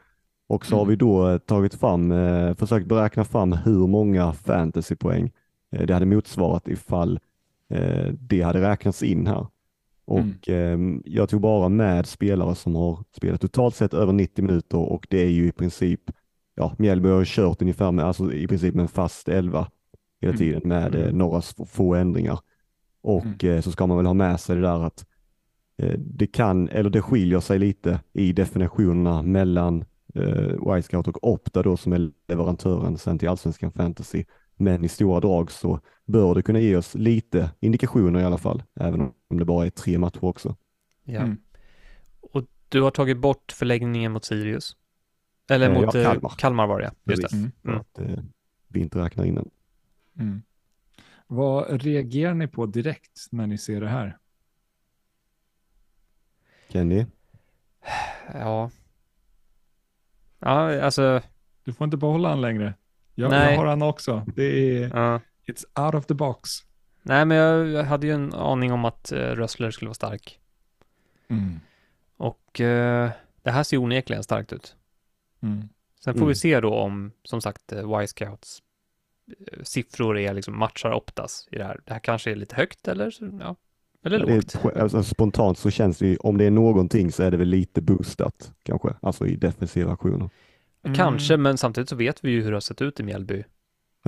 Och 0.48 0.66
så 0.66 0.74
har 0.76 0.82
Mm. 0.82 0.90
vi 0.90 0.96
då 0.96 1.28
eh, 1.28 1.38
tagit 1.38 1.74
fram, 1.74 2.12
eh, 2.12 2.54
försökt 2.54 2.86
beräkna 2.86 3.24
fram 3.24 3.52
hur 3.52 3.86
många 3.86 4.32
fantasypoäng 4.32 5.30
det 5.70 5.92
hade 5.94 6.06
motsvarat 6.06 6.68
ifall 6.68 7.18
det 8.12 8.42
hade 8.42 8.60
räknats 8.70 9.02
in 9.02 9.26
här. 9.26 9.46
Och 10.06 10.48
ehm, 10.48 11.02
jag 11.04 11.28
tog 11.28 11.40
bara 11.40 11.68
med 11.68 12.06
spelare 12.06 12.54
som 12.54 12.74
har 12.74 13.04
spelat 13.16 13.40
totalt 13.40 13.74
sett 13.74 13.94
över 13.94 14.12
90 14.12 14.44
minuter 14.44 14.78
och 14.78 15.06
det 15.10 15.18
är 15.22 15.28
ju 15.30 15.48
i 15.48 15.52
princip, 15.52 16.00
ja, 16.54 16.74
Mjällby 16.78 17.08
har 17.08 17.24
kört 17.24 17.62
ungefär 17.62 17.92
med, 17.92 18.04
alltså 18.04 18.32
i 18.32 18.46
princip 18.46 18.74
med 18.74 18.82
en 18.82 18.88
fast 18.88 19.28
elva 19.28 19.68
hela 20.20 20.30
Mm. 20.32 20.38
tiden 20.38 20.62
med 20.64 20.94
eh, 20.94 21.02
Mm. 21.02 21.18
några 21.18 21.42
få 21.66 21.94
ändringar. 21.94 22.38
Och 23.02 23.44
eh, 23.44 23.60
så 23.60 23.72
ska 23.72 23.86
man 23.86 23.96
väl 23.96 24.06
ha 24.06 24.14
med 24.14 24.40
sig 24.40 24.56
det 24.56 24.62
där 24.62 24.84
att 24.86 25.06
eh, 25.78 25.98
det 25.98 26.26
kan, 26.26 26.68
eller 26.68 26.90
det 26.90 27.02
skiljer 27.02 27.40
sig 27.40 27.58
lite 27.58 28.00
i 28.12 28.32
definitionerna 28.32 29.22
mellan 29.22 29.84
eh, 30.14 30.76
Y-Scout 30.78 31.08
och 31.08 31.28
Opta 31.28 31.62
då 31.62 31.76
som 31.76 31.92
är 31.92 32.10
leverantören 32.28 32.98
sen 32.98 33.18
till 33.18 33.28
Allsvenskan 33.28 33.72
Fantasy. 33.72 34.24
Men 34.56 34.84
i 34.84 34.88
stora 34.88 35.20
drag 35.20 35.50
så 35.50 35.80
bör 36.04 36.34
det 36.34 36.42
kunna 36.42 36.60
ge 36.60 36.76
oss 36.76 36.94
lite 36.94 37.50
indikationer 37.60 38.20
i 38.20 38.24
alla 38.24 38.38
fall, 38.38 38.62
även 38.80 39.00
om 39.28 39.38
det 39.38 39.44
bara 39.44 39.66
är 39.66 39.70
tre 39.70 39.98
matcher 39.98 40.24
också. 40.24 40.56
Ja. 41.04 41.20
Mm. 41.20 41.38
Och 42.20 42.44
du 42.68 42.82
har 42.82 42.90
tagit 42.90 43.18
bort 43.18 43.52
förläggningen 43.52 44.12
mot 44.12 44.24
Sirius? 44.24 44.76
Eller 45.50 45.70
Eh, 45.70 45.74
mot 45.80 45.94
ja, 45.94 46.00
eh, 46.00 46.06
Kalmar. 46.06 46.32
Kalmar 46.38 46.66
var 46.66 46.80
det, 46.80 46.92
just 47.04 47.30
det. 47.30 47.36
Mm. 47.36 47.52
För 47.62 47.72
att, 47.72 47.98
eh, 47.98 48.24
vi 48.68 48.80
inte 48.80 48.98
räknar 48.98 49.24
in 49.24 49.34
den. 49.34 49.50
Mm. 50.18 50.42
Vad 51.26 51.82
reagerar 51.82 52.34
ni 52.34 52.48
på 52.48 52.66
direkt 52.66 53.26
när 53.30 53.46
ni 53.46 53.58
ser 53.58 53.80
det 53.80 53.88
här? 53.88 54.18
Kenny? 56.68 57.06
Ja. 58.34 58.70
Ja, 60.38 60.80
alltså, 60.82 61.22
Du 61.64 61.72
får 61.72 61.84
inte 61.84 61.96
behålla 61.96 62.28
han 62.28 62.40
längre. 62.40 62.74
Jag, 63.18 63.30
Nej. 63.30 63.50
jag 63.52 63.60
har 63.60 63.66
han 63.66 63.82
också. 63.82 64.26
Det 64.36 64.44
är, 64.82 64.90
ja. 64.94 65.20
it's 65.46 65.84
out 65.86 65.94
of 65.94 66.06
the 66.06 66.14
box. 66.14 66.48
Nej, 67.02 67.24
men 67.24 67.36
jag, 67.36 67.68
jag 67.68 67.84
hade 67.84 68.06
ju 68.06 68.12
en 68.12 68.34
aning 68.34 68.72
om 68.72 68.84
att 68.84 69.12
uh, 69.12 69.18
Rössler 69.18 69.70
skulle 69.70 69.88
vara 69.88 69.94
stark. 69.94 70.40
Mm. 71.28 71.60
Och 72.16 72.60
eh, 72.60 73.10
det 73.42 73.50
här 73.50 73.62
ser 73.62 73.76
onekligen 73.76 74.22
starkt 74.22 74.52
ut. 74.52 74.76
Mm. 75.42 75.68
Sen 76.04 76.14
får 76.14 76.18
Mm. 76.20 76.28
vi 76.28 76.34
se 76.34 76.60
då 76.60 76.74
om, 76.74 77.12
som 77.22 77.40
sagt, 77.40 77.72
uh, 77.72 77.78
Y-scouts 78.02 78.62
eh, 79.52 79.62
siffror 79.62 80.18
är 80.18 80.34
liksom 80.34 80.58
matchar 80.58 80.92
Optas 80.92 81.48
i 81.50 81.56
det 81.56 81.64
här. 81.64 81.80
Det 81.84 81.92
här 81.92 82.00
kanske 82.00 82.30
är 82.30 82.36
lite 82.36 82.56
högt 82.56 82.88
eller, 82.88 83.10
så- 83.10 83.38
ja, 83.40 83.56
eller 84.04 84.18
lågt. 84.18 84.54
är, 84.64 84.78
alltså, 84.80 85.02
spontant 85.02 85.58
så 85.58 85.70
känns 85.70 85.98
det 85.98 86.06
ju, 86.06 86.16
om 86.16 86.38
det 86.38 86.44
är 86.44 86.50
någonting 86.50 87.12
så 87.12 87.22
är 87.22 87.30
det 87.30 87.36
väl 87.36 87.48
lite 87.48 87.80
boostat 87.82 88.52
kanske, 88.62 88.94
alltså 89.02 89.26
i 89.26 89.36
defensiva 89.36 89.92
aktioner. 89.92 90.30
Kanske, 90.94 91.36
men 91.36 91.58
samtidigt 91.58 91.88
så 91.88 91.96
vet 91.96 92.24
vi 92.24 92.30
ju 92.30 92.42
hur 92.42 92.50
det 92.50 92.56
har 92.56 92.60
sett 92.60 92.82
ut 92.82 93.00
i 93.00 93.02
Mjällby. 93.02 93.44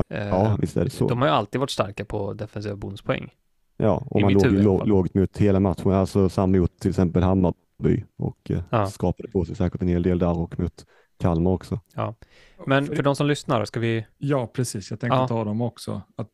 Eh, 0.09 0.29
Ja, 0.29 0.57
visst 0.61 0.77
är 0.77 0.85
det 0.85 0.91
så. 0.91 1.09
De 1.09 1.19
har 1.21 1.29
ju 1.29 1.35
alltid 1.35 1.61
varit 1.61 1.71
starka 1.71 2.05
på 2.05 2.33
defensiva 2.33 2.77
bonuspoäng. 2.77 3.31
Ja, 3.77 4.07
och 4.11 4.21
i 4.21 4.23
man 4.23 4.33
låg 4.33 4.45
huvud 4.47 4.65
lågt 4.65 5.15
mot 5.15 5.39
hela 5.39 5.61
matchen, 5.61 5.93
alltså 5.93 6.29
samma 6.29 6.59
mot 6.59 6.79
till 6.81 6.91
exempel 6.91 7.23
Hammarby 7.23 8.05
och 8.17 8.51
eh, 8.51 8.61
Ja. 8.71 8.87
skapade 8.87 9.29
på 9.29 9.45
sig 9.45 9.57
säkert 9.57 9.83
en 9.83 9.89
hel 9.89 10.03
del 10.03 10.19
där 10.19 10.39
och 10.39 10.59
mot 10.59 10.87
Kalmar 11.19 11.51
också. 11.51 11.81
Men 12.67 12.87
för 12.87 13.03
de 13.03 13.17
som 13.17 13.27
lyssnar, 13.27 13.65
ska 13.65 13.81
vi... 13.81 14.07
Ja, 14.19 14.47
precis. 14.47 14.91
Jag 14.91 15.01
tänkte 15.01 15.17
Ja. 15.17 15.29
ta 15.29 15.45
dem 15.45 15.61
också. 15.61 16.03
Att 16.17 16.31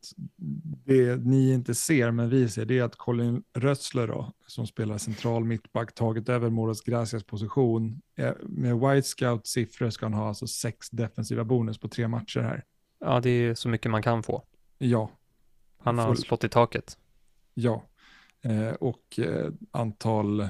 det 0.85 1.15
ni 1.25 1.53
inte 1.53 1.75
ser, 1.75 2.11
men 2.11 2.29
vi 2.29 2.49
ser, 2.49 2.65
det 2.65 2.79
är 2.79 2.83
att 2.83 2.95
Colin 2.95 3.43
Rössler 3.53 4.07
då, 4.07 4.33
som 4.47 4.67
spelar 4.67 4.97
central 4.97 5.43
mittback, 5.43 5.93
tagit 5.95 6.29
över 6.29 6.49
Moras 6.49 6.81
Gracias 6.81 7.23
position. 7.23 8.01
Eh, 8.17 8.31
Med 8.43 8.79
White 8.79 9.07
Scout 9.07 9.47
siffror 9.47 9.89
ska 9.89 10.05
han 10.05 10.13
ha 10.13 10.27
alltså 10.27 10.47
sex 10.47 10.89
defensiva 10.89 11.43
bonus 11.43 11.77
på 11.77 11.87
tre 11.87 12.07
matcher 12.07 12.39
här. 12.39 12.63
Ja, 12.99 13.19
det 13.19 13.29
är 13.29 13.55
så 13.55 13.69
mycket 13.69 13.91
man 13.91 14.03
kan 14.03 14.23
få. 14.23 14.43
Ja, 14.77 15.09
Han 15.79 15.97
har 15.99 16.07
Full. 16.07 16.17
slått 16.17 16.43
i 16.43 16.49
taket. 16.49 16.97
ja. 17.53 17.83
Eh, 18.41 18.73
och 18.73 19.19
eh, 19.19 19.51
antal 19.71 20.47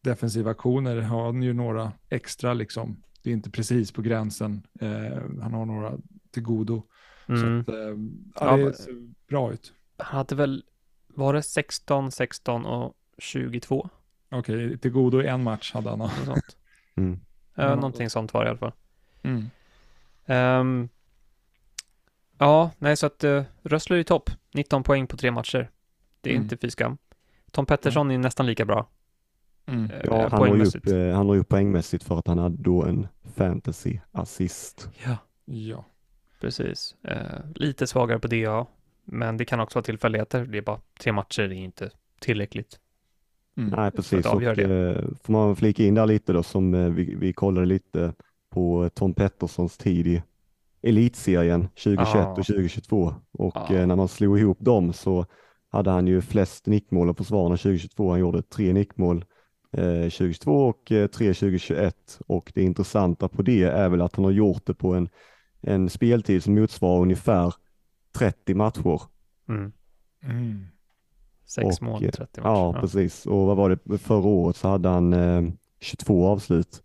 defensiva 0.00 0.50
aktioner 0.50 0.96
har 1.00 1.24
han 1.24 1.42
ju 1.42 1.52
några 1.52 1.92
extra 2.08 2.54
liksom. 2.54 3.02
Det 3.22 3.30
är 3.30 3.34
inte 3.34 3.50
precis 3.50 3.92
på 3.92 4.02
gränsen. 4.02 4.62
Eh, 4.80 5.18
han 5.42 5.54
har 5.54 5.66
några 5.66 5.98
till 6.30 6.42
godo. 6.42 6.82
Mm. 7.26 7.64
Så 7.64 7.70
att, 7.72 7.78
eh, 7.78 7.96
ja, 8.40 8.56
det 8.56 8.74
ser 8.74 9.08
bra 9.28 9.52
ut. 9.52 9.72
Han 9.96 10.16
hade 10.16 10.34
väl, 10.34 10.64
var 11.06 11.34
det 11.34 11.42
16, 11.42 12.12
16 12.12 12.66
och 12.66 12.94
22? 13.18 13.88
Okej, 14.30 14.78
till 14.78 14.90
godo 14.90 15.22
i 15.22 15.26
en 15.26 15.42
match 15.42 15.72
hade 15.72 15.90
han. 15.90 15.98
Något 15.98 16.12
sånt. 16.24 16.56
Mm. 16.94 17.20
Ja. 17.54 17.74
någonting 17.74 18.10
sånt 18.10 18.34
var 18.34 18.44
det 18.44 18.46
i 18.46 18.50
alla 18.50 18.58
fall. 18.58 18.72
Mm. 19.22 19.50
Ehm, 20.26 20.88
ja, 22.38 22.70
nej, 22.78 22.96
så 22.96 23.06
att 23.06 23.24
uh, 23.24 23.42
Rössler 23.62 23.96
är 23.96 24.00
i 24.00 24.04
topp. 24.04 24.30
19 24.54 24.82
poäng 24.82 25.06
på 25.06 25.16
tre 25.16 25.30
matcher. 25.30 25.70
Det 26.20 26.30
är 26.30 26.34
Mm. 26.34 26.42
inte 26.42 26.56
fy 26.56 26.70
skam. 26.70 26.98
Tom 27.50 27.66
Pettersson 27.66 28.10
är 28.10 28.18
nästan 28.18 28.46
lika 28.46 28.64
bra. 28.64 28.88
Mm. 29.66 29.90
eh, 29.90 30.00
Ja, 30.04 30.28
han 30.30 30.40
når, 30.40 30.46
ju 30.46 30.50
poängmässigt. 30.52 30.86
upp, 30.86 30.92
eh, 30.92 31.14
han 31.14 31.26
når 31.26 31.34
ju 31.36 31.40
upp 31.40 31.48
poängmässigt 31.48 32.04
för 32.04 32.18
att 32.18 32.26
han 32.26 32.38
hade 32.38 32.56
då 32.62 32.84
en 32.84 33.06
fantasy 33.34 33.98
assist. 34.12 34.88
Ja, 35.06 35.16
Ja. 35.44 35.84
precis. 36.40 36.96
Eh, 37.04 37.16
lite 37.54 37.86
svagare 37.86 38.18
på 38.18 38.28
DA, 38.28 38.66
men 39.04 39.36
det 39.36 39.44
kan 39.44 39.60
också 39.60 39.76
vara 39.78 39.84
tillfälligheter. 39.84 40.44
Det 40.46 40.58
är 40.58 40.62
bara 40.62 40.80
tre 41.00 41.12
matcher, 41.12 41.42
det 41.42 41.54
är 41.54 41.64
inte 41.64 41.90
tillräckligt. 42.20 42.78
Mm. 43.56 43.70
Nej, 43.76 43.90
precis. 43.90 44.26
Och, 44.26 44.42
eh, 44.42 45.04
får 45.22 45.32
man 45.32 45.56
flika 45.56 45.84
in 45.84 45.94
där 45.94 46.06
lite 46.06 46.32
då 46.32 46.42
som 46.42 46.74
eh, 46.74 46.88
vi, 46.90 47.14
vi 47.14 47.32
kollade 47.32 47.66
lite 47.66 48.14
på 48.50 48.90
Tom 48.94 49.14
Petterssons 49.14 49.78
tid 49.78 50.06
i 50.06 50.22
elitserien 50.82 51.68
2021 51.68 52.14
Ja. 52.14 52.30
och 52.30 52.46
2022 52.46 53.14
och 53.32 53.56
Ja. 53.56 53.74
eh, 53.76 53.86
när 53.86 53.96
man 53.96 54.08
slog 54.08 54.38
ihop 54.38 54.58
dem 54.60 54.92
så 54.92 55.26
hade 55.68 55.90
han 55.90 56.06
ju 56.06 56.20
flest 56.20 56.66
nickmål 56.66 57.10
och 57.10 57.16
försvararna 57.16 57.56
2022. 57.56 58.10
Han 58.10 58.20
gjorde 58.20 58.42
tre 58.42 58.72
nickmål 58.72 59.24
2022 59.72 60.68
och 60.68 60.92
eh, 60.92 61.06
tre 61.06 61.34
2021 61.34 62.20
och 62.26 62.52
det 62.54 62.62
intressanta 62.62 63.28
på 63.28 63.42
det 63.42 63.62
är 63.62 63.88
väl 63.88 64.00
att 64.00 64.16
han 64.16 64.24
har 64.24 64.32
gjort 64.32 64.66
det 64.66 64.74
på 64.74 64.94
en, 64.94 65.08
en 65.60 65.90
speltid 65.90 66.42
som 66.42 66.54
motsvarar 66.54 67.02
ungefär 67.02 67.54
30 68.12 68.54
matcher. 68.54 69.02
Mm. 69.48 69.72
Mm. 70.22 70.66
Sex 71.44 71.80
Och, 71.80 71.82
mål, 71.82 72.04
eh, 72.04 72.10
30 72.10 72.40
matcher. 72.40 72.50
Ja, 72.50 72.80
precis. 72.80 73.26
Och 73.26 73.46
vad 73.46 73.56
var 73.56 73.78
det 73.84 73.98
förra 73.98 74.26
året 74.26 74.56
så 74.56 74.68
hade 74.68 74.88
han 74.88 75.12
eh, 75.12 75.42
22 75.80 76.26
avslut. 76.26 76.82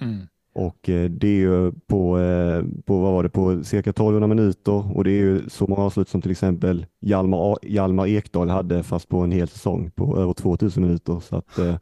Mm. 0.00 0.26
Och 0.56 0.88
eh, 0.88 1.10
det 1.10 1.28
är 1.28 1.40
ju 1.40 1.72
på, 1.72 2.18
eh, 2.18 2.64
på, 2.86 3.00
vad 3.00 3.12
var 3.12 3.22
det, 3.22 3.28
på 3.28 3.64
cirka 3.64 3.90
1200 3.90 4.26
minuter 4.26 4.96
och 4.96 5.04
det 5.04 5.10
är 5.10 5.20
ju 5.20 5.48
så 5.48 5.66
många 5.66 5.82
avslut 5.82 6.08
som 6.08 6.22
till 6.22 6.30
exempel 6.30 6.86
Hjalmar, 7.00 7.58
Hjalmar 7.62 8.06
Ekdal 8.06 8.48
hade 8.48 8.82
fast 8.82 9.08
på 9.08 9.18
en 9.18 9.32
hel 9.32 9.48
säsong 9.48 9.90
på 9.90 10.18
över 10.18 10.32
2000 10.32 10.82
minuter. 10.82 11.20
Så 11.20 11.36
att, 11.36 11.58
eh, 11.58 11.76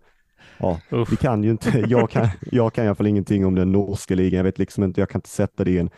ja, 0.59 0.81
Uff. 0.91 1.13
vi 1.13 1.17
kan 1.17 1.45
ju 1.45 1.51
inte, 1.51 1.79
jag 1.89 2.11
kan, 2.11 2.29
jag 2.53 2.73
kan 2.73 2.85
i 2.85 2.89
alla 2.89 2.95
fall 2.95 3.07
ingenting 3.07 3.47
om 3.47 3.55
den 3.55 3.73
norska 3.73 4.15
ligan. 4.15 4.37
Jag 4.37 4.45
vet 4.45 4.59
liksom 4.59 4.85
inte, 4.85 5.01
jag 5.01 5.09
kan 5.09 5.19
inte 5.19 5.29
sätta 5.29 5.65
det 5.65 5.71
i 5.71 5.79
en 5.79 5.91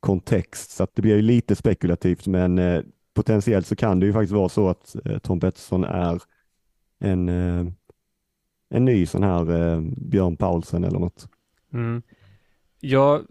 kontext 0.00 0.70
så 0.70 0.82
att 0.82 0.94
det 0.94 1.02
blir 1.02 1.16
ju 1.16 1.22
lite 1.22 1.56
spekulativt 1.56 2.26
men 2.26 2.82
potentiellt 3.14 3.66
så 3.66 3.76
kan 3.76 4.00
det 4.00 4.06
ju 4.06 4.12
faktiskt 4.12 4.32
vara 4.32 4.48
så 4.48 4.68
att 4.68 4.96
Tom 5.22 5.40
Pettersson 5.40 5.84
är 5.84 6.22
en, 7.00 7.28
en 8.70 8.84
ny 8.84 9.06
sån 9.06 9.22
här 9.22 9.80
Björn 10.10 10.36
Paulsen 10.36 10.84
eller 10.84 10.98
något. 10.98 11.28
Mm. 11.72 12.02
Jag, 12.80 13.26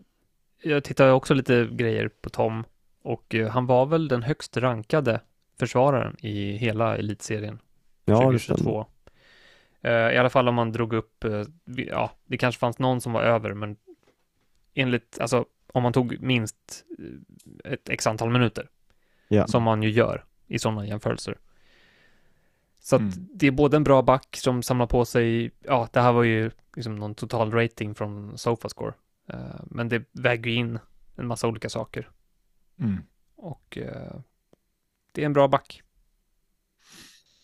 jag 0.62 0.84
tittar 0.84 1.10
också 1.12 1.34
lite 1.34 1.70
grejer 1.72 2.08
på 2.22 2.30
Tom 2.30 2.64
och 3.02 3.36
eh, 3.36 3.50
han 3.50 3.66
var 3.66 3.86
väl 3.86 4.08
den 4.08 4.24
högst 4.24 4.58
rankade 4.58 5.22
försvararen 5.60 6.16
i 6.26 6.52
hela 6.52 6.98
elitserien 6.98 7.60
Ja, 8.06 8.32
det 8.32 8.40
stämmer. 8.40 8.58
2022. 8.58 8.86
Eh, 9.82 9.92
I 9.92 10.18
alla 10.18 10.30
fall 10.30 10.48
om 10.48 10.56
man 10.56 10.72
drog 10.72 10.94
upp, 10.94 11.26
vi- 11.66 11.88
ja, 11.88 12.12
det 12.26 12.38
kanske 12.38 12.60
fanns 12.60 12.80
någon 12.80 13.02
som 13.02 13.14
var 13.14 13.22
över, 13.22 13.54
men 13.54 13.76
enligt, 14.74 15.18
alltså 15.20 15.46
om 15.74 15.84
man 15.84 15.94
tog 15.94 16.22
minst 16.22 16.86
ett 17.64 17.90
x 17.90 18.08
antal 18.08 18.30
minuter, 18.30 18.70
Ja. 19.28 19.48
som 19.48 19.64
man 19.64 19.84
ju 19.84 19.90
gör 19.90 20.26
i 20.48 20.60
sådana 20.60 20.86
jämförelser. 20.88 21.38
Så 22.80 22.96
att 22.96 23.02
Mm. 23.02 23.14
det 23.34 23.48
är 23.48 23.52
både 23.52 23.78
en 23.78 23.84
bra 23.84 24.02
back 24.02 24.38
som 24.38 24.64
samlar 24.64 24.86
på 24.88 25.06
sig, 25.06 25.52
ja, 25.64 25.88
det 25.94 26.02
här 26.02 26.12
var 26.14 26.24
ju 26.24 26.52
liksom 26.76 26.96
någon 26.96 27.16
total 27.16 27.52
rating 27.52 27.96
från 27.96 28.38
Sofascore, 28.38 28.94
men 29.66 29.90
det 29.90 30.04
väger 30.12 30.52
in 30.52 30.80
en 31.16 31.28
massa 31.28 31.48
olika 31.48 31.70
saker 31.70 32.10
Mm. 32.80 32.98
och 33.36 33.78
eh, 33.78 34.20
det 35.12 35.22
är 35.22 35.26
en 35.26 35.34
bra 35.34 35.48
back. 35.48 35.82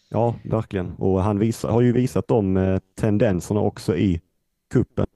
Ja, 0.09 0.35
verkligen. 0.43 0.95
Och 0.95 1.23
han 1.23 1.39
visar, 1.39 1.69
har 1.71 1.81
ju 1.81 1.91
visat 1.93 2.27
de 2.27 2.57
eh, 2.57 2.79
tendenserna 2.95 3.59
också 3.59 3.95
i 3.97 4.21
kuppen. 4.73 5.07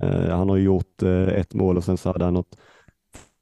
Eh, 0.00 0.36
han 0.36 0.48
har 0.48 0.56
ju 0.56 0.62
gjort 0.64 1.02
eh, 1.02 1.28
ett 1.28 1.54
mål 1.54 1.76
och 1.76 1.84
sen 1.84 1.96
så 1.96 2.12
hade 2.12 2.24
han 2.24 2.34
något 2.34 2.58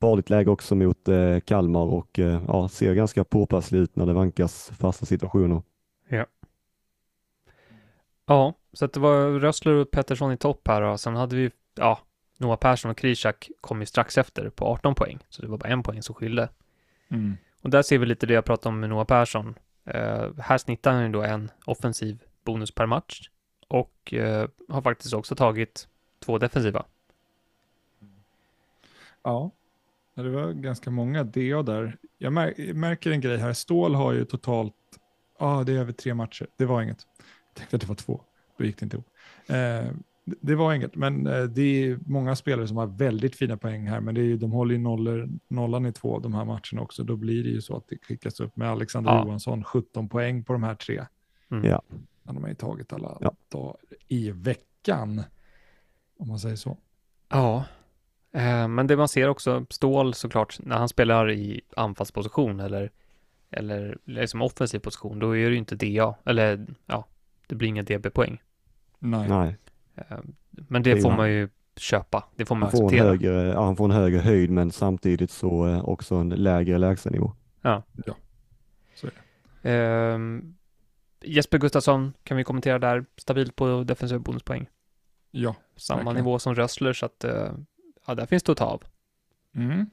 farligt 0.01 0.31
läge 0.31 0.51
också 0.51 0.74
mot 0.74 1.09
eh, 1.09 1.41
Kalmar 1.41 1.87
och 1.87 2.18
eh, 2.18 2.43
ja, 2.49 2.68
ser 2.68 2.95
ganska 2.95 3.24
påpasslig 3.24 3.79
ut 3.79 3.97
när 3.97 4.07
det 4.07 4.12
vankas 4.12 4.70
fasta 4.79 5.07
situationer. 5.07 5.62
Ja, 8.26 8.55
så 8.72 8.85
att 8.85 8.93
det 8.93 9.01
var 9.01 9.31
Rössler 9.41 9.72
och 9.74 9.91
Pettersson 9.91 10.33
i 10.33 10.37
topp 10.37 10.68
här 10.68 10.83
och 10.83 11.01
sen 11.01 11.16
hade 11.16 11.37
vi, 11.37 11.51
ja, 11.74 11.99
Noah 12.39 12.57
Persson 12.59 12.91
och 12.91 12.99
Krishak 12.99 13.51
kom 13.61 13.80
ju 13.80 13.86
strax 13.86 14.18
efter 14.18 14.51
på 14.51 14.66
18 14.66 14.95
poäng, 14.95 15.18
så 15.28 15.43
det 15.43 15.49
var 15.49 15.59
bara 15.59 15.68
en 15.68 15.82
poäng 15.82 16.03
som 16.03 16.14
skilde. 16.14 16.49
Mm. 17.09 17.36
Och 17.62 17.70
där 17.70 17.82
ser 17.82 17.99
vi 17.99 18.07
lite 18.07 18.26
det 18.26 18.34
jag 18.34 18.45
pratade 18.45 18.68
om 18.68 18.80
med 18.80 18.91
Noah 18.91 19.07
Persson. 19.07 19.55
Eh, 19.84 20.30
här 20.39 20.59
snittar 20.59 20.93
han 20.93 21.03
ju 21.03 21.09
då 21.09 21.22
en 21.22 21.51
offensiv 21.64 22.22
bonus 22.45 22.70
per 22.70 22.86
match 22.86 23.30
och 23.68 24.14
eh, 24.14 24.49
har 24.68 24.82
faktiskt 24.82 25.14
också 25.14 25.36
tagit 25.36 25.89
två 26.24 26.39
defensiva. 26.39 26.84
Ja, 29.22 29.51
det 30.14 30.30
var 30.30 30.53
ganska 30.53 30.91
många 30.91 31.24
DA 31.24 31.62
där. 31.62 31.97
Jag 32.18 32.32
mär- 32.32 32.55
jag 32.57 32.76
märker 32.76 33.11
en 33.11 33.20
grej 33.20 33.36
här. 33.36 33.53
Stål 33.53 33.95
har 33.95 34.12
ju 34.12 34.24
totalt, 34.24 34.74
ja 35.39 35.64
det 35.66 35.72
är 35.72 35.78
över 35.78 35.93
tre 35.93 36.14
matcher. 36.14 36.47
Det 36.57 36.64
var 36.64 36.82
inget. 36.82 37.07
Jag 37.49 37.55
tänkte 37.55 37.76
att 37.76 37.80
det 37.80 37.89
var 37.89 37.95
två. 37.95 38.20
Då 38.57 38.64
gick 38.64 38.78
det 38.78 38.84
inte 38.84 38.97
ihop. 38.97 39.09
Eh, 39.47 39.93
det- 40.41 40.55
var 40.55 40.74
inget, 40.74 40.95
men 40.97 41.26
eh, 41.26 41.43
det 41.43 41.62
är 41.62 41.99
många 42.07 42.37
spelare 42.37 42.68
som 42.68 42.76
har 42.76 42.87
väldigt 42.87 43.37
fina 43.37 43.57
poäng 43.57 43.87
här, 43.87 44.01
men 44.01 44.14
det 44.14 44.20
är, 44.20 44.24
ju- 44.24 44.37
de 44.37 44.53
håller 44.53 44.74
ju 44.74 44.81
nollor, 44.81 45.29
nollan 45.49 45.87
i 45.87 45.93
två 45.93 46.14
av 46.16 46.22
de 46.22 46.35
här 46.35 46.45
matcherna 46.45 46.81
också. 46.83 47.05
Då 47.05 47.16
blir 47.16 47.43
det 47.45 47.51
ju 47.51 47.61
så 47.61 47.76
att 47.76 47.89
det 47.89 47.99
skickas 48.05 48.41
upp 48.41 48.57
med 48.57 48.70
Alexander 48.70 49.11
Ja. 49.11 49.24
Johansson, 49.24 49.64
17 49.64 50.09
poäng 50.09 50.45
på 50.45 50.53
de 50.53 50.62
här 50.62 50.74
tre. 50.74 51.05
Mm. 51.51 51.64
Ja. 51.64 51.83
Han 52.24 52.35
har 52.37 52.41
man 52.41 52.51
ju 52.51 52.57
tagit 52.57 52.93
alla 52.93 53.18
Ja. 53.20 53.33
dagar 53.49 53.76
i 54.09 54.31
veckan, 54.31 55.22
om 56.18 56.29
man 56.29 56.39
säger 56.39 56.57
så. 56.57 56.79
Ja, 57.29 57.64
Eh, 58.33 58.68
men 58.68 58.87
det 58.87 58.97
man 58.97 59.09
ser 59.09 59.29
också, 59.29 59.66
Stål 59.70 60.14
såklart, 60.14 60.59
när 60.62 60.76
han 60.76 60.89
spelar 60.89 61.31
i 61.31 61.61
anfallsposition 61.76 62.61
eller, 62.61 62.91
eller 63.51 63.99
liksom 64.05 64.43
offensiv 64.43 64.79
position, 64.79 65.18
då 65.18 65.37
är 65.37 65.45
det 65.45 65.53
ju 65.53 65.59
inte 65.59 65.76
DA, 65.76 66.14
eller 66.24 66.66
ja, 66.87 67.07
det 67.47 67.55
blir 67.55 67.68
inga 67.68 67.83
DB-poäng. 67.83 68.43
Nej. 68.99 69.29
Nej, 69.29 69.57
men 70.51 70.83
det 70.83 71.03
får 71.03 71.11
man 71.11 71.31
ju 71.31 71.49
köpa, 71.77 72.25
det 72.37 72.45
får 72.45 72.55
man 72.55 72.63
han 72.63 72.71
får, 72.71 72.79
en 72.79 72.85
acceptera. 72.87 73.09
högre, 73.09 73.49
ja, 73.49 73.65
han 73.65 73.77
får 73.77 73.85
en 73.85 73.91
högre 73.91 74.19
höjd 74.19 74.51
men 74.51 74.71
samtidigt 74.71 75.31
så 75.31 75.67
eh, 75.67 75.85
också 75.85 76.15
en 76.15 76.29
lägre 76.29 76.79
lägstanivå. 76.79 77.33
Ehm, 79.63 80.55
Jesper 81.25 81.59
Gustafsson 81.59 82.13
kan 82.25 82.37
vi 82.37 82.45
kommentera 82.45 82.79
där, 82.79 83.05
stabilt 83.17 83.57
på 83.57 83.85
defensiv 83.85 84.21
bonuspoäng. 84.21 84.67
Ja. 85.31 85.55
Samma 85.77 85.99
Verkligen. 85.99 86.17
nivå 86.17 86.39
som 86.39 86.55
Rössler, 86.55 86.93
så 86.93 87.07
att 87.07 87.25
eh, 87.25 87.53
ja, 88.07 88.15
där 88.15 88.27
finns 88.27 88.43
det 88.43 88.53
att 88.53 88.59
ta 88.59 88.65
av. 88.65 88.83
Mm. 89.55 89.87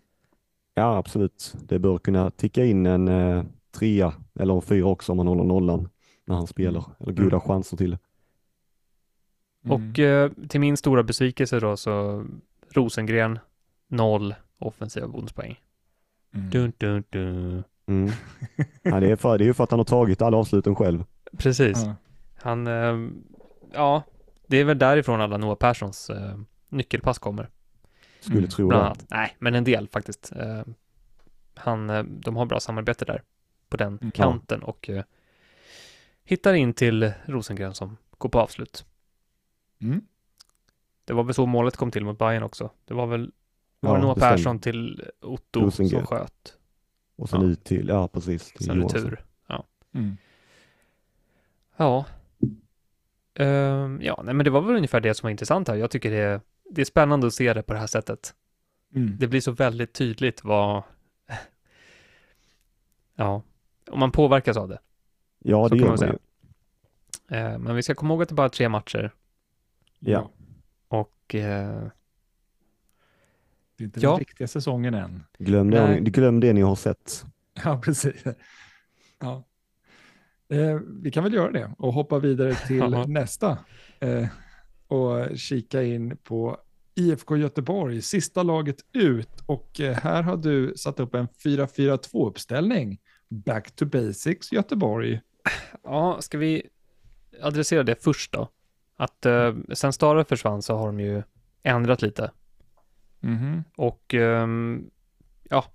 Ja, 0.73 0.97
absolut. 0.97 1.55
Det 1.67 1.79
bör 1.79 1.97
kunna 1.97 2.31
ticka 2.31 2.65
in 2.65 2.85
en 2.85 3.07
eh, 3.07 3.43
trea 3.71 4.13
eller 4.39 4.53
en 4.55 4.61
fyra 4.61 4.85
också 4.85 5.11
om 5.11 5.17
man 5.17 5.27
håller 5.27 5.43
nollan 5.43 5.89
när 6.25 6.35
han 6.35 6.47
spelar. 6.47 6.85
Eller 6.99 7.13
goda 7.13 7.39
chanser 7.39 7.77
till 7.77 7.91
det. 7.91 7.99
Mm. 9.65 9.71
Och 9.91 9.99
eh, 9.99 10.31
till 10.49 10.59
min 10.59 10.77
stora 10.77 11.03
besvikelse 11.03 11.59
då 11.59 11.77
så 11.77 12.25
Rosengren, 12.73 13.39
noll 13.87 14.35
offensiva 14.59 15.07
bonuspoäng. 15.07 15.59
Mm. 16.33 16.49
Dun, 16.49 16.73
dun, 16.77 17.03
dun. 17.09 17.63
Mm. 17.87 18.11
Ja, 18.81 18.99
det, 18.99 19.11
är 19.11 19.15
för, 19.15 19.37
det 19.37 19.43
är 19.43 19.45
ju 19.47 19.53
för 19.53 19.63
att 19.63 19.71
han 19.71 19.79
har 19.79 19.85
tagit 19.85 20.21
alla 20.21 20.37
avsluten 20.37 20.75
själv. 20.75 21.03
Precis. 21.37 21.77
Ja. 21.85 21.95
Han, 22.41 22.67
eh, 22.67 23.09
ja, 23.73 24.03
det 24.47 24.57
är 24.57 24.63
väl 24.63 24.77
därifrån 24.79 25.21
alla 25.21 25.37
Noah 25.37 25.55
Perssons 25.55 26.09
eh, 26.09 26.37
nyckelpass 26.69 27.19
kommer. 27.19 27.49
Skulle 28.19 28.37
Mm, 28.37 28.49
tro 28.49 28.67
Bland 28.67 28.83
det. 28.83 28.85
annat. 28.85 29.05
Nej, 29.09 29.35
men 29.39 29.55
en 29.55 29.63
del 29.63 29.87
faktiskt. 29.87 30.31
Eh, 30.35 30.61
han, 31.55 31.87
de 32.21 32.35
har 32.35 32.45
bra 32.45 32.59
samarbete 32.59 33.05
där 33.05 33.21
på 33.69 33.77
den 33.77 33.97
Mm. 34.01 34.11
kanten 34.11 34.63
och 34.63 34.89
eh, 34.89 35.03
hittar 36.23 36.53
in 36.53 36.73
till 36.73 37.11
Rosengren 37.25 37.73
som 37.73 37.97
går 38.17 38.29
på 38.29 38.39
avslut. 38.39 38.85
Mm. 39.85 40.01
Det 41.05 41.13
var 41.13 41.23
väl 41.23 41.33
så 41.33 41.45
målet 41.45 41.77
kom 41.77 41.91
till 41.91 42.05
mot 42.05 42.17
Bayern 42.17 42.43
också. 42.43 42.69
Det 42.85 42.93
var 42.93 43.07
väl 43.07 43.31
var 43.79 43.89
Ja, 43.91 43.95
det 43.95 44.01
Noah 44.01 44.15
det. 44.15 44.21
Persson 44.21 44.59
till 44.59 45.03
Otto 45.21 45.61
Rosengren. 45.61 45.89
som 45.89 46.05
sköt. 46.17 46.57
Och 47.15 47.29
sen 47.29 47.41
Ja. 47.41 47.47
ut 47.47 47.63
till, 47.63 47.87
ja 47.87 48.07
precis, 48.07 48.51
till 48.51 48.65
Sen 48.65 48.81
retur. 48.81 49.25
Mm. 49.93 50.17
Ja. 51.77 52.05
Ehm, 53.35 54.01
ja, 54.01 54.21
nej, 54.25 54.33
men 54.33 54.43
det 54.43 54.49
var 54.49 54.61
väl 54.61 54.75
ungefär 54.75 54.99
det 55.01 55.13
som 55.13 55.27
var 55.27 55.31
intressant 55.31 55.67
här. 55.67 55.75
Jag 55.75 55.91
tycker 55.91 56.11
det 56.11 56.17
är, 56.17 56.41
det 56.71 56.81
är 56.81 56.85
spännande 56.85 57.27
att 57.27 57.33
se 57.33 57.53
det 57.53 57.63
på 57.63 57.73
det 57.73 57.79
här 57.79 57.87
sättet. 57.87 58.33
Mm. 58.95 59.17
Det 59.19 59.27
blir 59.27 59.41
så 59.41 59.51
väldigt 59.51 59.93
tydligt 59.93 60.43
vad... 60.43 60.83
ja, 63.15 63.41
om 63.91 63.99
man 63.99 64.11
påverkas 64.11 64.57
av 64.57 64.69
det. 64.69 64.79
Ja, 65.39 65.69
Så 65.69 65.75
det 65.75 65.79
kan 65.79 65.87
gör 65.89 65.97
man 65.97 66.07
ju. 67.29 67.37
Eh, 67.37 67.57
men 67.57 67.75
vi 67.75 67.83
ska 67.83 67.95
komma 67.95 68.13
ihåg 68.13 68.23
att 68.23 68.29
det 68.29 68.35
bara 68.35 68.45
är 68.45 68.49
tre 68.49 68.69
matcher 68.69 69.11
Ja. 70.11 70.31
och 70.87 71.35
eh, 71.35 71.87
Det 73.77 73.83
är 73.83 73.85
inte 73.85 73.99
Ja. 73.99 74.09
den 74.09 74.19
riktiga 74.19 74.47
säsongen 74.47 74.93
än. 74.93 75.23
Glöm 75.37 75.71
det, 75.71 75.99
glöm 76.01 76.39
det 76.39 76.53
ni 76.53 76.61
har 76.61 76.75
sett. 76.75 77.25
Ja, 77.63 77.81
precis. 77.83 78.23
Ja. 79.19 79.43
Eh, 80.49 80.79
vi 81.01 81.11
kan 81.11 81.23
väl 81.23 81.33
göra 81.33 81.51
det 81.51 81.71
och 81.77 81.93
hoppa 81.93 82.19
vidare 82.19 82.55
till 82.55 82.89
nästa 83.07 83.57
eh, 83.99 84.27
och 84.87 85.37
kika 85.37 85.83
in 85.83 86.17
på 86.17 86.57
IFK 86.95 87.37
Göteborg, 87.37 88.01
sista 88.01 88.43
laget 88.43 88.77
ut. 88.93 89.41
Och 89.45 89.79
eh, 89.79 89.95
här 89.95 90.23
har 90.23 90.37
du 90.37 90.73
satt 90.77 90.99
upp 90.99 91.15
en 91.15 91.27
4-4-2-uppställning. 91.27 92.97
Back 93.29 93.71
to 93.75 93.85
basics 93.85 94.51
Göteborg. 94.51 95.21
ja, 95.83 96.17
ska 96.21 96.37
vi 96.37 96.63
adressera 97.41 97.83
det 97.83 98.03
först 98.03 98.31
då? 98.33 98.49
Att 98.95 99.25
eh, 99.25 99.55
sen 99.73 99.93
Stare 99.93 100.23
försvann 100.25 100.61
så 100.61 100.75
har 100.77 100.85
de 100.85 100.99
ju 100.99 101.23
ändrat 101.63 102.01
lite 102.01 102.31
Mhm. 103.19 103.63
och 103.75 104.13
ehm, 104.13 104.89
ja, 105.43 105.65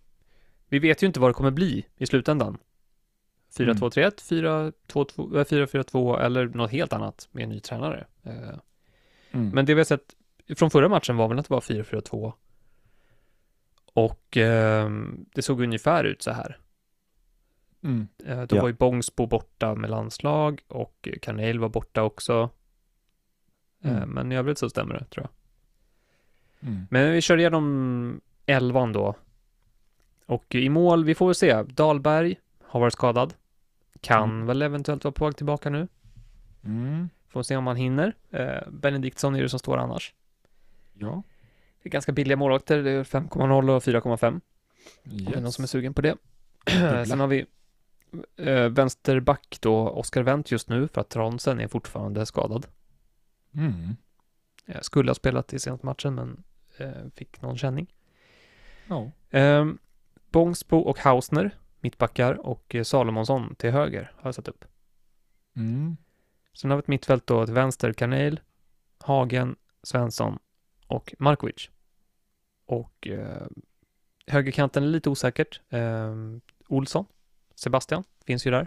vi 0.68 0.78
vet 0.78 1.02
ju 1.02 1.06
inte 1.06 1.20
vad 1.20 1.30
det 1.30 1.34
kommer 1.34 1.50
bli 1.50 1.86
i 1.96 2.06
slutändan. 2.06 2.58
4-2-3-1, 3.56 4.72
4-2-2 4.88 5.36
eh, 5.38 5.44
4-4-2 5.44 6.20
eller 6.20 6.46
något 6.48 6.70
helt 6.70 6.92
annat 6.92 7.28
med 7.32 7.42
en 7.42 7.48
ny 7.48 7.60
tränare. 7.60 8.06
Eh, 8.22 8.58
Mm. 9.32 9.48
Men 9.50 9.66
det 9.66 9.74
vi 9.74 9.80
har 9.80 9.84
sett 9.84 10.16
från 10.56 10.70
förra 10.70 10.88
matchen 10.88 11.16
var 11.16 11.28
väl 11.28 11.38
att 11.38 11.48
det 11.48 11.54
var 11.54 11.60
4-4-2. 11.60 12.32
Och 13.92 14.36
ehm, 14.36 15.26
det 15.34 15.42
såg 15.42 15.60
ungefär 15.62 16.04
ut 16.04 16.22
så 16.22 16.30
här. 16.30 16.58
Mm. 17.82 18.08
Eh, 18.26 18.42
då 18.42 18.56
Ja. 18.56 18.62
var 18.62 18.68
ju 18.68 18.74
Bångsbo 18.74 19.26
borta 19.26 19.74
med 19.74 19.90
landslag 19.90 20.60
och 20.68 21.08
Kanel 21.22 21.58
var 21.58 21.68
borta 21.68 22.02
också. 22.02 22.50
Eh, 23.82 23.96
Mm. 23.96 24.08
men 24.10 24.32
i 24.32 24.36
övrigt 24.36 24.58
så 24.58 24.70
stämmer 24.70 24.94
det, 24.94 25.04
tror 25.04 25.26
jag. 25.26 26.68
Mm. 26.70 26.86
Men 26.90 27.12
vi 27.12 27.20
kör 27.20 27.38
igenom 27.38 28.20
elvan 28.46 28.92
då. 28.92 29.14
Och 30.26 30.54
i 30.54 30.68
mål, 30.68 31.04
vi 31.04 31.14
får 31.14 31.26
väl 31.26 31.34
se. 31.34 31.62
Dahlberg 31.62 32.38
har 32.64 32.80
varit 32.80 32.92
skadad. 32.92 33.34
Kan 34.00 34.30
Mm. 34.30 34.46
väl 34.46 34.62
eventuellt 34.62 35.04
vara 35.04 35.12
på 35.12 35.24
väg 35.24 35.36
tillbaka 35.36 35.70
nu. 35.70 35.88
Mm. 36.64 37.08
Får 37.28 37.42
se 37.42 37.56
om 37.56 37.66
han 37.66 37.76
hinner. 37.76 38.14
Eh, 38.30 38.68
Benediktsson 38.70 39.34
är 39.34 39.42
det 39.42 39.48
som 39.48 39.58
står 39.58 39.76
annars. 39.76 40.14
Ja. 40.94 41.22
Det 41.82 41.88
är 41.88 41.90
ganska 41.90 42.12
billiga 42.12 42.36
målvakter. 42.36 42.82
Det 42.82 42.90
är 42.90 43.04
5,0 43.04 43.70
och 43.76 43.82
4,5. 43.82 44.26
Om 44.34 44.40
det 45.24 45.30
är 45.32 45.34
någon 45.34 45.44
Yes. 45.44 45.54
som 45.54 45.62
är 45.62 45.66
sugen 45.66 45.94
på 45.94 46.02
det. 46.02 46.16
Sen 47.06 47.20
har 47.20 47.26
vi 47.26 47.46
eh, 48.36 48.68
vänsterback 48.68 49.58
då, 49.60 49.88
Oskar 49.88 50.22
Wendt 50.22 50.50
just 50.52 50.68
nu 50.68 50.88
för 50.88 51.00
att 51.00 51.08
Tronsen 51.08 51.60
är 51.60 51.68
fortfarande 51.68 52.26
skadad. 52.26 52.66
Mm. 53.54 53.96
Eh, 54.66 54.80
skulle 54.80 55.10
ha 55.10 55.14
spelat 55.14 55.52
i 55.52 55.58
senaste 55.58 55.86
matchen 55.86 56.14
men 56.14 56.42
eh, 56.76 57.08
fick 57.14 57.42
någon 57.42 57.58
känning. 57.58 57.94
Ja. 58.86 59.10
Eh, 59.38 59.66
Bångsbo 60.30 60.78
och 60.78 60.98
Hausner, 60.98 61.58
mittbackar 61.80 62.46
och 62.46 62.74
eh, 62.74 62.82
Salomonsson 62.82 63.54
till 63.54 63.70
höger 63.70 64.12
har 64.16 64.28
jag 64.28 64.34
satt 64.34 64.48
upp. 64.48 64.64
Mm. 65.56 65.96
Sen 66.52 66.70
har 66.70 66.78
vi 66.78 66.80
ett 66.80 66.88
mittfält 66.88 67.26
då 67.26 67.44
till 67.44 67.54
vänster, 67.54 67.92
Kanel, 67.92 68.40
Hagen, 68.98 69.56
Svensson 69.82 70.38
och 70.86 71.14
Markovic. 71.18 71.70
Och 72.66 73.08
eh, 73.08 73.46
högerkanten 74.26 74.84
är 74.84 74.88
lite 74.88 75.10
osäkert. 75.10 75.60
Eh, 75.68 76.14
Olsson, 76.68 77.04
Sebastian, 77.54 78.04
finns 78.24 78.46
ju 78.46 78.50
där. 78.50 78.66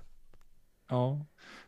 Ja. 0.87 1.25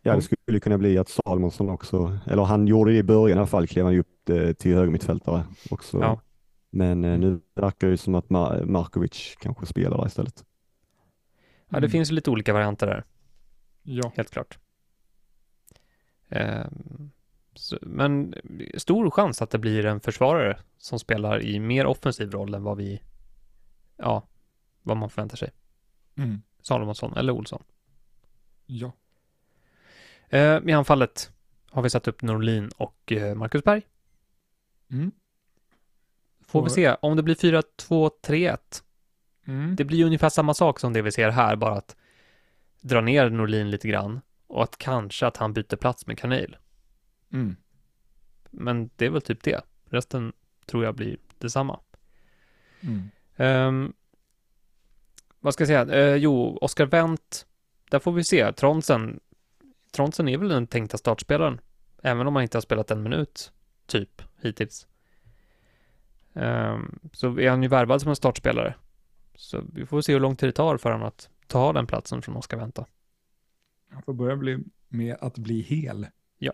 Ja, 0.07 0.15
det 0.15 0.21
skulle 0.21 0.59
kunna 0.59 0.77
bli 0.77 0.97
att 0.97 1.09
Salomonsson 1.09 1.69
också, 1.69 2.17
eller 2.27 2.43
han 2.43 2.67
gjorde 2.67 2.91
det 2.91 2.97
i 2.97 3.03
början 3.03 3.37
i 3.37 3.39
alla 3.39 3.47
fall, 3.47 3.67
klev 3.67 3.85
han 3.85 3.93
ju 3.93 3.99
upp 3.99 4.29
eh, 4.29 4.51
till 4.53 4.73
högermittfältare 4.75 5.43
också. 5.69 5.99
Ja. 5.99 6.21
Men 6.69 7.03
eh, 7.03 7.19
nu 7.19 7.41
verkar 7.55 7.87
det 7.87 7.97
som 7.97 8.15
att 8.15 8.27
Mar- 8.27 8.65
Markovic 8.65 9.35
kanske 9.39 9.65
spelar 9.65 9.97
där 9.97 10.07
istället. 10.07 10.45
Ja, 11.69 11.73
det 11.73 11.77
Mm. 11.77 11.89
finns 11.89 12.11
lite 12.11 12.29
olika 12.31 12.53
varianter 12.53 12.87
där, 12.87 13.03
Ja. 13.83 14.11
helt 14.15 14.29
klart. 14.31 14.59
Eh, 16.29 16.65
så, 17.53 17.77
men 17.81 18.33
stor 18.77 19.09
chans 19.11 19.41
att 19.41 19.49
det 19.49 19.59
blir 19.59 19.85
en 19.85 19.99
försvarare 19.99 20.57
som 20.77 20.99
spelar 20.99 21.41
i 21.43 21.59
mer 21.59 21.85
offensiv 21.85 22.31
roll 22.31 22.53
än 22.53 22.63
vad 22.63 22.77
vi, 22.77 23.01
ja, 23.97 24.27
vad 24.81 24.97
man 24.97 25.09
förväntar 25.09 25.37
sig. 25.37 25.49
Mm. 26.17 26.41
Salomonsson 26.61 27.13
eller 27.17 27.33
Olsson. 27.33 27.63
Ja. 28.65 28.91
Eh, 30.29 30.59
I 30.65 30.71
anfallet 30.71 31.31
har 31.69 31.81
vi 31.81 31.89
satt 31.89 32.07
upp 32.07 32.21
Norlin 32.21 32.71
och 32.77 33.11
eh, 33.11 33.35
Marcus 33.35 33.63
Berg. 33.63 33.81
Mm. 34.91 35.11
Får 36.47 36.63
vi 36.63 36.69
se 36.69 36.95
om 37.01 37.15
det 37.17 37.23
blir 37.23 37.35
4-2-3-1. 37.35 38.57
Mm. 39.45 39.75
Det 39.75 39.83
blir 39.83 40.05
ungefär 40.05 40.29
samma 40.29 40.53
sak 40.53 40.79
som 40.79 40.93
det 40.93 41.01
vi 41.01 41.11
ser 41.11 41.29
här, 41.29 41.55
bara 41.55 41.75
att 41.75 41.95
dra 42.81 43.01
ner 43.01 43.29
Norlin 43.29 43.69
lite 43.71 43.87
grann 43.87 44.21
och 44.47 44.63
att 44.63 44.77
kanske 44.77 45.27
att 45.27 45.37
han 45.37 45.53
byter 45.53 45.75
plats 45.75 46.07
med 46.07 46.17
Kanel. 46.19 46.57
Mm. 47.33 47.55
Men 48.51 48.89
det 48.95 49.05
är 49.05 49.09
väl 49.09 49.21
typ 49.21 49.43
det. 49.43 49.61
Resten 49.85 50.33
tror 50.65 50.83
jag 50.83 50.95
blir 50.95 51.17
detsamma. 51.39 51.79
Mm. 52.81 53.09
Ehm, 53.35 53.93
vad 55.39 55.53
ska 55.53 55.61
jag 55.61 55.67
säga? 55.67 56.05
Eh, 56.05 56.15
jo, 56.15 56.57
Oskar 56.61 56.85
Wendt, 56.85 57.45
där 57.89 57.99
får 57.99 58.11
vi 58.11 58.23
se. 58.23 58.53
Tronsen, 58.53 59.19
Tronsen 59.95 60.27
är 60.27 60.37
väl 60.37 60.49
den 60.49 60.67
tänkta 60.67 60.97
startspelaren, 60.97 61.61
även 62.01 62.27
om 62.27 62.35
han 62.35 62.43
inte 62.43 62.57
har 62.57 62.61
spelat 62.61 62.91
en 62.91 63.03
minut, 63.03 63.51
typ, 63.85 64.21
hittills. 64.41 64.87
Ehm, 66.33 66.99
så 67.13 67.39
är 67.39 67.49
han 67.49 67.63
ju 67.63 67.69
värvad 67.69 68.01
som 68.01 68.09
en 68.09 68.15
startspelare. 68.15 68.75
Så 69.35 69.63
vi 69.73 69.85
får 69.85 70.01
se 70.01 70.13
hur 70.13 70.19
lång 70.19 70.35
tid 70.35 70.49
det 70.49 70.53
tar 70.53 70.77
för 70.77 70.91
honom 70.91 71.07
att 71.07 71.29
ta 71.47 71.73
den 71.73 71.87
platsen 71.87 72.21
från 72.21 72.35
Oskar 72.35 72.71
då. 72.75 72.85
Han 73.89 74.01
får 74.01 74.13
börja 74.13 74.35
bli 74.35 74.63
med 74.87 75.17
att 75.21 75.37
bli 75.37 75.61
hel. 75.61 76.07
Ja. 76.37 76.53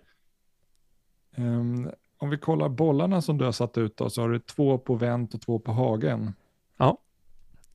Ehm, 1.36 1.92
om 2.18 2.30
vi 2.30 2.38
kollar 2.38 2.70
bollarna 2.70 3.22
som 3.22 3.38
du 3.38 3.46
har 3.46 3.52
satt 3.52 3.78
ut 3.78 3.98
då, 3.98 4.10
så 4.10 4.22
har 4.22 4.30
du 4.30 4.40
två 4.40 4.78
på 4.78 4.96
vänt 4.96 5.34
och 5.34 5.42
två 5.42 5.60
på 5.60 5.72
hagen. 5.72 6.34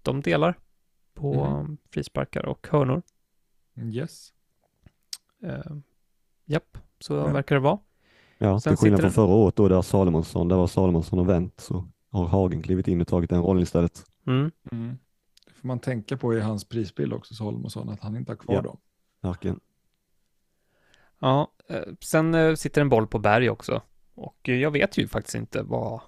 De 0.03 0.21
delar 0.21 0.59
på 1.15 1.45
Mhm. 1.45 1.77
frisparkar 1.91 2.47
och 2.47 2.67
hörnor. 2.71 3.03
Yes. 3.77 4.33
Uh, 5.47 5.77
japp, 6.45 6.79
så 7.01 7.15
Ja. 7.15 7.27
verkar 7.33 7.55
det 7.57 7.61
vara. 7.61 7.79
Ja, 8.39 8.61
Sen 8.61 8.71
till 8.71 8.77
skillnad 8.79 9.01
från 9.01 9.09
det- 9.11 9.15
förra 9.15 9.35
året 9.35 9.57
då 9.57 9.69
där 9.69 9.83
Salomonsson, 9.83 10.49
där 10.49 10.57
var 10.57 10.67
Salomonsson 10.67 11.19
och 11.19 11.29
vänt 11.29 11.61
så 11.61 11.89
har 12.11 12.27
Hagen 12.27 12.63
klivit 12.63 12.89
in 12.89 13.01
och 13.01 13.09
tagit 13.09 13.31
den 13.31 13.43
rollen 13.43 13.63
istället. 13.63 14.05
Mm. 14.27 14.51
Mm. 14.73 14.99
Det 15.47 15.53
får 15.53 15.69
man 15.69 15.79
tänka 15.79 16.17
på 16.17 16.35
i 16.35 16.41
hans 16.41 16.65
prisbild 16.69 17.13
också, 17.13 17.35
Solomonsson, 17.35 17.89
att 17.89 18.01
han 18.01 18.17
inte 18.17 18.33
har 18.33 18.37
kvar 18.37 18.55
Ja. 18.55 18.63
dem. 18.63 18.77
Verkligen. 19.21 19.61
Ja, 21.19 21.53
eh, 21.69 21.83
sen 22.01 22.35
eh, 22.35 22.55
sitter 22.55 22.81
en 22.81 22.89
boll 22.89 23.07
på 23.07 23.19
berg 23.19 23.51
också. 23.51 23.83
Och 24.15 24.49
jag 24.49 24.71
vet 24.71 24.99
ju 24.99 25.09
faktiskt 25.09 25.35
inte 25.35 25.63
vad, 25.63 26.01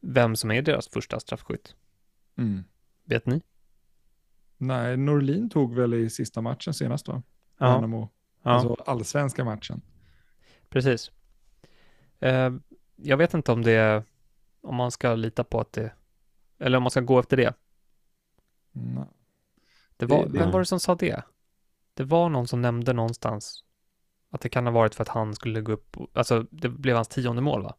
vem 0.00 0.36
som 0.36 0.50
är 0.50 0.62
deras 0.62 0.88
första 0.88 1.20
straffskytt. 1.20 1.74
Mm. 2.38 2.64
Vet 3.04 3.26
ni? 3.26 3.40
Nej, 4.56 4.96
Norlin 4.96 5.50
tog 5.50 5.74
väl 5.74 5.94
i 5.94 6.10
sista 6.10 6.40
matchen 6.40 6.74
senast 6.74 7.08
va? 7.08 7.22
Ja, 7.58 7.66
Värnamo. 7.74 8.08
Ja 8.42 8.50
Alltså 8.50 8.76
allsvenska 8.86 9.44
matchen. 9.44 9.80
precis. 10.68 11.10
Eh, 12.20 12.50
jag 12.96 13.16
vet 13.16 13.34
inte 13.34 13.52
om 13.52 13.62
det, 13.62 14.04
om 14.60 14.74
man 14.74 14.90
ska 14.90 15.14
lita 15.14 15.44
på 15.44 15.60
att 15.60 15.72
det, 15.72 15.92
eller 16.58 16.76
om 16.76 16.82
man 16.82 16.90
ska 16.90 17.00
gå 17.00 17.18
efter 17.20 17.36
det. 17.36 17.54
Nej. 18.72 19.04
Det 19.96 20.06
var, 20.06 20.22
Det- 20.26 20.32
det- 20.32 20.38
vem 20.38 20.50
var 20.50 20.58
det 20.58 20.66
som 20.66 20.80
sa 20.80 20.94
det? 20.94 21.22
Det 21.94 22.04
var 22.04 22.28
någon 22.28 22.48
som 22.48 22.62
nämnde 22.62 22.92
någonstans 22.92 23.64
att 24.30 24.40
det 24.40 24.48
kan 24.48 24.66
ha 24.66 24.72
varit 24.72 24.94
för 24.94 25.02
att 25.02 25.08
han 25.08 25.34
skulle 25.34 25.60
gå 25.60 25.72
upp, 25.72 25.96
alltså 26.12 26.46
det 26.50 26.68
blev 26.68 26.96
hans 26.96 27.08
tionde 27.08 27.42
mål 27.42 27.62
va? 27.62 27.74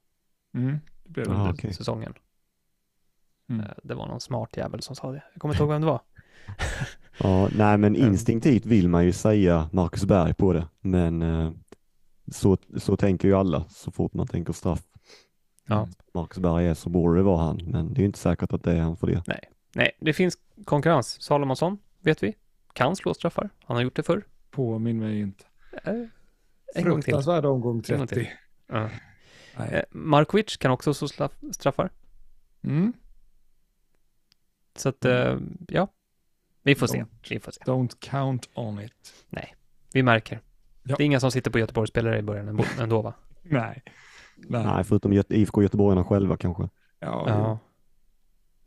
Mm. 0.54 0.80
Det 1.04 1.10
blev 1.10 1.26
det. 1.28 1.34
Ja. 1.34 1.40
Under 1.40 1.54
okej. 1.54 1.74
säsongen. 1.74 2.14
Mm. 3.50 3.62
Eh, 3.66 3.72
Det 3.84 3.94
var 3.96 4.08
någon 4.08 4.20
smart 4.22 4.58
jävel 4.58 4.82
som 4.82 4.96
sa 4.96 5.12
det. 5.12 5.24
Jag 5.34 5.42
kommer 5.42 5.54
inte 5.54 5.64
ihåg 5.64 5.72
vem 5.72 5.82
det 5.82 5.88
var. 5.88 6.02
Ja, 7.18 7.50
nej 7.58 7.78
men 7.78 7.96
instinktivt 7.96 8.66
vill 8.66 8.90
man 8.90 9.06
ju 9.06 9.12
säga 9.14 9.70
Marcus 9.72 10.06
Berg 10.06 10.34
på 10.34 10.54
det, 10.54 10.68
men 10.82 11.22
eh, 11.22 11.52
så, 12.32 12.58
så 12.78 12.98
tänker 12.98 13.28
ju 13.28 13.34
alla 13.34 13.64
så 13.70 13.92
fort 13.92 14.14
man 14.14 14.28
tänker 14.28 14.54
straff. 14.54 14.82
Ja. 15.68 15.88
Marcus 16.14 16.38
Berg 16.38 16.68
är 16.68 16.74
så 16.74 16.90
borde 16.90 17.20
det 17.20 17.24
vara 17.24 17.42
han, 17.42 17.62
men 17.66 17.94
det 17.94 18.02
är 18.02 18.06
inte 18.06 18.20
säkert 18.20 18.54
att 18.54 18.64
det 18.64 18.72
är 18.74 18.82
han 18.82 18.98
för 18.98 19.08
det. 19.08 19.24
Nej, 19.76 19.92
det 20.00 20.14
finns 20.14 20.38
konkurrens. 20.66 21.22
Salomonsson, 21.22 21.78
vet 22.00 22.24
vi, 22.24 22.36
kan 22.74 22.96
slå 22.96 23.14
straffar. 23.14 23.50
Han 23.66 23.78
har 23.78 23.84
gjort 23.84 23.96
det 23.96 24.04
förr. 24.04 24.24
Påminn 24.52 25.00
mig 25.00 25.20
inte. 25.20 25.44
Eh, 25.84 25.94
En 26.76 26.84
gång 26.90 27.02
till. 27.02 27.14
Fruktansvärd 27.14 27.46
omgång 27.46 27.84
En 27.90 27.98
gång 27.98 28.08
30. 28.08 28.16
till. 28.16 28.28
Ja. 28.68 28.90
Nej. 29.58 29.70
Eh, 29.74 29.82
Markovic 29.92 30.58
kan 30.58 30.72
också 30.72 30.94
slå 30.94 31.30
straffar. 31.52 31.90
Mm. 32.64 32.94
Så 34.76 34.90
att, 34.90 35.06
eh, 35.06 35.38
ja, 35.68 35.88
vi 36.64 36.76
får 36.76 36.88
se. 36.88 36.98
Don't. 36.98 37.08
Vi 37.30 37.40
får 37.40 37.52
se. 37.52 37.62
Don't 37.66 37.96
count 38.00 38.50
on 38.54 38.80
it. 38.82 39.14
Vi 39.94 40.04
märker. 40.04 40.42
Ja. 40.84 40.96
Det 40.98 41.04
är 41.04 41.06
inga 41.06 41.20
som 41.20 41.32
sitter 41.32 41.52
på 41.52 41.60
Göteborgsspelare 41.60 42.20
i 42.20 42.22
början 42.22 42.48
ändå- 42.48 42.66
ändå 42.80 43.02
va? 43.02 43.14
Nej. 43.42 43.84
Nej. 44.38 44.64
Nej, 44.66 44.84
förutom 44.84 45.14
Göte- 45.14 45.36
IFK 45.36 45.62
Göteborgarna 45.62 46.04
själva 46.04 46.38
kanske. 46.38 46.64
Ja, 47.00 47.26
Ja. 47.28 47.60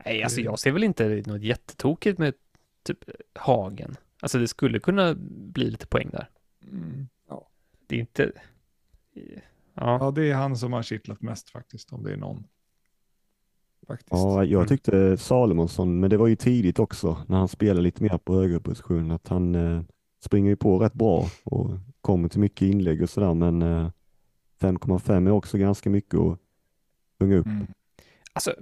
Nej, 0.05 0.23
alltså 0.23 0.41
jag 0.41 0.59
ser 0.59 0.73
väl 0.73 0.85
inte 0.85 1.23
något 1.27 1.43
jättetokigt 1.43 2.19
med 2.19 2.35
typ 2.83 2.99
Hagen. 3.35 3.97
Alltså 4.21 4.39
det 4.39 4.49
skulle 4.49 4.79
kunna 4.81 5.15
bli 5.29 5.71
lite 5.71 5.87
poäng 5.87 6.11
där. 6.13 6.31
Mm. 6.63 7.09
ja. 7.29 7.49
Det 7.87 7.97
är 7.97 8.01
inte... 8.01 8.33
Ja, 9.75 9.99
ja, 10.01 10.11
det 10.11 10.31
är 10.31 10.35
han 10.35 10.57
som 10.57 10.73
har 10.73 10.83
kittlat 10.83 11.23
mest 11.23 11.51
faktiskt, 11.51 11.93
om 11.93 12.03
det 12.05 12.13
är 12.13 12.17
någon. 12.17 12.45
Faktiskt. 13.87 14.11
Ja, 14.11 14.45
jag 14.45 14.59
Mm. 14.61 14.67
tyckte 14.69 15.17
Salomonsson, 15.17 16.01
men 16.01 16.11
det 16.11 16.17
var 16.17 16.27
ju 16.27 16.37
tidigt 16.37 16.79
också 16.79 17.19
när 17.27 17.37
han 17.39 17.49
spelade 17.49 17.81
lite 17.81 18.03
mer 18.03 18.19
på 18.19 18.35
högerposition, 18.35 19.11
att 19.11 19.29
han 19.29 19.55
eh, 19.55 19.83
springer 20.25 20.51
ju 20.51 20.57
på 20.57 20.79
rätt 20.79 20.93
bra 20.95 21.27
och 21.45 21.71
kommer 22.01 22.29
till 22.29 22.41
mycket 22.41 22.63
inlägg 22.63 23.03
och 23.03 23.11
sådär, 23.11 23.35
men 23.35 23.63
eh, 23.63 23.91
5,5 24.61 25.27
är 25.27 25.31
också 25.31 25.59
ganska 25.59 25.91
mycket 25.91 26.15
att 26.21 26.39
sjunga 27.19 27.37
upp. 27.37 27.47
Mm. 27.47 27.67
alltså 28.33 28.55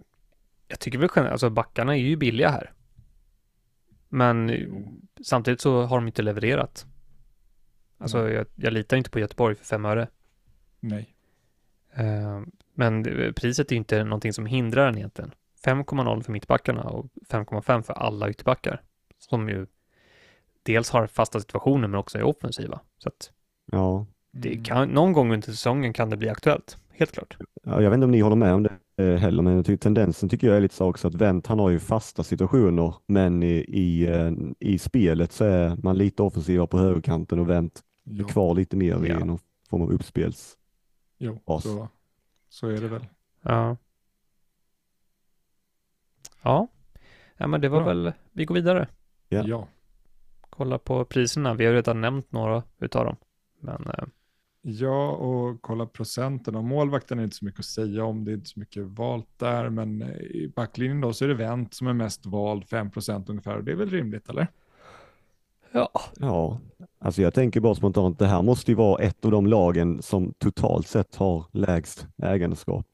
jag 0.68 0.81
tycker 0.81 0.99
väl 0.99 1.09
generellt, 1.16 1.33
alltså 1.33 1.51
backarna 1.51 1.97
är 1.97 2.01
ju 2.01 2.16
billiga 2.16 2.49
här. 2.49 2.72
Men 4.09 4.49
Jo. 4.49 4.93
samtidigt 5.25 5.61
så 5.61 5.83
har 5.83 5.97
de 5.97 6.07
inte 6.07 6.22
levererat. 6.22 6.87
Alltså 7.99 8.29
jag, 8.31 8.47
jag 8.55 8.72
litar 8.72 8.97
inte 8.97 9.11
på 9.11 9.18
Göteborg 9.18 9.55
för 9.55 9.64
fem 9.64 9.85
öre. 9.85 10.09
Nej. 10.81 11.14
Eh, 11.95 12.41
Men 12.75 13.05
priset 13.37 13.70
är 13.70 13.75
ju 13.75 13.79
inte 13.79 14.05
någonting 14.05 14.33
som 14.33 14.47
hindrar 14.47 14.87
den 14.87 14.97
egentligen. 14.99 15.31
5,0 15.64 16.22
för 16.22 16.33
mittbackarna 16.33 16.83
och 16.83 17.07
5,5 17.31 17.83
för 17.83 17.93
alla 17.95 18.31
ytterbackar. 18.31 18.83
Som 19.18 19.49
ju 19.49 19.66
dels 20.62 20.91
har 20.91 21.07
fasta 21.07 21.41
situationer 21.41 21.89
men 21.89 22.01
också 22.01 22.18
är 22.18 22.22
offensiva. 22.22 22.81
Så 22.99 23.09
att 23.09 23.31
Ja, 23.72 24.07
det 24.33 24.49
Mm. 24.53 24.64
kan, 24.64 24.89
någon 24.89 25.12
gång 25.12 25.33
under 25.33 25.47
säsongen 25.51 25.93
kan 25.93 26.11
det 26.11 26.16
bli 26.16 26.29
aktuellt. 26.29 26.79
Helt 26.93 27.12
klart. 27.12 27.37
Ja, 27.64 27.83
jag 27.83 27.91
vet 27.91 27.95
inte 27.97 28.05
om 28.05 28.11
ni 28.11 28.20
håller 28.20 28.37
med 28.37 28.55
om 28.55 28.62
det 28.62 28.72
eh, 29.05 29.16
heller, 29.18 29.43
men 29.43 29.57
jag 29.57 29.66
tycker 29.66 29.83
tendensen 29.83 30.29
tycker 30.29 30.47
jag 30.47 30.57
är 30.57 30.61
lite 30.61 30.75
så 30.75 30.87
också 30.87 31.09
att 31.09 31.14
Wendt 31.14 31.47
han 31.47 31.59
har 31.59 31.70
ju 31.70 31.79
fasta 31.79 32.22
situationer, 32.22 32.95
men 33.07 33.43
i, 33.43 33.55
i, 33.68 34.07
eh, 34.07 34.33
i 34.61 34.79
spelet 34.79 35.33
så 35.33 35.45
är 35.45 35.77
man 35.83 35.99
lite 35.99 36.22
offensivare 36.22 36.66
på 36.66 36.79
högerkanten 36.79 37.39
och 37.39 37.51
Wendt 37.51 37.81
är 38.20 38.25
kvar 38.29 38.55
lite 38.55 38.77
mer 38.77 39.07
Ja. 39.07 39.20
i 39.20 39.25
någon 39.25 39.39
form 39.70 39.83
av 39.83 39.93
uppspels. 39.93 40.57
jo 41.18 41.39
så, 41.61 41.89
så 42.55 42.69
är 42.69 42.81
det 42.81 42.89
väl. 42.89 43.07
Ja. 43.43 43.77
Ja. 46.43 46.69
Ja, 47.37 47.47
men 47.47 47.61
det 47.61 47.69
var 47.69 47.83
Bra. 47.85 47.95
väl, 47.95 48.13
vi 48.33 48.45
går 48.45 48.55
vidare. 48.55 48.89
Ja. 49.29 49.45
Ja. 49.47 49.69
Kolla 50.51 50.79
på 50.79 51.05
priserna. 51.05 51.55
Vi 51.55 51.67
har 51.67 51.73
redan 51.73 52.01
nämnt 52.01 52.33
några 52.33 52.63
utav 52.79 53.05
dem. 53.05 53.17
Men 53.61 53.87
eh, 53.87 54.05
Ja, 54.63 55.11
och 55.11 55.63
kolla 55.63 55.87
procenten. 55.87 56.55
Och 56.57 56.65
målvakten 56.65 57.19
är 57.19 57.25
inte 57.25 57.37
så 57.37 57.45
mycket 57.45 57.61
att 57.61 57.67
säga 57.67 58.05
om. 58.05 58.25
Det 58.25 58.31
är 58.31 58.35
inte 58.35 58.51
så 58.51 58.61
mycket 58.61 58.83
valt 58.83 59.39
där. 59.39 59.71
Men 59.71 60.03
eh, 60.03 60.17
i 60.21 60.53
backlinjen 60.57 61.01
då 61.01 61.13
så 61.13 61.25
är 61.25 61.29
det 61.29 61.35
Wendt 61.35 61.75
som 61.75 61.87
är 61.87 61.93
mest 61.93 62.27
vald, 62.27 62.65
5% 62.65 63.31
ungefär. 63.31 63.57
Och 63.57 63.65
det 63.65 63.73
är 63.73 63.77
väl 63.77 63.91
rimligt, 63.91 64.29
eller? 64.29 64.47
Ja. 65.75 65.89
Ja, 66.16 66.61
alltså 66.99 67.22
jag 67.22 67.35
tänker 67.35 67.61
bara 67.61 67.75
spontant, 67.75 68.18
det 68.18 68.27
här 68.27 68.43
måste 68.43 68.70
ju 68.70 68.75
vara 68.75 69.03
ett 69.03 69.25
av 69.25 69.31
de 69.31 69.47
lagen 69.47 70.03
som 70.03 70.35
totalt 70.39 70.89
sett 70.89 71.14
har 71.14 71.45
lägst 71.53 72.07
ägandeskap. 72.22 72.87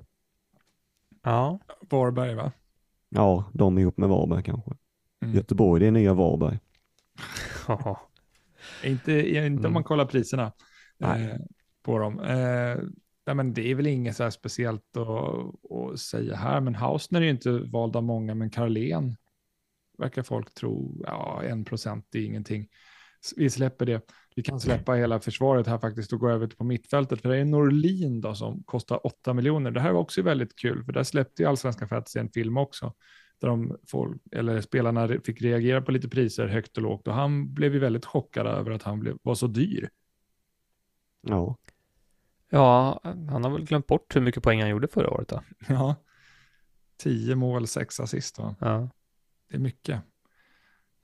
Ja. 1.23 1.59
Varberg, 1.81 2.35
va? 2.35 2.53
Ja, 3.09 3.45
de 3.53 3.79
ihop 3.79 3.97
med 3.97 4.09
Varberg 4.09 4.43
kanske. 4.43 4.71
Mm. 5.23 5.35
Göteborg, 5.35 5.81
det 5.81 5.87
är 5.87 5.91
nya 5.91 6.15
Varberg. 6.15 6.59
Inte, 8.85 9.13
inte 9.13 9.37
Mm. 9.39 9.65
om 9.65 9.73
man 9.73 9.85
kollar 9.85 10.05
priserna 10.05 10.53
eh, 11.03 11.37
på 11.83 11.99
dem. 11.99 12.21
Eh, 12.21 12.77
nej, 13.27 13.35
men 13.37 13.53
det 13.53 13.71
är 13.71 13.75
väl 13.75 13.87
inget 13.87 14.17
så 14.17 14.23
här 14.23 14.31
speciellt 14.31 14.97
att, 14.97 15.73
att 15.73 15.99
säga 15.99 16.37
här. 16.37 16.61
Men 16.61 16.75
Hausner 16.75 17.21
är 17.21 17.25
ju 17.25 17.31
inte 17.31 17.51
vald 17.51 17.97
av 17.97 18.03
många, 18.03 18.35
men 18.35 18.51
Carlén 18.51 19.17
verkar 20.01 20.23
folk 20.23 20.55
tro, 20.55 21.03
ja, 21.07 21.43
en 21.43 21.65
procent 21.65 22.15
är 22.15 22.21
ingenting. 22.21 22.69
Vi 23.37 23.51
släpper 23.51 23.87
det. 23.87 24.03
Vi 24.35 24.43
kan 24.43 24.61
släppa 24.61 24.93
hela 24.93 25.21
försvaret 25.21 25.67
här 25.67 25.79
faktiskt 25.79 26.13
och 26.13 26.21
gå 26.21 26.31
över 26.31 26.47
på 26.47 26.65
mittfältet. 26.65 27.23
För 27.23 27.29
det 27.29 27.37
är 27.37 27.45
Norlin 27.45 28.21
då 28.21 28.35
som 28.35 28.63
kostar 28.63 29.07
8 29.07 29.35
miljoner. 29.35 29.71
Det 29.71 29.81
här 29.81 29.93
var 29.93 30.01
också 30.01 30.23
väldigt 30.23 30.57
kul, 30.59 30.85
för 30.85 30.93
där 30.93 31.03
släppte 31.03 31.43
ju 31.43 31.49
Allsvenska 31.49 31.89
Fantasy 31.89 32.19
en 32.19 32.31
film 32.31 32.57
också. 32.57 32.95
Där 33.41 33.49
de 33.49 33.77
får, 33.89 34.19
eller 34.33 34.61
spelarna 34.61 35.09
fick 35.09 35.43
reagera 35.43 35.83
på 35.83 35.93
lite 35.93 36.09
priser 36.09 36.47
högt 36.47 36.77
och 36.77 36.83
lågt. 36.83 37.09
Och 37.09 37.15
han 37.15 37.55
blev 37.55 37.75
ju 37.75 37.79
väldigt 37.79 38.07
chockad 38.07 38.47
över 38.47 38.71
att 38.71 38.83
han 38.83 39.01
blev, 39.01 39.17
var 39.23 39.35
så 39.35 39.47
dyr. 39.47 39.91
Ja, 41.23 41.57
ja, 42.51 43.01
han 43.05 43.45
har 43.45 43.51
väl 43.51 43.65
glömt 43.65 43.87
bort 43.87 44.17
hur 44.17 44.21
mycket 44.21 44.43
poäng 44.43 44.61
han 44.61 44.71
gjorde 44.71 44.89
förra 44.89 45.11
året 45.11 45.29
då. 45.29 45.43
Ja. 45.69 45.95
10 46.97 47.35
mål, 47.35 47.67
6 47.67 48.01
assist. 48.01 48.39
Va? 48.39 48.55
Ja, 48.61 48.91
Det 49.51 49.57
är 49.57 49.61
mycket. 49.61 50.01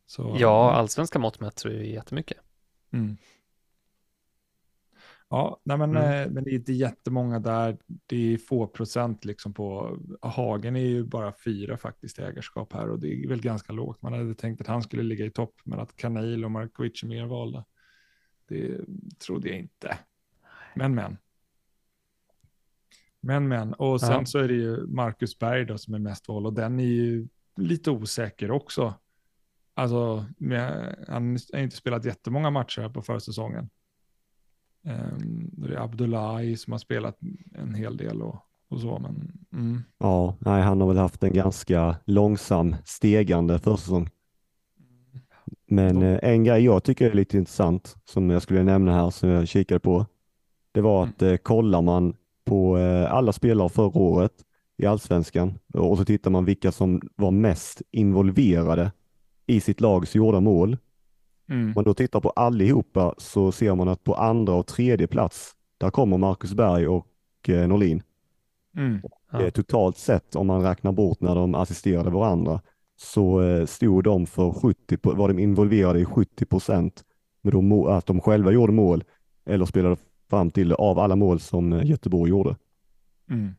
Så, 0.06 0.36
ja 0.40 0.72
allsvenska 0.72 1.18
mått 1.18 1.40
mätt 1.40 1.58
så 1.58 1.68
är 1.68 1.72
det 1.72 1.86
jättemycket. 1.86 2.38
Mm. 2.90 3.16
Ja, 5.28 5.60
nej 5.64 5.78
men, 5.78 5.90
Mm. 5.96 6.22
eh, 6.28 6.30
men 6.32 6.44
det 6.44 6.50
är 6.50 6.54
inte 6.54 6.72
jättemånga 6.72 7.38
där. 7.40 7.76
Det 8.06 8.34
är 8.34 8.38
få 8.38 8.66
procent 8.66 9.24
liksom 9.24 9.54
på 9.54 9.98
Hagen 10.22 10.76
är 10.76 10.80
ju 10.80 11.04
bara 11.04 11.32
fyra 11.44 11.76
faktiskt 11.76 12.18
i 12.18 12.22
ägarskap 12.22 12.72
här 12.72 12.88
och 12.90 12.98
det 13.00 13.24
är 13.24 13.28
väl 13.28 13.40
ganska 13.40 13.72
lågt. 13.72 14.02
Man 14.02 14.12
hade 14.12 14.34
tänkt 14.34 14.60
att 14.60 14.66
han 14.66 14.82
skulle 14.82 15.02
ligga 15.02 15.24
i 15.24 15.30
topp, 15.30 15.54
men 15.64 15.80
att 15.80 15.96
Kanil 15.96 16.44
och 16.44 16.50
Markovic 16.50 17.02
är 17.02 17.06
mer 17.06 17.26
valda. 17.26 17.64
Det 18.48 18.80
trodde 19.26 19.48
jag 19.48 19.58
inte. 19.58 19.98
Men 20.74 20.94
men. 20.94 21.16
Men 23.20 23.48
men. 23.48 23.74
Och 23.74 24.00
sen 24.00 24.10
Ja. 24.12 24.24
så 24.26 24.38
är 24.38 24.48
det 24.48 24.54
ju 24.54 24.86
Marcus 24.86 25.38
Berg 25.38 25.64
då 25.64 25.78
som 25.78 25.94
är 25.94 25.98
mest 25.98 26.28
vald 26.28 26.46
och 26.46 26.52
den 26.54 26.80
är 26.80 26.84
ju 26.84 27.28
lite 27.56 27.90
osäker 27.90 28.50
också. 28.50 28.94
Alltså, 29.74 30.26
han 31.08 31.38
har 31.52 31.58
inte 31.58 31.76
spelat 31.76 32.04
jättemånga 32.04 32.50
matcher 32.50 32.82
här 32.82 32.88
på 32.88 33.02
försäsongen. 33.02 33.68
Um, 34.82 35.50
det 35.52 35.74
är 35.74 35.80
Abdullahi 35.80 36.56
som 36.56 36.72
har 36.72 36.78
spelat 36.78 37.18
en 37.54 37.74
hel 37.74 37.96
del 37.96 38.22
och 38.22 38.46
och 38.68 38.80
så. 38.80 38.98
Men, 38.98 39.32
mm. 39.52 39.82
Ja, 39.98 40.36
nej, 40.38 40.62
han 40.62 40.80
har 40.80 40.88
väl 40.88 40.96
haft 40.96 41.22
en 41.22 41.32
ganska 41.32 41.96
långsam 42.04 42.76
stegande 42.84 43.58
försäsong. 43.58 44.08
Men 45.68 46.02
eh, 46.02 46.18
en 46.22 46.44
grej 46.44 46.64
jag 46.64 46.84
tycker 46.84 47.10
är 47.10 47.14
lite 47.14 47.36
intressant 47.36 47.96
som 48.04 48.30
jag 48.30 48.42
skulle 48.42 48.62
nämna 48.62 48.92
här 48.92 49.10
som 49.10 49.28
jag 49.28 49.48
kikade 49.48 49.80
på. 49.80 50.06
Det 50.72 50.80
var 50.80 51.04
att 51.04 51.22
eh, 51.22 51.36
kollar 51.36 51.82
man 51.82 52.14
på 52.44 52.78
eh, 52.78 53.12
alla 53.12 53.32
spelare 53.32 53.68
förra 53.68 53.98
året 53.98 54.32
i 54.76 54.86
allsvenskan 54.86 55.58
och 55.74 55.98
så 55.98 56.04
tittar 56.04 56.30
man 56.30 56.44
vilka 56.44 56.72
som 56.72 57.00
var 57.16 57.30
mest 57.30 57.82
involverade 57.90 58.92
i 59.46 59.60
sitt 59.60 59.80
lags 59.80 60.14
gjorda 60.14 60.40
mål. 60.40 60.76
Mm. 61.48 61.66
Om 61.66 61.72
man 61.76 61.84
då 61.84 61.94
tittar 61.94 62.20
på 62.20 62.30
allihopa 62.30 63.14
så 63.18 63.52
ser 63.52 63.74
man 63.74 63.88
att 63.88 64.04
på 64.04 64.14
andra 64.14 64.54
och 64.54 64.66
tredje 64.66 65.06
plats, 65.06 65.52
där 65.78 65.90
kommer 65.90 66.18
Marcus 66.18 66.54
Berg 66.54 66.88
och 66.88 67.06
eh, 67.48 67.68
Norlin. 67.68 68.02
Mm. 68.76 69.00
Ja. 69.32 69.42
Eh, 69.42 69.50
Totalt 69.50 69.96
sett, 69.98 70.36
om 70.36 70.46
man 70.46 70.62
räknar 70.62 70.92
bort 70.92 71.20
när 71.20 71.34
de 71.34 71.54
assisterade 71.54 72.10
varandra, 72.10 72.60
så 72.96 73.42
eh, 73.42 73.66
stod 73.66 74.04
de 74.04 74.26
för 74.26 74.52
70, 74.52 74.96
på- 74.96 75.14
var 75.14 75.28
de 75.28 75.38
involverade 75.38 76.00
i 76.00 76.04
70 76.04 76.44
procent 76.44 77.04
med 77.42 77.52
de 77.52 77.68
må- 77.68 77.86
att 77.88 78.06
de 78.06 78.20
själva 78.20 78.50
gjorde 78.52 78.72
mål 78.72 79.04
eller 79.44 79.64
spelade 79.64 79.96
fram 80.30 80.50
till 80.50 80.68
det 80.68 80.74
av 80.74 80.98
alla 80.98 81.16
mål 81.16 81.40
som 81.40 81.72
eh, 81.72 81.86
Göteborg 81.86 82.30
gjorde. 82.30 82.56
Mm. 83.30 83.54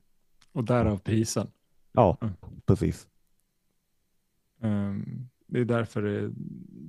Och 0.58 0.64
därav 0.64 0.98
prisen. 0.98 1.48
Ja, 1.92 2.18
Mm. 2.22 2.34
precis. 2.66 3.08
Ehm, 4.62 5.30
Det 5.50 5.60
är 5.60 5.66
därför 5.66 6.02
det, 6.02 6.32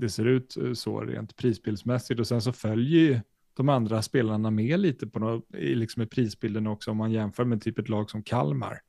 det 0.00 0.08
ser 0.10 0.24
ut 0.24 0.56
eh, 0.56 0.72
så 0.72 1.00
rent 1.00 1.36
prisbildsmässigt 1.36 2.20
och 2.20 2.26
sen 2.26 2.42
så 2.42 2.52
följer 2.52 3.00
ju 3.00 3.20
de 3.54 3.68
andra 3.68 4.02
spelarna 4.02 4.50
med 4.50 4.80
lite 4.80 5.06
på 5.06 5.18
något, 5.18 5.44
liksom 5.52 6.02
i 6.02 6.06
prisbilden 6.06 6.66
också 6.66 6.90
om 6.90 6.96
man 6.96 7.12
jämför 7.12 7.44
med 7.44 7.62
typ 7.62 7.78
ett 7.78 7.88
lag 7.88 8.10
som 8.10 8.22
Kalmar. 8.22 8.80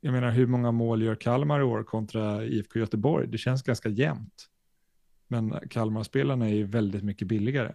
Jag 0.00 0.12
menar 0.12 0.30
hur 0.30 0.46
många 0.46 0.72
mål 0.72 1.02
gör 1.02 1.14
Kalmar 1.14 1.60
i 1.60 1.62
år 1.62 1.82
kontra 1.82 2.44
IFK 2.44 2.78
Göteborg? 2.78 3.28
Det 3.28 3.38
känns 3.38 3.62
ganska 3.62 3.88
jämnt. 3.88 4.48
Men 5.28 5.54
Kalmar-spelarna 5.70 6.46
är 6.48 6.54
ju 6.54 6.64
väldigt 6.64 7.04
mycket 7.04 7.28
billigare. 7.28 7.74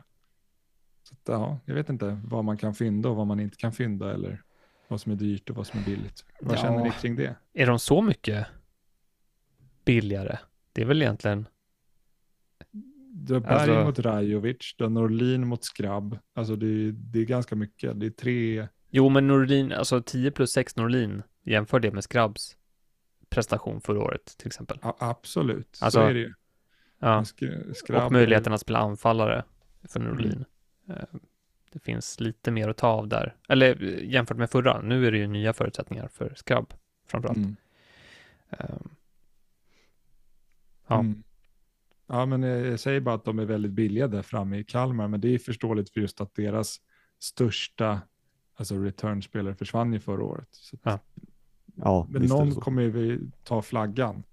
Så 1.03 1.13
att, 1.13 1.21
ja, 1.25 1.59
jag 1.65 1.75
vet 1.75 1.89
inte 1.89 2.21
vad 2.25 2.45
man 2.45 2.57
kan 2.57 2.73
fynda 2.75 3.09
och 3.09 3.15
vad 3.15 3.27
man 3.27 3.39
inte 3.39 3.57
kan 3.57 3.71
fynda 3.73 4.13
eller 4.13 4.41
vad 4.91 5.01
som 5.01 5.11
är 5.11 5.15
dyrt 5.15 5.49
och 5.49 5.55
vad 5.55 5.67
som 5.67 5.79
är 5.79 5.83
billigt. 5.85 6.25
Vad 6.41 6.57
Ja. 6.57 6.61
känner 6.61 6.83
ni 6.83 6.91
kring 6.91 7.15
det? 7.15 7.35
Är 7.53 7.65
de 7.67 7.79
så 7.79 8.01
mycket 8.01 8.47
billigare? 9.85 10.37
Det 10.73 10.81
är 10.81 10.85
väl 10.85 11.01
egentligen, 11.01 11.47
Du 13.13 13.33
har 13.33 13.41
Berg 13.41 13.53
Alltså- 13.53 13.83
mot 13.83 13.99
Rajovic, 13.99 14.75
du 14.77 14.83
har 14.83 14.89
Norlin 14.91 15.47
mot 15.47 15.63
Skrabb. 15.63 16.17
Alltså 16.35 16.55
det 16.55 16.65
är, 16.67 16.91
det 16.91 17.19
är 17.19 17.25
ganska 17.25 17.55
mycket. 17.55 17.99
Det 17.99 18.05
är 18.05 18.09
tre, 18.09 18.67
jo 18.89 19.09
men 19.09 19.27
Norlin, 19.27 19.71
alltså 19.71 20.01
10 20.01 20.31
plus 20.31 20.51
6 20.51 20.75
Norlin, 20.75 21.23
jämför 21.43 21.79
det 21.79 21.91
med 21.91 22.03
Skrabbs 22.03 22.57
prestation 23.29 23.81
förra 23.81 23.99
året 23.99 24.25
till 24.37 24.47
exempel. 24.47 24.77
ja, 24.81 24.97
absolut. 24.99 25.79
Alltså, 25.81 25.99
så 25.99 26.05
är 26.05 26.13
det 26.13 26.19
ju. 26.19 26.33
Ja, 26.99 27.21
Sk- 27.21 27.73
Skrabb 27.73 28.05
och 28.05 28.11
möjligheten 28.11 28.53
att 28.53 28.61
spela 28.61 28.79
anfallare 28.79 29.43
för 29.89 29.99
Norlin. 29.99 30.45
Eh, 30.89 30.95
Det 31.73 31.79
finns 31.79 32.19
lite 32.19 32.51
mer 32.51 32.69
att 32.69 32.77
ta 32.77 32.87
av 32.87 33.07
där. 33.07 33.35
Eller 33.49 33.83
eh, 33.83 34.09
jämfört 34.09 34.37
med 34.37 34.49
förra, 34.49 34.81
nu 34.81 35.07
är 35.07 35.11
det 35.11 35.17
ju 35.17 35.27
nya 35.27 35.53
förutsättningar 35.53 36.07
för 36.07 36.33
Skrabb 36.35 36.73
framförallt. 37.07 37.37
Mm. 37.37 37.55
Ehm, 38.49 38.89
Ja. 40.87 40.99
Mm. 40.99 41.23
Ja, 42.07 42.25
men 42.25 42.43
jag 42.43 42.65
jag 42.65 42.79
säger 42.79 42.99
bara 42.99 43.15
att 43.15 43.25
de 43.25 43.39
är 43.39 43.45
väldigt 43.45 43.71
billiga 43.71 44.07
där 44.07 44.21
framme 44.21 44.57
i 44.57 44.63
Kalmar, 44.63 45.07
men 45.07 45.21
det 45.21 45.33
är 45.33 45.37
förståeligt 45.37 45.89
för 45.89 46.01
just 46.01 46.21
att 46.21 46.35
deras 46.35 46.81
största 47.19 48.01
alltså 48.55 48.75
returnspelare 48.75 49.55
försvann 49.55 49.93
ju 49.93 49.99
förra 49.99 50.23
året. 50.23 50.47
Så 50.51 50.75
att, 50.75 50.81
Ja. 50.83 50.99
Ja, 51.75 52.07
men 52.09 52.21
någon 52.21 52.53
så. 52.53 52.61
kommer 52.61 52.81
ju 52.81 53.19
ta 53.43 53.61
flaggan. 53.61 54.23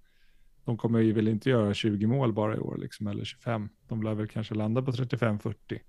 De 0.65 0.77
kommer 0.77 0.99
ju 0.99 1.13
väl 1.13 1.27
inte 1.27 1.49
göra 1.49 1.73
20 1.73 2.07
mål 2.07 2.33
bara 2.33 2.55
i 2.55 2.59
år, 2.59 2.77
liksom, 2.77 3.07
eller 3.07 3.23
25. 3.23 3.69
De 3.87 4.03
lär 4.03 4.13
väl 4.13 4.27
kanske 4.27 4.55
landa 4.55 4.81
på 4.81 4.91
35-40. 4.91 5.79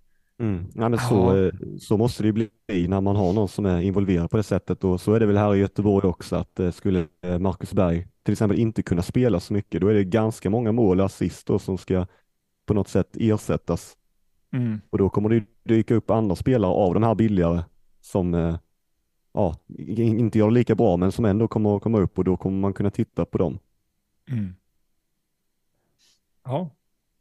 Mm. 0.40 0.66
Ja, 0.74 0.88
men 0.88 0.98
så, 0.98 1.36
eh, 1.36 1.52
så 1.80 1.96
måste 1.96 2.22
det 2.22 2.26
ju 2.26 2.32
bli 2.32 2.48
när 2.88 3.00
man 3.00 3.16
har 3.16 3.32
någon 3.32 3.48
som 3.48 3.66
är 3.66 3.80
involverad 3.80 4.30
på 4.30 4.36
det 4.36 4.42
sättet 4.42 4.84
och 4.84 5.00
så 5.00 5.12
är 5.12 5.20
det 5.20 5.26
väl 5.26 5.36
här 5.36 5.54
i 5.54 5.58
Göteborg 5.58 6.06
också 6.08 6.36
att 6.36 6.60
eh, 6.60 6.70
skulle 6.70 7.06
eh, 7.22 7.38
Marcus 7.38 7.72
Berg 7.72 8.06
till 8.22 8.32
exempel 8.32 8.58
inte 8.58 8.82
kunna 8.82 9.02
spela 9.02 9.40
så 9.40 9.52
mycket 9.52 9.80
då 9.80 9.88
är 9.88 9.94
det 9.94 10.04
ganska 10.04 10.50
många 10.50 10.72
mål 10.72 11.00
och 11.00 11.06
assist 11.06 11.50
som 11.60 11.78
ska 11.78 12.06
på 12.66 12.74
något 12.74 12.88
sätt 12.88 13.16
ersättas 13.20 13.96
Mm. 14.52 14.80
och 14.90 14.98
då 14.98 15.08
kommer 15.08 15.28
det 15.28 15.44
dyka 15.62 15.94
upp 15.94 16.10
andra 16.10 16.36
spelare 16.36 16.70
av 16.70 16.94
de 16.94 17.02
här 17.02 17.14
billigare 17.14 17.62
som 18.00 18.58
ja, 19.32 19.56
inte 19.96 20.38
gör 20.38 20.48
det 20.48 20.54
lika 20.54 20.74
bra 20.74 20.96
men 20.96 21.12
som 21.12 21.24
ändå 21.24 21.48
kommer 21.48 21.76
att 21.76 21.82
komma 21.82 21.98
upp 21.98 22.18
och 22.18 22.24
då 22.24 22.36
kommer 22.36 22.60
man 22.60 22.72
kunna 22.72 22.90
titta 22.90 23.24
på 23.24 23.38
dem. 23.38 23.58
Mm. 24.30 24.54
Ja, 26.44 26.70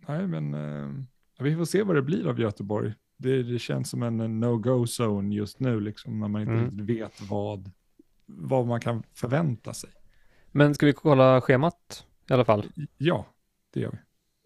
nej 0.07 0.28
men 0.28 0.53
eh, 0.53 1.03
vi 1.39 1.55
får 1.55 1.65
se 1.65 1.84
vad 1.84 1.95
det 1.95 2.01
blir 2.01 2.28
av 2.28 2.39
Göteborg. 2.39 2.93
Det, 3.22 3.43
det 3.43 3.59
känns 3.59 3.89
som 3.89 4.03
en, 4.03 4.39
no-go-zone 4.39 5.36
just 5.36 5.59
nu, 5.59 5.80
liksom, 5.80 6.20
när 6.20 6.28
man 6.28 6.41
inte 6.41 6.53
Mm. 6.53 6.86
vet 6.86 7.22
vad, 7.22 7.72
vad 8.26 8.67
man 8.67 8.80
kan 8.80 9.03
förvänta 9.13 9.74
sig. 9.74 9.89
Men 10.51 10.76
ska 10.76 10.86
vi 10.86 10.93
kolla 10.93 11.41
schemat 11.41 12.05
i 12.30 12.34
alla 12.34 12.45
fall 12.45 12.65
Ja, 12.97 13.26
det 13.74 13.80
gör 13.80 13.91
vi. 13.91 13.97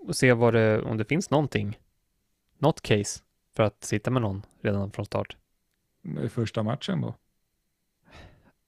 och 0.07 0.15
se 0.15 0.33
vad 0.33 0.53
det, 0.53 0.81
om 0.81 0.97
det 0.97 1.05
finns 1.05 1.29
någonting, 1.29 1.79
något 2.57 2.81
case 2.81 3.21
för 3.55 3.63
att 3.63 3.83
sitta 3.83 4.11
med 4.11 4.21
någon 4.21 4.41
redan 4.61 4.91
från 4.91 5.05
start? 5.05 5.37
Är 6.19 6.27
första 6.27 6.63
matchen 6.63 7.01
då. 7.01 7.15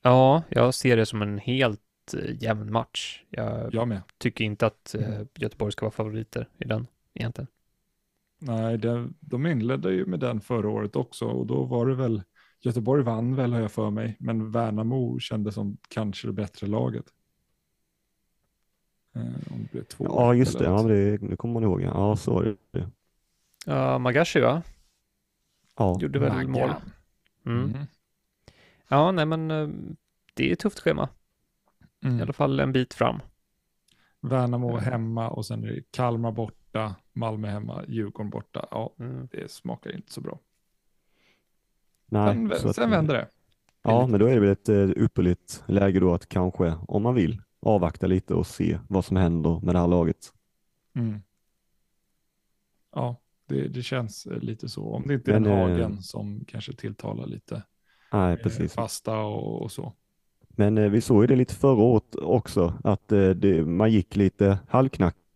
Ja, 0.01 0.43
jag 0.49 0.73
ser 0.73 0.97
det 0.97 1.05
som 1.05 1.21
en 1.21 1.37
helt 1.37 1.81
eh, 2.13 2.43
jämn 2.43 2.71
match. 2.71 3.23
Jag 3.29 3.73
Jag 3.73 4.01
tycker 4.17 4.43
inte 4.45 4.65
att 4.65 4.95
eh, 4.95 5.21
Göteborg 5.35 5.71
ska 5.71 5.85
vara 5.85 5.91
favoriter 5.91 6.49
i 6.57 6.65
den 6.65 6.87
egentligen. 7.13 7.47
Nej, 8.47 8.77
det, 8.77 9.09
de 9.19 9.45
inledde 9.45 9.93
ju 9.93 10.05
med 10.05 10.19
den 10.19 10.41
förra 10.41 10.69
året 10.69 10.95
också 10.95 11.25
och 11.25 11.45
då 11.45 11.63
var 11.63 11.85
det 11.85 11.95
väl, 11.95 12.23
Göteborg 12.61 13.03
vann 13.03 13.35
väl 13.35 13.53
har 13.53 13.61
jag 13.61 13.71
för 13.71 13.89
mig, 13.89 14.17
men 14.19 14.51
Värnamo 14.51 15.19
kändes 15.19 15.55
som 15.55 15.77
kanske 15.89 16.27
det 16.27 16.33
bättre 16.33 16.67
laget. 16.67 17.05
Eh, 19.15 19.53
om 19.53 19.61
det 19.63 19.71
blev 19.71 19.83
två. 19.83 20.05
Ja 20.05 20.33
just 20.33 20.59
det, 20.59 20.65
ja, 20.65 20.83
det, 20.83 21.17
det 21.17 21.37
kommer 21.37 21.53
man 21.53 21.63
ihåg. 21.63 21.81
Ja, 21.81 22.15
så 22.15 22.39
är 22.39 22.55
det. 22.71 22.89
Ja, 23.65 23.97
Magashi 23.97 24.39
va? 24.39 24.61
Ja, 25.77 25.97
Gjorde 26.01 26.19
väl 26.19 26.33
Maggan. 26.33 26.51
mål. 26.51 26.71
Mm. 27.45 27.63
Mm. 27.63 27.85
Ja, 28.87 29.11
nej 29.11 29.25
men 29.25 29.51
eh, 29.51 29.69
det 30.33 30.49
är 30.49 30.53
ett 30.53 30.59
tufft 30.59 30.79
schema. 30.79 31.09
Mm. 32.03 32.19
I 32.19 32.21
alla 32.21 32.33
fall 32.33 32.59
en 32.59 32.71
bit 32.71 32.93
fram. 32.93 33.19
Värnamo 34.21 34.77
hemma 34.77 35.29
och 35.29 35.45
sen 35.45 35.63
är 35.63 35.67
det 35.67 35.91
Kalmar 35.91 36.31
borta, 36.75 36.95
Malmö 37.13 37.47
hemma, 37.47 37.83
Djurgården 37.87 38.29
borta. 38.29 38.67
Ja, 38.71 38.93
Mm. 38.99 39.27
det 39.31 39.51
smakar 39.51 39.95
inte 39.95 40.13
så 40.13 40.21
bra. 40.21 40.39
nej, 42.05 42.33
Sen, 42.35 42.59
så 42.59 42.69
att- 42.69 42.75
sen 42.75 42.89
vänder 42.89 43.13
det. 43.13 43.27
Ja, 43.83 44.07
men 44.07 44.19
då 44.19 44.25
är 44.25 44.33
det 44.33 44.39
väl 44.39 44.49
ett 44.49 44.69
eh, 44.69 44.89
ypperligt 45.03 45.63
läge 45.67 45.99
då 45.99 46.13
att 46.13 46.29
kanske, 46.29 46.73
om 46.87 47.03
man 47.03 47.15
vill, 47.15 47.41
avvakta 47.61 48.07
lite 48.07 48.33
och 48.33 48.47
se 48.47 48.79
vad 48.89 49.05
som 49.05 49.17
händer 49.17 49.59
med 49.63 49.75
det 49.75 49.79
här 49.79 49.87
laget. 49.87 50.33
Mm. 50.95 51.21
Ja, 52.95 53.15
det, 53.47 53.67
det 53.67 53.81
känns 53.83 54.25
eh, 54.25 54.39
lite 54.39 54.69
så. 54.69 54.83
Om 54.95 55.03
det 55.07 55.13
inte 55.13 55.31
är 55.31 55.39
Men, 55.39 55.43
den 55.43 55.57
eh, 55.59 55.69
Hagen 55.69 56.01
som 56.01 56.45
kanske 56.47 56.73
tilltalar 56.73 57.25
lite 57.27 57.63
Nej, 58.11 58.33
eh, 58.33 58.39
precis. 58.39 58.73
fasta 58.73 59.19
och, 59.19 59.61
och 59.61 59.71
så. 59.71 59.93
Men 60.49 60.77
eh, 60.77 60.89
vi 60.89 61.01
såg 61.01 61.23
ju 61.23 61.27
det 61.27 61.35
lite 61.35 61.55
förra 61.55 61.83
året 61.83 62.15
också, 62.15 62.73
att 62.83 63.11
eh, 63.11 63.29
det, 63.29 63.65
man 63.65 63.91
gick 63.91 64.15
lite 64.15 64.59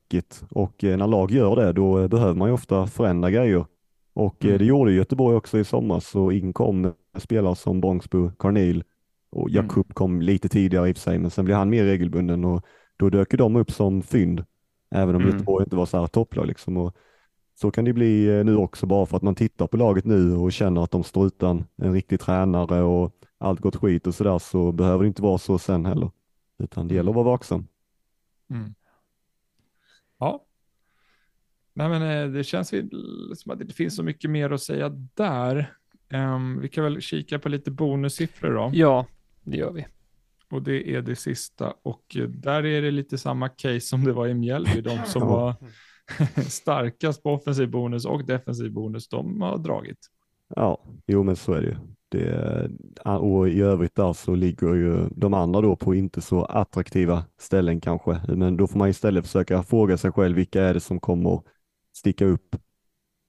halvknackigt 0.09 0.43
och 0.49 0.83
eh, 0.83 0.97
när 0.97 1.07
lag 1.07 1.31
gör 1.31 1.55
det, 1.55 1.73
då 1.73 1.99
eh, 1.99 2.07
behöver 2.07 2.33
man 2.33 2.47
ju 2.49 2.53
ofta 2.53 2.87
förändra 2.87 3.31
grejer. 3.31 3.65
Och 4.13 4.45
eh, 4.45 4.49
Mm. 4.49 4.57
det 4.57 4.65
gjorde 4.65 4.91
Göteborg 4.91 5.35
också 5.37 5.59
i 5.59 5.63
somras, 5.63 6.07
så 6.07 6.31
in 6.31 6.53
kom 6.53 6.93
spelare 7.17 7.55
som 7.55 7.81
Bångsbo, 7.81 8.31
Carnil 8.39 8.83
och 9.31 9.49
Mm. 9.49 9.55
Jakub 9.55 9.93
kom 9.93 10.21
lite 10.21 10.49
tidigare 10.49 10.89
i 10.89 10.91
och 10.91 10.97
för 10.97 11.01
sig, 11.01 11.19
men 11.19 11.31
sen 11.31 11.45
blev 11.45 11.57
han 11.57 11.69
mer 11.69 11.83
regelbunden 11.85 12.45
och 12.45 12.61
då 12.97 13.09
dök 13.09 13.37
de 13.37 13.55
upp 13.55 13.71
som 13.71 14.01
fynd, 14.01 14.43
även 14.95 15.15
om 15.15 15.21
Mm. 15.21 15.33
Göteborg 15.33 15.63
inte 15.63 15.75
var 15.75 15.85
så 15.85 15.99
här 15.99 16.07
topplag 16.07 16.47
liksom. 16.47 16.77
Och 16.77 16.95
så 17.61 17.71
kan 17.71 17.85
det 17.85 17.93
bli 17.93 18.43
nu 18.45 18.55
också 18.55 18.85
bara 18.85 19.05
för 19.05 19.17
att 19.17 19.23
man 19.23 19.35
tittar 19.35 19.67
på 19.67 19.77
laget 19.77 20.05
nu 20.05 20.35
och 20.35 20.51
känner 20.51 20.83
att 20.83 20.91
de 20.91 21.03
står 21.03 21.27
utan 21.27 21.65
en 21.77 21.93
riktig 21.93 22.19
tränare 22.19 22.81
och 22.83 23.11
allt 23.39 23.59
gått 23.59 23.75
skit 23.75 24.07
och 24.07 24.15
sådär 24.15 24.39
så 24.39 24.71
behöver 24.71 25.03
det 25.03 25.07
inte 25.07 25.21
vara 25.21 25.37
så 25.37 25.57
sen 25.59 25.85
heller. 25.85 26.11
Utan 26.63 26.87
det 26.87 26.95
gäller 26.95 27.11
att 27.11 27.15
vara 27.15 27.25
vaksam. 27.25 27.67
Mm. 28.49 28.73
Ja. 30.19 30.45
Nej, 31.73 31.89
men 31.89 32.01
eh, 32.01 32.33
det 32.33 32.43
känns 32.43 32.69
som 33.35 33.51
att 33.51 33.59
det 33.59 33.73
finns 33.73 33.95
så 33.95 34.03
mycket 34.03 34.29
mer 34.29 34.49
att 34.49 34.61
säga 34.61 34.89
där. 35.13 35.73
Ehm, 36.09 36.59
vi 36.61 36.69
kan 36.69 36.83
väl 36.83 37.01
kika 37.01 37.39
på 37.39 37.49
lite 37.49 37.71
bonussiffror 37.71 38.53
då. 38.53 38.71
Ja, 38.73 39.05
det 39.43 39.57
gör 39.57 39.71
vi. 39.71 39.85
Och 40.51 40.61
det 40.63 40.95
är 40.95 41.01
det 41.01 41.15
sista. 41.15 41.73
Och 41.81 42.15
eh, 42.15 42.23
där 42.23 42.65
är 42.65 42.81
det 42.81 42.91
lite 42.91 43.17
samma 43.17 43.49
case 43.49 43.79
som 43.79 44.03
det 44.03 44.13
var 44.13 44.27
i 44.27 44.33
Mjällby. 44.33 44.81
De 44.81 44.97
som 45.05 45.27
var 45.27 45.55
starkast 46.49 47.23
på 47.23 47.31
offensiv 47.31 47.69
bonus 47.69 48.05
och 48.05 48.25
defensiv 48.25 48.71
bonus, 48.71 49.07
de 49.07 49.41
har 49.41 49.57
dragit. 49.57 50.07
Ja, 50.55 50.83
jo 51.07 51.23
men 51.23 51.35
så 51.35 51.53
är 51.53 51.61
det 51.61 51.67
ju. 51.67 51.75
Det, 52.11 52.69
och 53.05 53.49
i 53.49 53.61
övrigt 53.61 53.95
där 53.95 54.13
så 54.13 54.35
ligger 54.35 54.73
ju 54.73 55.09
de 55.15 55.33
andra 55.33 55.61
då 55.61 55.75
på 55.75 55.95
inte 55.95 56.21
så 56.21 56.45
attraktiva 56.45 57.23
ställen 57.37 57.81
kanske, 57.81 58.21
men 58.27 58.57
då 58.57 58.67
får 58.67 58.79
man 58.79 58.89
istället 58.89 59.25
försöka 59.25 59.63
fråga 59.63 59.97
sig 59.97 60.11
själv 60.11 60.35
vilka 60.35 60.63
är 60.63 60.73
det 60.73 60.79
som 60.79 60.99
kommer 60.99 61.41
sticka 61.93 62.25
upp. 62.25 62.55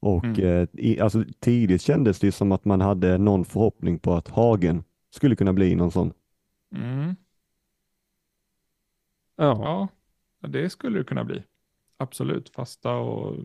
Och 0.00 0.24
Mm. 0.24 0.68
eh, 0.78 1.04
alltså, 1.04 1.24
tidigt 1.40 1.82
kändes 1.82 2.18
det 2.18 2.32
som 2.32 2.52
att 2.52 2.64
man 2.64 2.80
hade 2.80 3.18
någon 3.18 3.44
förhoppning 3.44 3.98
på 3.98 4.14
att 4.14 4.28
Hagen 4.28 4.84
skulle 5.10 5.36
kunna 5.36 5.52
bli 5.52 5.74
någon 5.74 5.90
sån. 5.90 6.12
Mm. 6.74 7.16
Ja. 9.36 9.88
Ja, 10.40 10.48
det 10.48 10.70
skulle 10.70 10.98
det 10.98 11.04
kunna 11.04 11.24
bli. 11.24 11.42
Absolut, 11.96 12.48
fasta 12.50 12.94
och 12.94 13.36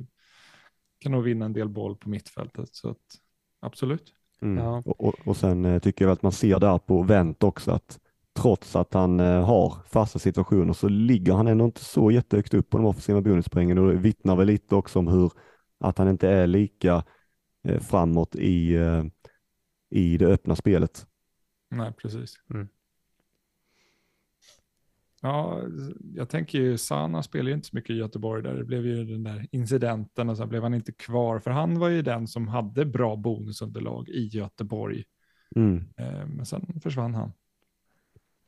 kan 0.99 1.11
nog 1.11 1.23
vinna 1.23 1.45
en 1.45 1.53
del 1.53 1.69
boll 1.69 1.95
på 1.95 2.09
mittfältet. 2.09 2.75
Så 2.75 2.89
att, 2.89 3.21
absolut. 3.59 4.14
Mm. 4.41 4.63
Ja. 4.63 4.83
Och, 4.85 5.27
och, 5.27 5.37
sen 5.37 5.65
eh, 5.65 5.79
tycker 5.79 6.05
jag 6.05 6.11
att 6.11 6.21
man 6.21 6.31
ser 6.31 6.59
där 6.59 6.77
på 6.77 7.03
Wendt 7.03 7.43
också 7.43 7.71
att 7.71 7.99
trots 8.39 8.75
att 8.75 8.93
han 8.93 9.19
eh, 9.19 9.45
har 9.45 9.75
fasta 9.87 10.19
situationer 10.19 10.73
så 10.73 10.87
ligger 10.87 11.33
han 11.33 11.47
ändå 11.47 11.65
inte 11.65 11.83
så 11.83 12.11
jättehögt 12.11 12.53
upp 12.53 12.69
på 12.69 12.77
de 12.77 12.85
offensiva 12.85 13.21
bonuspoängen 13.21 13.77
och 13.77 13.87
det 13.87 13.95
vittnar 13.95 14.35
väl 14.35 14.47
lite 14.47 14.75
också 14.75 14.99
om 14.99 15.07
hur 15.07 15.31
att 15.79 15.97
han 15.97 16.09
inte 16.09 16.29
är 16.29 16.47
lika 16.47 17.03
eh, 17.67 17.79
framåt 17.79 18.35
i, 18.35 18.77
i 19.89 20.17
det 20.17 20.25
öppna 20.25 20.55
spelet. 20.55 21.07
Nej, 21.69 21.93
precis. 21.93 22.35
Mm. 22.53 22.67
Ja, 25.25 25.61
jag 26.15 26.29
tänker 26.29 26.59
ju, 26.59 26.77
Sana 26.77 27.23
spelar 27.23 27.47
ju 27.49 27.55
inte 27.55 27.67
så 27.67 27.75
mycket 27.75 27.89
i 27.89 27.93
Göteborg 27.97 28.43
där. 28.43 28.55
Det 28.55 28.63
blev 28.63 28.85
ju 28.85 29.05
den 29.05 29.23
där 29.23 29.47
incidenten 29.51 30.29
och 30.29 30.37
sen 30.37 30.49
blev 30.49 30.63
han 30.63 30.73
inte 30.73 30.91
kvar. 30.91 31.39
För 31.39 31.51
han 31.51 31.79
var 31.79 31.89
ju 31.89 32.01
den 32.01 32.27
som 32.27 32.47
hade 32.47 32.85
bra 32.85 33.15
bonusunderlag 33.15 34.09
i 34.09 34.27
Göteborg. 34.27 35.03
Mm. 35.55 35.85
Eh, 35.97 36.25
Men 36.27 36.45
sen 36.45 36.79
försvann 36.83 37.15
han. 37.15 37.31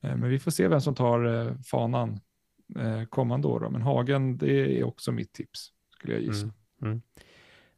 Eh, 0.02 0.16
Men 0.16 0.30
vi 0.30 0.40
får 0.40 0.52
se 0.52 0.68
vem 0.68 0.82
som 0.82 0.96
tar 0.96 1.26
eh, 1.48 1.56
fanan 1.58 2.20
kommande 3.10 3.48
år. 3.48 3.60
då. 3.60 3.70
Men 3.70 3.82
Hagen, 3.82 4.38
det 4.38 4.80
är 4.80 4.84
också 4.84 5.12
mitt 5.12 5.34
tips, 5.34 5.72
skulle 5.90 6.14
jag 6.14 6.22
gissa. 6.22 6.46
Mm. 6.46 6.54
Mm. 6.82 7.02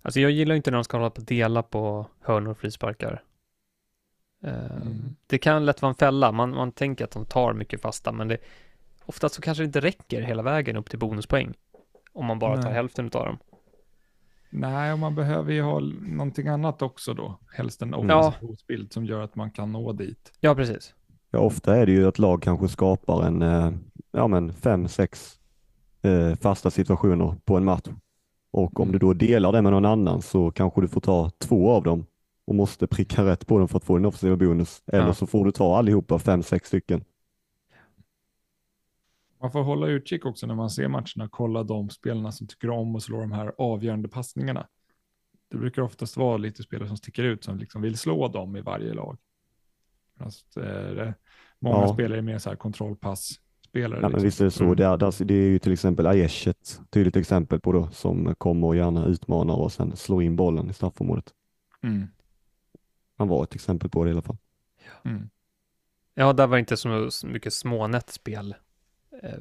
Alltså 0.01 0.19
jag 0.19 0.31
gillar 0.31 0.55
inte 0.55 0.71
när 0.71 0.77
de 0.77 0.83
ska 0.83 0.97
hålla 0.97 1.09
på 1.09 1.21
att 1.21 1.27
dela 1.27 1.63
på 1.63 2.07
hörnor 2.21 2.51
och 2.51 2.57
frisparkar. 2.57 3.23
Mm. 4.43 5.15
Det 5.27 5.37
kan 5.37 5.65
lätt 5.65 5.81
vara 5.81 5.89
en 5.89 5.95
fälla. 5.95 6.31
Man, 6.31 6.49
man 6.49 6.71
tänker 6.71 7.03
att 7.05 7.11
de 7.11 7.25
tar 7.25 7.53
mycket 7.53 7.81
fasta, 7.81 8.11
men 8.11 8.27
det, 8.27 8.37
oftast 9.09 9.35
så 9.35 9.41
kanske 9.41 9.63
det 9.63 9.65
inte 9.65 9.79
räcker 9.79 10.21
hela 10.21 10.43
vägen 10.43 10.75
upp 10.77 10.89
till 10.89 10.99
bonuspoäng. 10.99 11.53
Om 12.13 12.25
man 12.25 12.39
bara 12.39 12.55
tar 12.55 12.63
Nej. 12.63 12.73
hälften 12.73 13.05
av 13.05 13.25
dem. 13.25 13.37
Nej, 14.51 14.93
och 14.93 14.99
man 14.99 15.15
behöver 15.15 15.53
ju 15.53 15.61
ha 15.61 15.79
någonting 16.01 16.47
annat 16.47 16.81
också 16.81 17.13
då. 17.13 17.39
Helst 17.57 17.81
en 17.81 17.93
Mm. 17.93 18.17
offensiv 18.17 18.47
hotbild 18.47 18.93
som 18.93 19.05
gör 19.05 19.21
att 19.21 19.35
man 19.35 19.51
kan 19.51 19.71
nå 19.71 19.93
dit. 19.93 20.31
Ja, 20.39 20.55
precis. 20.55 20.93
Ja, 21.31 21.39
ofta 21.39 21.75
är 21.75 21.85
det 21.85 21.91
ju 21.91 22.07
att 22.07 22.19
lag 22.19 22.41
kanske 22.41 22.67
skapar 22.67 23.23
en 23.25 23.41
eh, 23.41 23.71
ja, 24.11 24.27
men 24.27 24.53
fem, 24.53 24.87
sex 24.87 25.39
eh, 26.01 26.35
fasta 26.35 26.71
situationer 26.71 27.35
på 27.45 27.57
en 27.57 27.65
match. 27.65 27.87
Och 28.51 28.79
om 28.79 28.83
Mm. 28.89 28.91
du 28.91 28.99
då 28.99 29.13
delar 29.13 29.51
det 29.51 29.61
med 29.61 29.71
någon 29.71 29.85
annan 29.85 30.21
så 30.21 30.51
kanske 30.51 30.81
du 30.81 30.87
får 30.87 31.01
ta 31.01 31.29
två 31.29 31.71
av 31.71 31.83
dem 31.83 32.05
och 32.47 32.55
måste 32.55 32.87
pricka 32.87 33.25
rätt 33.25 33.47
på 33.47 33.57
dem 33.59 33.67
för 33.67 33.77
att 33.77 33.83
få 33.83 33.97
din 33.97 34.05
offensiva 34.05 34.35
bonus. 34.35 34.81
Eller 34.87 35.07
Ja. 35.07 35.13
så 35.13 35.27
får 35.27 35.45
du 35.45 35.51
ta 35.51 35.77
allihopa 35.77 36.19
fem, 36.19 36.43
sex 36.43 36.67
stycken. 36.67 37.03
Man 39.41 39.51
får 39.51 39.63
hålla 39.63 39.87
utkik 39.87 40.25
också 40.25 40.47
när 40.47 40.55
man 40.55 40.69
ser 40.69 40.87
matcherna, 40.87 41.29
kolla 41.31 41.63
de 41.63 41.89
spelarna 41.89 42.31
som 42.31 42.47
tycker 42.47 42.69
om 42.69 42.95
att 42.95 43.03
slå 43.03 43.19
de 43.19 43.31
här 43.31 43.53
avgörande 43.57 44.07
passningarna. 44.09 44.67
Det 45.51 45.57
brukar 45.57 45.81
oftast 45.81 46.17
vara 46.17 46.37
lite 46.37 46.63
spelare 46.63 46.87
som 46.87 46.97
sticker 46.97 47.23
ut 47.23 47.43
som 47.43 47.57
liksom 47.57 47.81
vill 47.81 47.97
slå 47.97 48.27
dem 48.27 48.55
i 48.55 48.61
varje 48.61 48.93
lag. 48.93 49.17
Det, 50.55 51.13
många 51.59 51.75
Ja. 51.77 51.93
spelare 51.93 52.17
är 52.17 52.21
mer 52.21 52.37
så 52.37 52.49
här 52.49 52.55
kontrollpass-spelare. 52.55 54.01
Nej, 54.01 54.01
men 54.01 54.11
liksom. 54.11 54.25
visst 54.25 54.41
är 54.41 54.45
det 54.45 54.51
så. 54.51 54.63
Mm. 54.63 54.75
Det, 54.75 54.85
är, 54.85 54.97
där- 54.97 55.25
det 55.25 55.33
är 55.33 55.49
ju 55.49 55.59
till 55.59 55.71
exempel 55.73 56.07
Aiesh 56.07 56.47
ett 56.49 56.81
tydligt 56.89 57.15
exempel 57.15 57.59
på 57.59 57.71
då, 57.71 57.89
som 57.91 58.35
kommer 58.37 58.67
och 58.67 58.75
gärna 58.75 59.05
utmanar 59.05 59.55
och 59.55 59.71
sen 59.71 59.95
slår 59.95 60.23
in 60.23 60.35
bollen 60.35 60.69
i 60.69 60.73
straffområdet. 60.73 61.33
mm. 61.81 62.07
Han 63.17 63.27
var 63.27 63.43
ett 63.43 63.55
exempel 63.55 63.89
på 63.89 64.03
det 64.03 64.09
i 64.09 64.13
alla 64.13 64.21
fall. 64.21 64.37
Mm. 65.03 65.29
Ja, 66.13 66.33
där 66.33 66.47
var 66.47 66.55
det 66.55 66.59
inte 66.59 66.77
så 66.77 67.09
mycket 67.27 67.53
smånät 67.53 68.09
spel. 68.09 68.55
Eh, 69.23 69.39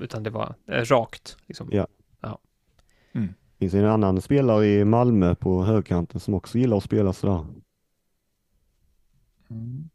utan 0.00 0.22
det 0.22 0.30
var 0.30 0.54
eh, 0.66 0.72
rakt. 0.84 1.36
Liksom. 1.46 1.68
Ja. 1.72 1.86
Mm. 3.12 3.28
Det 3.28 3.58
finns 3.58 3.74
en 3.74 3.84
annan 3.84 4.20
spelare 4.20 4.66
i 4.66 4.84
Malmö 4.84 5.34
på 5.34 5.62
högkanten 5.64 6.20
som 6.20 6.34
också 6.34 6.58
gillar 6.58 6.76
att 6.76 6.84
spela 6.84 7.12
sådär. 7.12 7.46
Mm. 9.50 9.88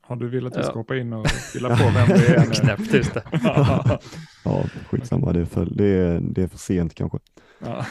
Har 0.00 0.16
du 0.16 0.28
velat 0.28 0.52
att 0.52 0.56
jag 0.56 0.64
Ja. 0.64 0.70
ska 0.70 0.78
hoppa 0.78 0.96
in 0.96 1.12
och 1.12 1.26
fylla 1.28 1.68
på 1.68 1.84
vem 1.84 2.08
det 2.08 2.28
är? 2.36 2.54
Knäppt, 2.62 2.94
just 2.94 3.14
det. 3.14 3.22
Ja, 4.44 4.64
skitsamma, 4.90 5.32
det 5.32 5.40
är 5.40 5.44
för, 5.44 5.68
det 5.70 5.84
är, 5.86 6.20
det 6.20 6.42
är 6.42 6.48
för 6.48 6.58
sent 6.58 6.94
kanske. 6.94 7.18
ja. 7.58 7.86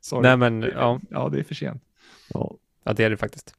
Sorry. 0.00 0.22
Nej, 0.22 0.36
men 0.36 0.62
ja, 0.62 1.00
ja, 1.10 1.28
det 1.28 1.38
är 1.38 1.42
för 1.44 1.54
sent. 1.54 1.82
Ja, 2.28 2.56
ja, 2.84 2.92
det 2.92 3.04
är 3.04 3.10
det 3.10 3.16
faktiskt. 3.16 3.54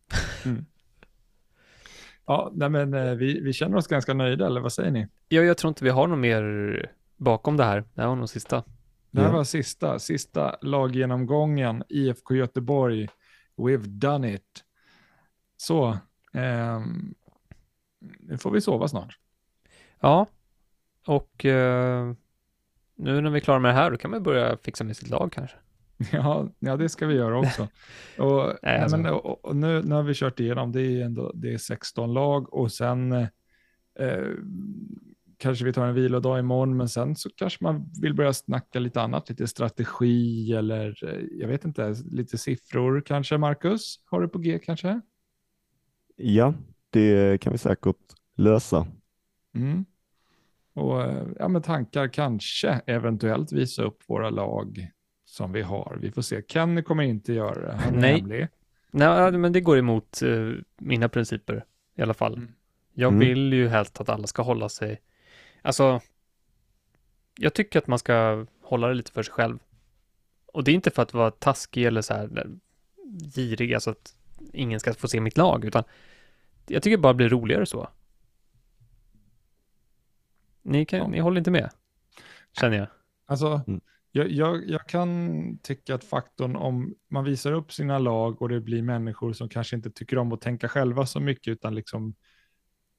Ja, 2.27 2.51
nej, 2.53 2.69
men 2.69 2.93
eh, 2.93 3.11
vi, 3.11 3.39
vi 3.39 3.53
känner 3.53 3.77
oss 3.77 3.87
ganska 3.87 4.13
nöjda, 4.13 4.45
eller 4.45 4.61
vad 4.61 4.73
säger 4.73 4.91
ni? 4.91 5.07
Ja, 5.29 5.41
jag 5.41 5.57
tror 5.57 5.69
inte 5.69 5.83
vi 5.83 5.89
har 5.89 6.07
något 6.07 6.19
mer 6.19 6.91
bakom 7.17 7.57
det 7.57 7.63
här. 7.63 7.83
Det 7.93 8.01
här 8.01 8.07
var 8.07 8.15
nog 8.15 8.29
sista. 8.29 8.63
Det 9.11 9.21
här 9.21 9.31
var 9.31 9.43
sista, 9.43 9.99
sista 9.99 10.57
laggenomgången, 10.61 11.83
IFK 11.89 12.35
Göteborg, 12.35 13.07
we've 13.57 13.87
done 13.87 14.33
it. 14.33 14.63
Så, 15.57 15.97
ehm, 16.33 17.13
nu 18.19 18.37
får 18.37 18.51
vi 18.51 18.61
sova 18.61 18.87
snart. 18.87 19.19
Ja, 19.99 20.27
och 21.05 21.45
eh, 21.45 22.13
nu 22.95 23.21
när 23.21 23.29
vi 23.29 23.37
är 23.37 23.41
klara 23.41 23.59
med 23.59 23.69
det 23.69 23.75
här, 23.75 23.91
då 23.91 23.97
kan 23.97 24.11
man 24.11 24.23
börja 24.23 24.57
fixa 24.57 24.83
med 24.83 24.97
sitt 24.97 25.09
lag 25.09 25.31
kanske. 25.31 25.57
Ja, 26.11 26.49
ja, 26.59 26.77
det 26.77 26.89
ska 26.89 27.07
vi 27.07 27.15
göra 27.15 27.39
också. 27.39 27.67
Och, 28.17 28.53
Nej, 28.63 28.79
alltså. 28.79 28.97
men, 28.97 29.13
och, 29.13 29.45
och 29.45 29.55
nu, 29.55 29.83
nu 29.83 29.95
har 29.95 30.03
vi 30.03 30.13
kört 30.13 30.39
igenom, 30.39 30.71
det 30.71 30.81
är, 30.81 31.05
ändå, 31.05 31.31
det 31.35 31.53
är 31.53 31.57
16 31.57 32.13
lag 32.13 32.53
och 32.53 32.71
sen 32.71 33.11
eh, 33.11 33.27
kanske 35.37 35.65
vi 35.65 35.73
tar 35.73 35.87
en 35.87 35.95
vilodag 35.95 36.39
imorgon, 36.39 36.77
men 36.77 36.89
sen 36.89 37.15
så 37.15 37.29
kanske 37.35 37.63
man 37.63 37.91
vill 38.01 38.13
börja 38.13 38.33
snacka 38.33 38.79
lite 38.79 39.01
annat, 39.01 39.29
lite 39.29 39.47
strategi 39.47 40.53
eller 40.53 41.03
eh, 41.03 41.25
jag 41.31 41.47
vet 41.47 41.65
inte, 41.65 41.95
lite 42.11 42.37
siffror 42.37 43.01
kanske, 43.05 43.37
Marcus? 43.37 43.99
Har 44.05 44.21
du 44.21 44.27
på 44.27 44.39
G 44.39 44.59
kanske? 44.59 45.01
ja 46.17 46.53
det 46.89 47.41
kan 47.41 47.51
vi 47.51 47.57
säkert 47.57 47.95
lösa. 48.35 48.87
Mm. 49.55 49.85
Och 50.73 51.01
eh, 51.01 51.27
ja, 51.39 51.47
med 51.47 51.63
tankar 51.63 52.07
kanske 52.07 52.81
eventuellt 52.85 53.51
visa 53.51 53.83
upp 53.83 54.03
våra 54.07 54.29
lag 54.29 54.89
som 55.27 55.51
vi 55.51 55.61
har. 55.61 55.97
Vi 56.01 56.11
får 56.11 56.21
se. 56.21 56.41
Kenny 56.47 56.81
kommer 56.81 57.03
inte 57.03 57.33
göra 57.33 57.61
det. 57.61 57.73
Han 57.75 57.95
är 57.95 57.99
Nej. 58.01 58.15
hemlig. 58.19 58.47
Nej, 58.91 59.31
men 59.31 59.53
det 59.53 59.61
går 59.61 59.77
emot 59.77 60.21
eh, 60.21 60.51
mina 60.77 61.09
principer 61.09 61.65
i 61.95 62.01
alla 62.01 62.13
fall. 62.13 62.33
Mm. 62.33 62.53
Jag 62.93 63.07
Mm. 63.13 63.19
vill 63.19 63.53
ju 63.53 63.67
helst 63.67 64.01
att 64.01 64.09
alla 64.09 64.27
ska 64.27 64.41
hålla 64.41 64.69
sig, 64.69 65.01
alltså, 65.61 66.01
jag 67.39 67.53
tycker 67.53 67.79
att 67.79 67.87
man 67.87 67.99
ska 67.99 68.45
hålla 68.61 68.87
det 68.87 68.93
lite 68.93 69.11
för 69.11 69.23
sig 69.23 69.33
själv. 69.33 69.59
Och 70.45 70.63
det 70.63 70.71
är 70.71 70.75
inte 70.75 70.91
för 70.91 71.01
att 71.01 71.13
vara 71.13 71.31
taskig 71.31 71.85
eller 71.85 72.01
så 72.01 72.13
här 72.13 72.37
eh, 72.37 72.51
girig, 73.35 73.73
alltså 73.73 73.89
att 73.89 74.15
ingen 74.53 74.79
ska 74.79 74.93
få 74.93 75.07
se 75.07 75.19
mitt 75.19 75.37
lag, 75.37 75.65
utan 75.65 75.83
jag 76.67 76.83
tycker 76.83 76.97
bara 76.97 77.13
det 77.13 77.17
blir 77.17 77.29
roligare 77.29 77.65
så. 77.65 77.89
Ni, 80.61 80.85
kan, 80.85 80.99
Ja. 80.99 81.07
ni 81.07 81.19
håller 81.19 81.37
inte 81.37 81.51
med, 81.51 81.69
känner 82.59 82.77
jag. 82.77 82.87
Alltså, 83.25 83.61
Mm 83.67 83.81
jag, 84.11 84.31
jag, 84.31 84.69
jag 84.69 84.87
kan 84.87 85.59
tycka 85.63 85.95
att 85.95 86.03
faktorn 86.03 86.55
om 86.55 86.95
man 87.09 87.23
visar 87.23 87.51
upp 87.51 87.71
sina 87.71 87.99
lag 87.99 88.41
och 88.41 88.49
det 88.49 88.61
blir 88.61 88.81
människor 88.81 89.33
som 89.33 89.49
kanske 89.49 89.75
inte 89.75 89.91
tycker 89.91 90.17
om 90.17 90.31
att 90.31 90.41
tänka 90.41 90.67
själva 90.67 91.05
så 91.05 91.19
mycket, 91.19 91.51
utan 91.51 91.75
liksom 91.75 92.15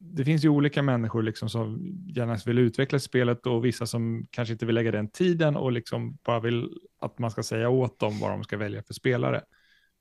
det 0.01 0.25
finns 0.25 0.45
ju 0.45 0.49
olika 0.49 0.83
människor 0.83 1.23
liksom 1.23 1.49
som 1.49 1.97
gärna 2.07 2.39
vill 2.47 2.59
utveckla 2.59 2.99
spelet 2.99 3.47
och 3.47 3.65
vissa 3.65 3.87
som 3.87 4.27
kanske 4.31 4.53
inte 4.53 4.67
vill 4.67 4.75
lägga 4.75 4.93
den 4.93 5.11
tiden 5.11 5.57
och 5.57 5.73
liksom 5.73 6.19
bara 6.25 6.41
vill 6.41 6.69
att 7.01 7.19
man 7.19 7.31
ska 7.31 7.43
säga 7.43 7.69
åt 7.69 7.99
dem 7.99 8.19
vad 8.21 8.31
de 8.31 8.45
ska 8.45 8.57
välja 8.57 8.83
för 8.83 8.95
spelare. 8.95 9.43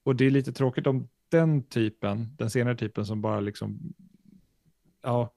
Och 0.03 0.15
det 0.15 0.25
är 0.25 0.31
lite 0.31 0.51
tråkigt 0.51 0.87
om 0.87 1.09
den 1.29 1.67
typen, 1.67 2.35
den 2.35 2.49
senare 2.49 2.75
typen 2.75 3.05
som 3.05 3.21
bara 3.21 3.39
liksom, 3.39 3.79
ja, 5.03 5.33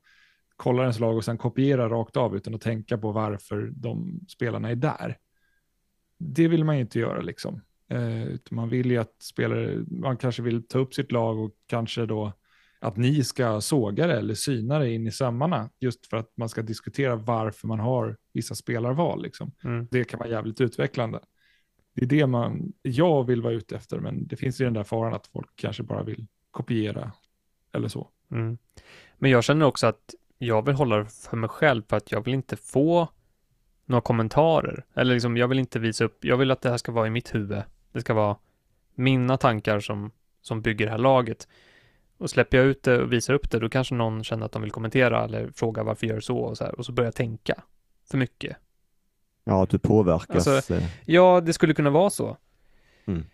kollar 0.57 0.83
ens 0.83 1.01
lag 1.01 1.17
och 1.17 1.25
sen 1.25 1.39
kopierar 1.39 1.89
rakt 1.89 2.17
av 2.17 2.37
utan 2.37 2.55
att 2.55 2.61
tänka 2.61 2.99
på 2.99 3.13
varför 3.13 3.71
de 3.73 4.21
spelarna 4.29 4.71
är 4.71 4.77
där. 4.77 5.17
Det 6.23 6.49
vill 6.49 6.65
man 6.65 6.77
ju 6.77 6.81
inte 6.81 6.99
göra 6.99 7.21
liksom. 7.21 7.61
Eh, 7.89 8.35
man 8.51 8.69
vill 8.69 8.91
ju 8.91 8.97
att 8.99 9.23
spelare, 9.23 9.85
man 9.89 10.17
kanske 10.17 10.43
vill 10.43 10.63
ta 10.63 10.79
upp 10.79 10.95
sitt 10.95 11.13
lag 11.13 11.39
och 11.39 11.51
kanske 11.67 12.07
då 12.07 12.33
att 12.81 12.97
ni 12.97 13.25
ska 13.25 13.61
såga 13.61 14.07
det 14.07 14.19
eller 14.19 14.35
syna 14.35 14.79
det 14.79 14.91
in 14.91 15.07
i 15.07 15.13
sömmarna 15.13 15.71
just 15.81 16.07
för 16.07 16.17
att 16.17 16.33
man 16.37 16.49
ska 16.49 16.63
diskutera 16.63 17.17
varför 17.17 17.69
man 17.69 17.81
har 17.81 18.17
vissa 18.33 18.55
spelarval. 18.55 19.23
Liksom. 19.23 19.53
Mm. 19.65 19.89
Det 19.91 20.05
kan 20.05 20.19
vara 20.19 20.29
jävligt 20.29 20.61
utvecklande. 20.61 21.19
Det 21.19 21.31
det 21.95 22.05
är 22.05 22.07
det 22.21 22.27
man, 22.27 22.73
jag 22.83 23.25
vill 23.25 23.43
vara 23.43 23.53
ute 23.53 23.77
efter, 23.77 23.99
men 23.99 24.27
det 24.27 24.37
finns 24.37 24.61
ju 24.61 24.65
den 24.65 24.75
där 24.75 24.85
faran 24.85 25.15
att 25.15 25.27
folk 25.27 25.49
kanske 25.57 25.83
bara 25.83 26.03
vill 26.03 26.27
kopiera 26.51 27.13
eller 27.73 27.89
så. 27.89 28.09
Mm. 28.31 28.59
Men 29.19 29.31
jag 29.31 29.45
känner 29.45 29.67
också 29.67 29.87
att 29.87 30.15
jag 30.39 30.67
vill 30.67 30.75
hålla 30.75 30.97
det 30.97 31.07
för 31.07 31.37
mig 31.37 31.51
själv 31.51 31.83
för 31.89 31.97
att 31.97 32.13
jag 32.13 32.25
vill 32.25 32.35
inte 32.35 32.57
få 32.57 33.09
några 33.91 34.01
kommentarer. 34.01 34.85
Eller 34.95 35.15
liksom, 35.15 35.37
jag 35.37 35.49
vill 35.49 35.59
inte 35.59 35.79
visa 35.79 36.05
upp, 36.05 36.25
jag 36.25 36.37
vill 36.37 36.51
att 36.51 36.61
det 36.61 36.71
här 36.71 36.77
ska 36.77 36.93
vara 36.93 37.07
i 37.07 37.11
mitt 37.11 37.35
huvud. 37.35 37.63
Det 37.93 38.01
ska 38.01 38.15
vara 38.15 38.37
mina 38.95 39.37
tankar 39.37 39.81
som, 39.81 40.11
som 40.43 40.63
bygger 40.63 40.87
det 40.87 40.93
här 40.93 40.99
laget. 40.99 41.49
Och 42.19 42.31
släpper 42.31 42.59
jag 42.59 42.67
ut 42.67 42.83
det 42.83 43.03
och 43.03 43.13
visar 43.13 43.35
upp 43.35 43.51
det, 43.51 43.59
då 43.59 43.69
kanske 43.69 43.95
någon 43.95 44.25
känner 44.25 44.47
att 44.47 44.53
de 44.53 44.63
vill 44.63 44.71
kommentera 44.71 45.25
eller 45.25 45.51
fråga 45.55 45.83
varför 45.83 46.07
gör 46.07 46.15
du 46.15 46.21
så 46.21 46.39
och 46.39 46.59
så 46.59 46.65
här. 46.65 46.75
Och 46.79 46.87
så 46.87 46.93
börjar 46.93 47.07
jag 47.07 47.15
tänka 47.15 47.63
för 48.11 48.19
mycket. 48.19 48.57
Ja, 49.45 49.63
att 49.63 49.71
du 49.71 49.79
påverkas. 49.79 50.49
Alltså, 50.49 50.75
eh, 50.75 50.85
Ja, 51.05 51.41
det 51.41 51.53
skulle 51.53 51.75
kunna 51.75 51.91
vara 51.91 52.11
så. 52.11 52.37
Mm. 53.07 53.25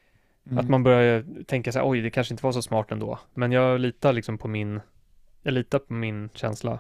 Att 0.59 0.69
man 0.69 0.83
börjar 0.83 1.25
tänka 1.47 1.73
så 1.73 1.79
här, 1.79 1.89
oj, 1.89 2.01
det 2.01 2.11
kanske 2.11 2.35
inte 2.35 2.45
var 2.45 2.53
så 2.53 2.63
smart 2.63 2.93
ändå. 2.93 3.19
Men 3.35 3.53
jag 3.53 3.81
litar 3.81 4.13
liksom 4.13 4.39
på 4.39 4.49
min, 4.49 4.81
jag 5.43 5.55
litar 5.55 5.79
på 5.79 5.93
min 5.93 6.29
känsla. 6.35 6.79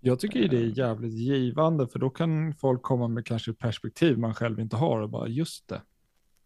Jag 0.00 0.18
tycker 0.20 0.40
ju 0.40 0.48
det 0.48 0.56
är 0.56 0.78
jävligt 0.78 1.12
givande, 1.12 1.88
för 1.88 1.98
då 1.98 2.10
kan 2.10 2.54
folk 2.54 2.82
komma 2.82 3.08
med 3.08 3.26
kanske 3.26 3.50
ett 3.50 3.58
perspektiv 3.58 4.18
man 4.18 4.34
själv 4.34 4.60
inte 4.60 4.76
har 4.76 5.00
och 5.00 5.10
bara 5.10 5.28
just 5.28 5.68
det. 5.68 5.82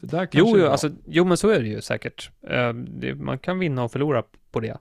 Det 0.01 0.07
där 0.07 0.27
kanske 0.27 0.39
Jo, 0.39 0.59
jo, 0.59 0.67
alltså, 0.67 0.91
jo, 1.07 1.25
men 1.25 1.37
så 1.37 1.49
är 1.49 1.61
det 1.61 1.69
ju 1.69 1.81
säkert. 1.81 2.31
Eh, 2.49 2.73
det, 2.73 3.15
man 3.15 3.39
kan 3.39 3.59
vinna 3.59 3.83
och 3.85 3.93
förlora 3.93 4.23
på 4.51 4.61
det. 4.61 4.79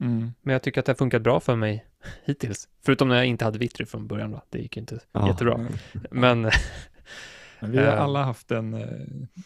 Mm. 0.00 0.32
Men 0.42 0.52
jag 0.52 0.62
tycker 0.62 0.80
att 0.80 0.86
det 0.86 0.92
har 0.92 0.96
funkat 0.96 1.22
bra 1.22 1.40
för 1.40 1.56
mig 1.56 1.86
hittills. 2.24 2.68
Förutom 2.84 3.08
när 3.08 3.16
jag 3.16 3.26
inte 3.26 3.44
hade 3.44 3.58
Vittry 3.58 3.86
från 3.86 4.06
början 4.06 4.30
då. 4.30 4.42
Det 4.48 4.58
gick 4.58 4.76
inte 4.76 4.98
Ja. 5.12 5.28
jättebra. 5.28 5.58
Men, 5.58 5.72
Men 6.10 6.42
men 7.60 7.70
vi 7.70 7.78
har 7.78 7.84
Eh. 7.84 8.02
alla 8.02 8.22
haft 8.24 8.50
en, 8.50 8.74
eh, 8.74 8.88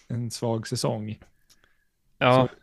en 0.08 0.30
svag 0.30 0.66
säsong. 0.68 1.18
ja, 2.18 2.48
Så 2.48 2.61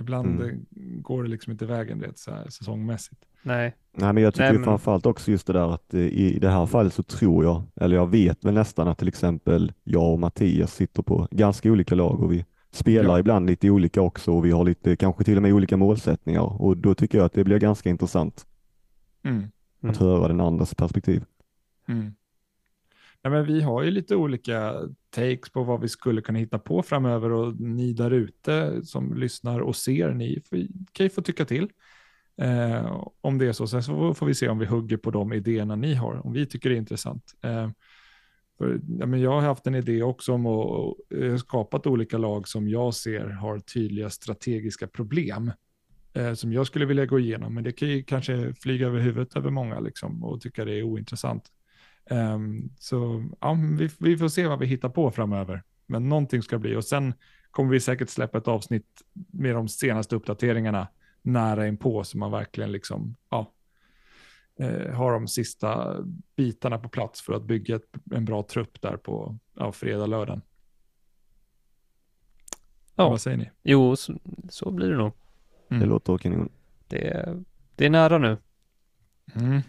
ibland 0.00 0.40
Mm. 0.40 0.66
går 1.02 1.22
det 1.22 1.28
liksom 1.28 1.50
inte 1.52 1.66
vägen 1.66 1.98
det 1.98 2.18
så 2.18 2.30
här 2.30 2.48
säsongmässigt. 2.48 3.20
nej. 3.42 3.76
Nej, 3.96 4.12
men 4.12 4.22
jag 4.22 4.34
tycker 4.34 4.44
Nej, 4.44 4.52
ju 4.52 4.58
men- 4.58 4.64
framförallt 4.64 5.06
också 5.06 5.30
just 5.30 5.46
det 5.46 5.52
där 5.52 5.74
att 5.74 5.94
eh, 5.94 6.00
i 6.00 6.38
det 6.40 6.48
här 6.48 6.66
fallet 6.66 6.94
så 6.94 7.02
tror 7.02 7.44
jag, 7.44 7.62
eller 7.76 7.96
jag 7.96 8.06
vet 8.10 8.44
väl 8.44 8.54
nästan 8.54 8.88
att 8.88 8.98
till 8.98 9.08
exempel 9.08 9.72
jag 9.84 10.12
och 10.12 10.18
Mattias 10.20 10.74
sitter 10.74 11.02
på 11.02 11.28
ganska 11.30 11.72
olika 11.72 11.94
lag 11.94 12.20
och 12.20 12.32
vi 12.32 12.44
spelar 12.70 13.10
Ja. 13.10 13.18
ibland 13.18 13.46
lite 13.46 13.70
olika 13.70 14.00
också 14.02 14.32
och 14.32 14.44
vi 14.44 14.50
har 14.50 14.64
lite, 14.64 14.96
kanske 14.96 15.24
till 15.24 15.36
och 15.36 15.42
med 15.42 15.52
olika 15.54 15.76
målsättningar 15.76 16.62
och 16.62 16.76
då 16.76 16.94
tycker 16.94 17.18
jag 17.18 17.24
att 17.24 17.32
det 17.32 17.44
blir 17.44 17.58
ganska 17.58 17.90
intressant 17.90 18.46
Mm. 19.22 19.36
Mm. 19.36 19.90
att 19.90 19.96
höra 19.96 20.28
den 20.28 20.40
andras 20.40 20.74
perspektiv. 20.74 21.24
Mm. 21.88 22.12
Ja, 23.22 23.30
men 23.30 23.44
vi 23.44 23.60
har 23.62 23.82
ju 23.82 23.90
lite 23.90 24.16
olika 24.16 24.74
takes 25.10 25.50
på 25.52 25.64
vad 25.64 25.80
vi 25.80 25.88
skulle 25.88 26.20
kunna 26.22 26.38
hitta 26.38 26.58
på 26.58 26.82
framöver 26.82 27.32
och 27.32 27.60
ni 27.60 27.92
där 27.92 28.10
ute 28.10 28.82
som 28.84 29.14
lyssnar 29.14 29.60
och 29.60 29.76
ser, 29.76 30.10
ni 30.14 30.42
kan 30.92 31.06
ju 31.06 31.10
få 31.10 31.22
tycka 31.22 31.44
till. 31.44 31.68
Eh, 32.36 33.06
om 33.20 33.38
det 33.38 33.46
är 33.46 33.52
så, 33.52 33.66
sen 33.66 33.82
så 33.82 34.14
får 34.14 34.26
vi 34.26 34.34
se 34.34 34.48
om 34.48 34.58
vi 34.58 34.66
hugger 34.66 34.96
på 34.96 35.10
de 35.10 35.32
idéerna 35.32 35.76
ni 35.76 35.94
har, 35.94 36.26
om 36.26 36.32
vi 36.32 36.46
tycker 36.46 36.70
det 36.70 36.76
är 36.76 36.78
intressant. 36.78 37.34
Eh, 37.42 37.70
för, 38.58 38.80
ja, 38.98 39.06
men 39.06 39.20
jag 39.20 39.30
har 39.30 39.40
haft 39.40 39.66
en 39.66 39.74
idé 39.74 40.02
också 40.02 40.32
om 40.32 40.46
att 40.46 40.96
eh, 41.14 41.36
skapat 41.36 41.86
olika 41.86 42.18
lag 42.18 42.48
som 42.48 42.68
jag 42.68 42.94
ser 42.94 43.28
har 43.28 43.58
tydliga 43.58 44.10
strategiska 44.10 44.86
problem 44.86 45.52
eh, 46.12 46.34
som 46.34 46.52
jag 46.52 46.66
skulle 46.66 46.86
vilja 46.86 47.06
gå 47.06 47.18
igenom, 47.18 47.54
men 47.54 47.64
det 47.64 47.72
kan 47.72 47.88
ju 47.88 48.02
kanske 48.02 48.54
flyga 48.54 48.86
över 48.86 49.00
huvudet 49.00 49.36
över 49.36 49.50
många 49.50 49.80
liksom, 49.80 50.24
och 50.24 50.40
tycka 50.40 50.64
det 50.64 50.78
är 50.78 50.82
ointressant. 50.82 51.50
Ehm, 52.10 52.70
så 52.78 53.28
ja, 53.40 53.58
vi, 53.78 53.90
vi 53.98 54.18
får 54.18 54.28
se 54.28 54.46
vad 54.46 54.58
vi 54.58 54.66
hittar 54.66 54.88
på 54.88 55.10
framöver. 55.10 55.62
Men 55.86 56.08
någonting 56.08 56.42
ska 56.42 56.58
bli 56.58 56.76
och 56.76 56.84
sen 56.84 57.14
kommer 57.50 57.70
vi 57.70 57.80
säkert 57.80 58.08
släppa 58.08 58.38
ett 58.38 58.48
avsnitt 58.48 59.02
med 59.12 59.54
de 59.54 59.68
senaste 59.68 60.16
uppdateringarna 60.16 60.88
nära 61.22 61.66
inpå 61.66 62.04
så 62.04 62.18
man 62.18 62.30
verkligen 62.30 62.72
liksom, 62.72 63.16
ja, 63.30 63.52
eh, 64.58 64.94
har 64.94 65.12
de 65.12 65.28
sista 65.28 65.96
bitarna 66.36 66.78
på 66.78 66.88
plats 66.88 67.22
för 67.22 67.32
att 67.32 67.42
bygga 67.42 67.76
ett, 67.76 67.88
en 68.12 68.24
bra 68.24 68.42
trupp 68.42 68.80
där 68.80 68.96
på 68.96 69.38
ja, 69.54 69.72
fredag, 69.72 70.06
lördag. 70.06 70.40
Ja. 72.94 73.08
Vad 73.08 73.20
säger 73.20 73.36
ni? 73.36 73.50
Jo, 73.62 73.96
så, 73.96 74.14
så 74.48 74.70
blir 74.70 74.90
det 74.90 74.96
nog. 74.96 75.12
Mm. 75.68 75.80
Det 75.80 75.86
låter 75.86 76.18
kanon. 76.18 76.48
Det 76.88 77.36
det 77.76 77.86
är 77.86 77.90
nära 77.90 78.18
nu. 78.18 78.36
Mm. 79.34 79.62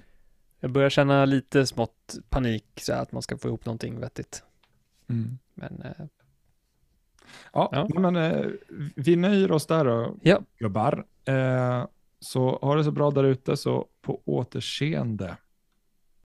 Jag 0.63 0.71
börjar 0.71 0.89
känna 0.89 1.25
lite 1.25 1.65
smått 1.65 2.15
panik 2.29 2.65
så 2.81 2.93
att 2.93 3.11
man 3.11 3.21
ska 3.21 3.37
få 3.37 3.47
ihop 3.47 3.65
någonting 3.65 3.99
vettigt. 3.99 4.43
Mm. 5.09 5.37
Men 5.53 5.81
eh, 5.81 6.05
Ja, 7.53 7.69
Ja. 7.71 7.99
men 7.99 8.15
eh, 8.15 8.45
vi 8.95 9.15
nöjer 9.15 9.51
oss 9.51 9.65
där 9.67 9.85
då, 9.85 10.17
Ja. 10.21 10.39
gubbar. 10.57 11.05
Eh, 11.25 11.85
så 12.19 12.57
ha 12.61 12.75
det 12.75 12.83
så 12.83 12.91
bra 12.91 13.11
där 13.11 13.23
ute, 13.23 13.57
så 13.57 13.87
på 14.01 14.21
återseende. 14.25 15.37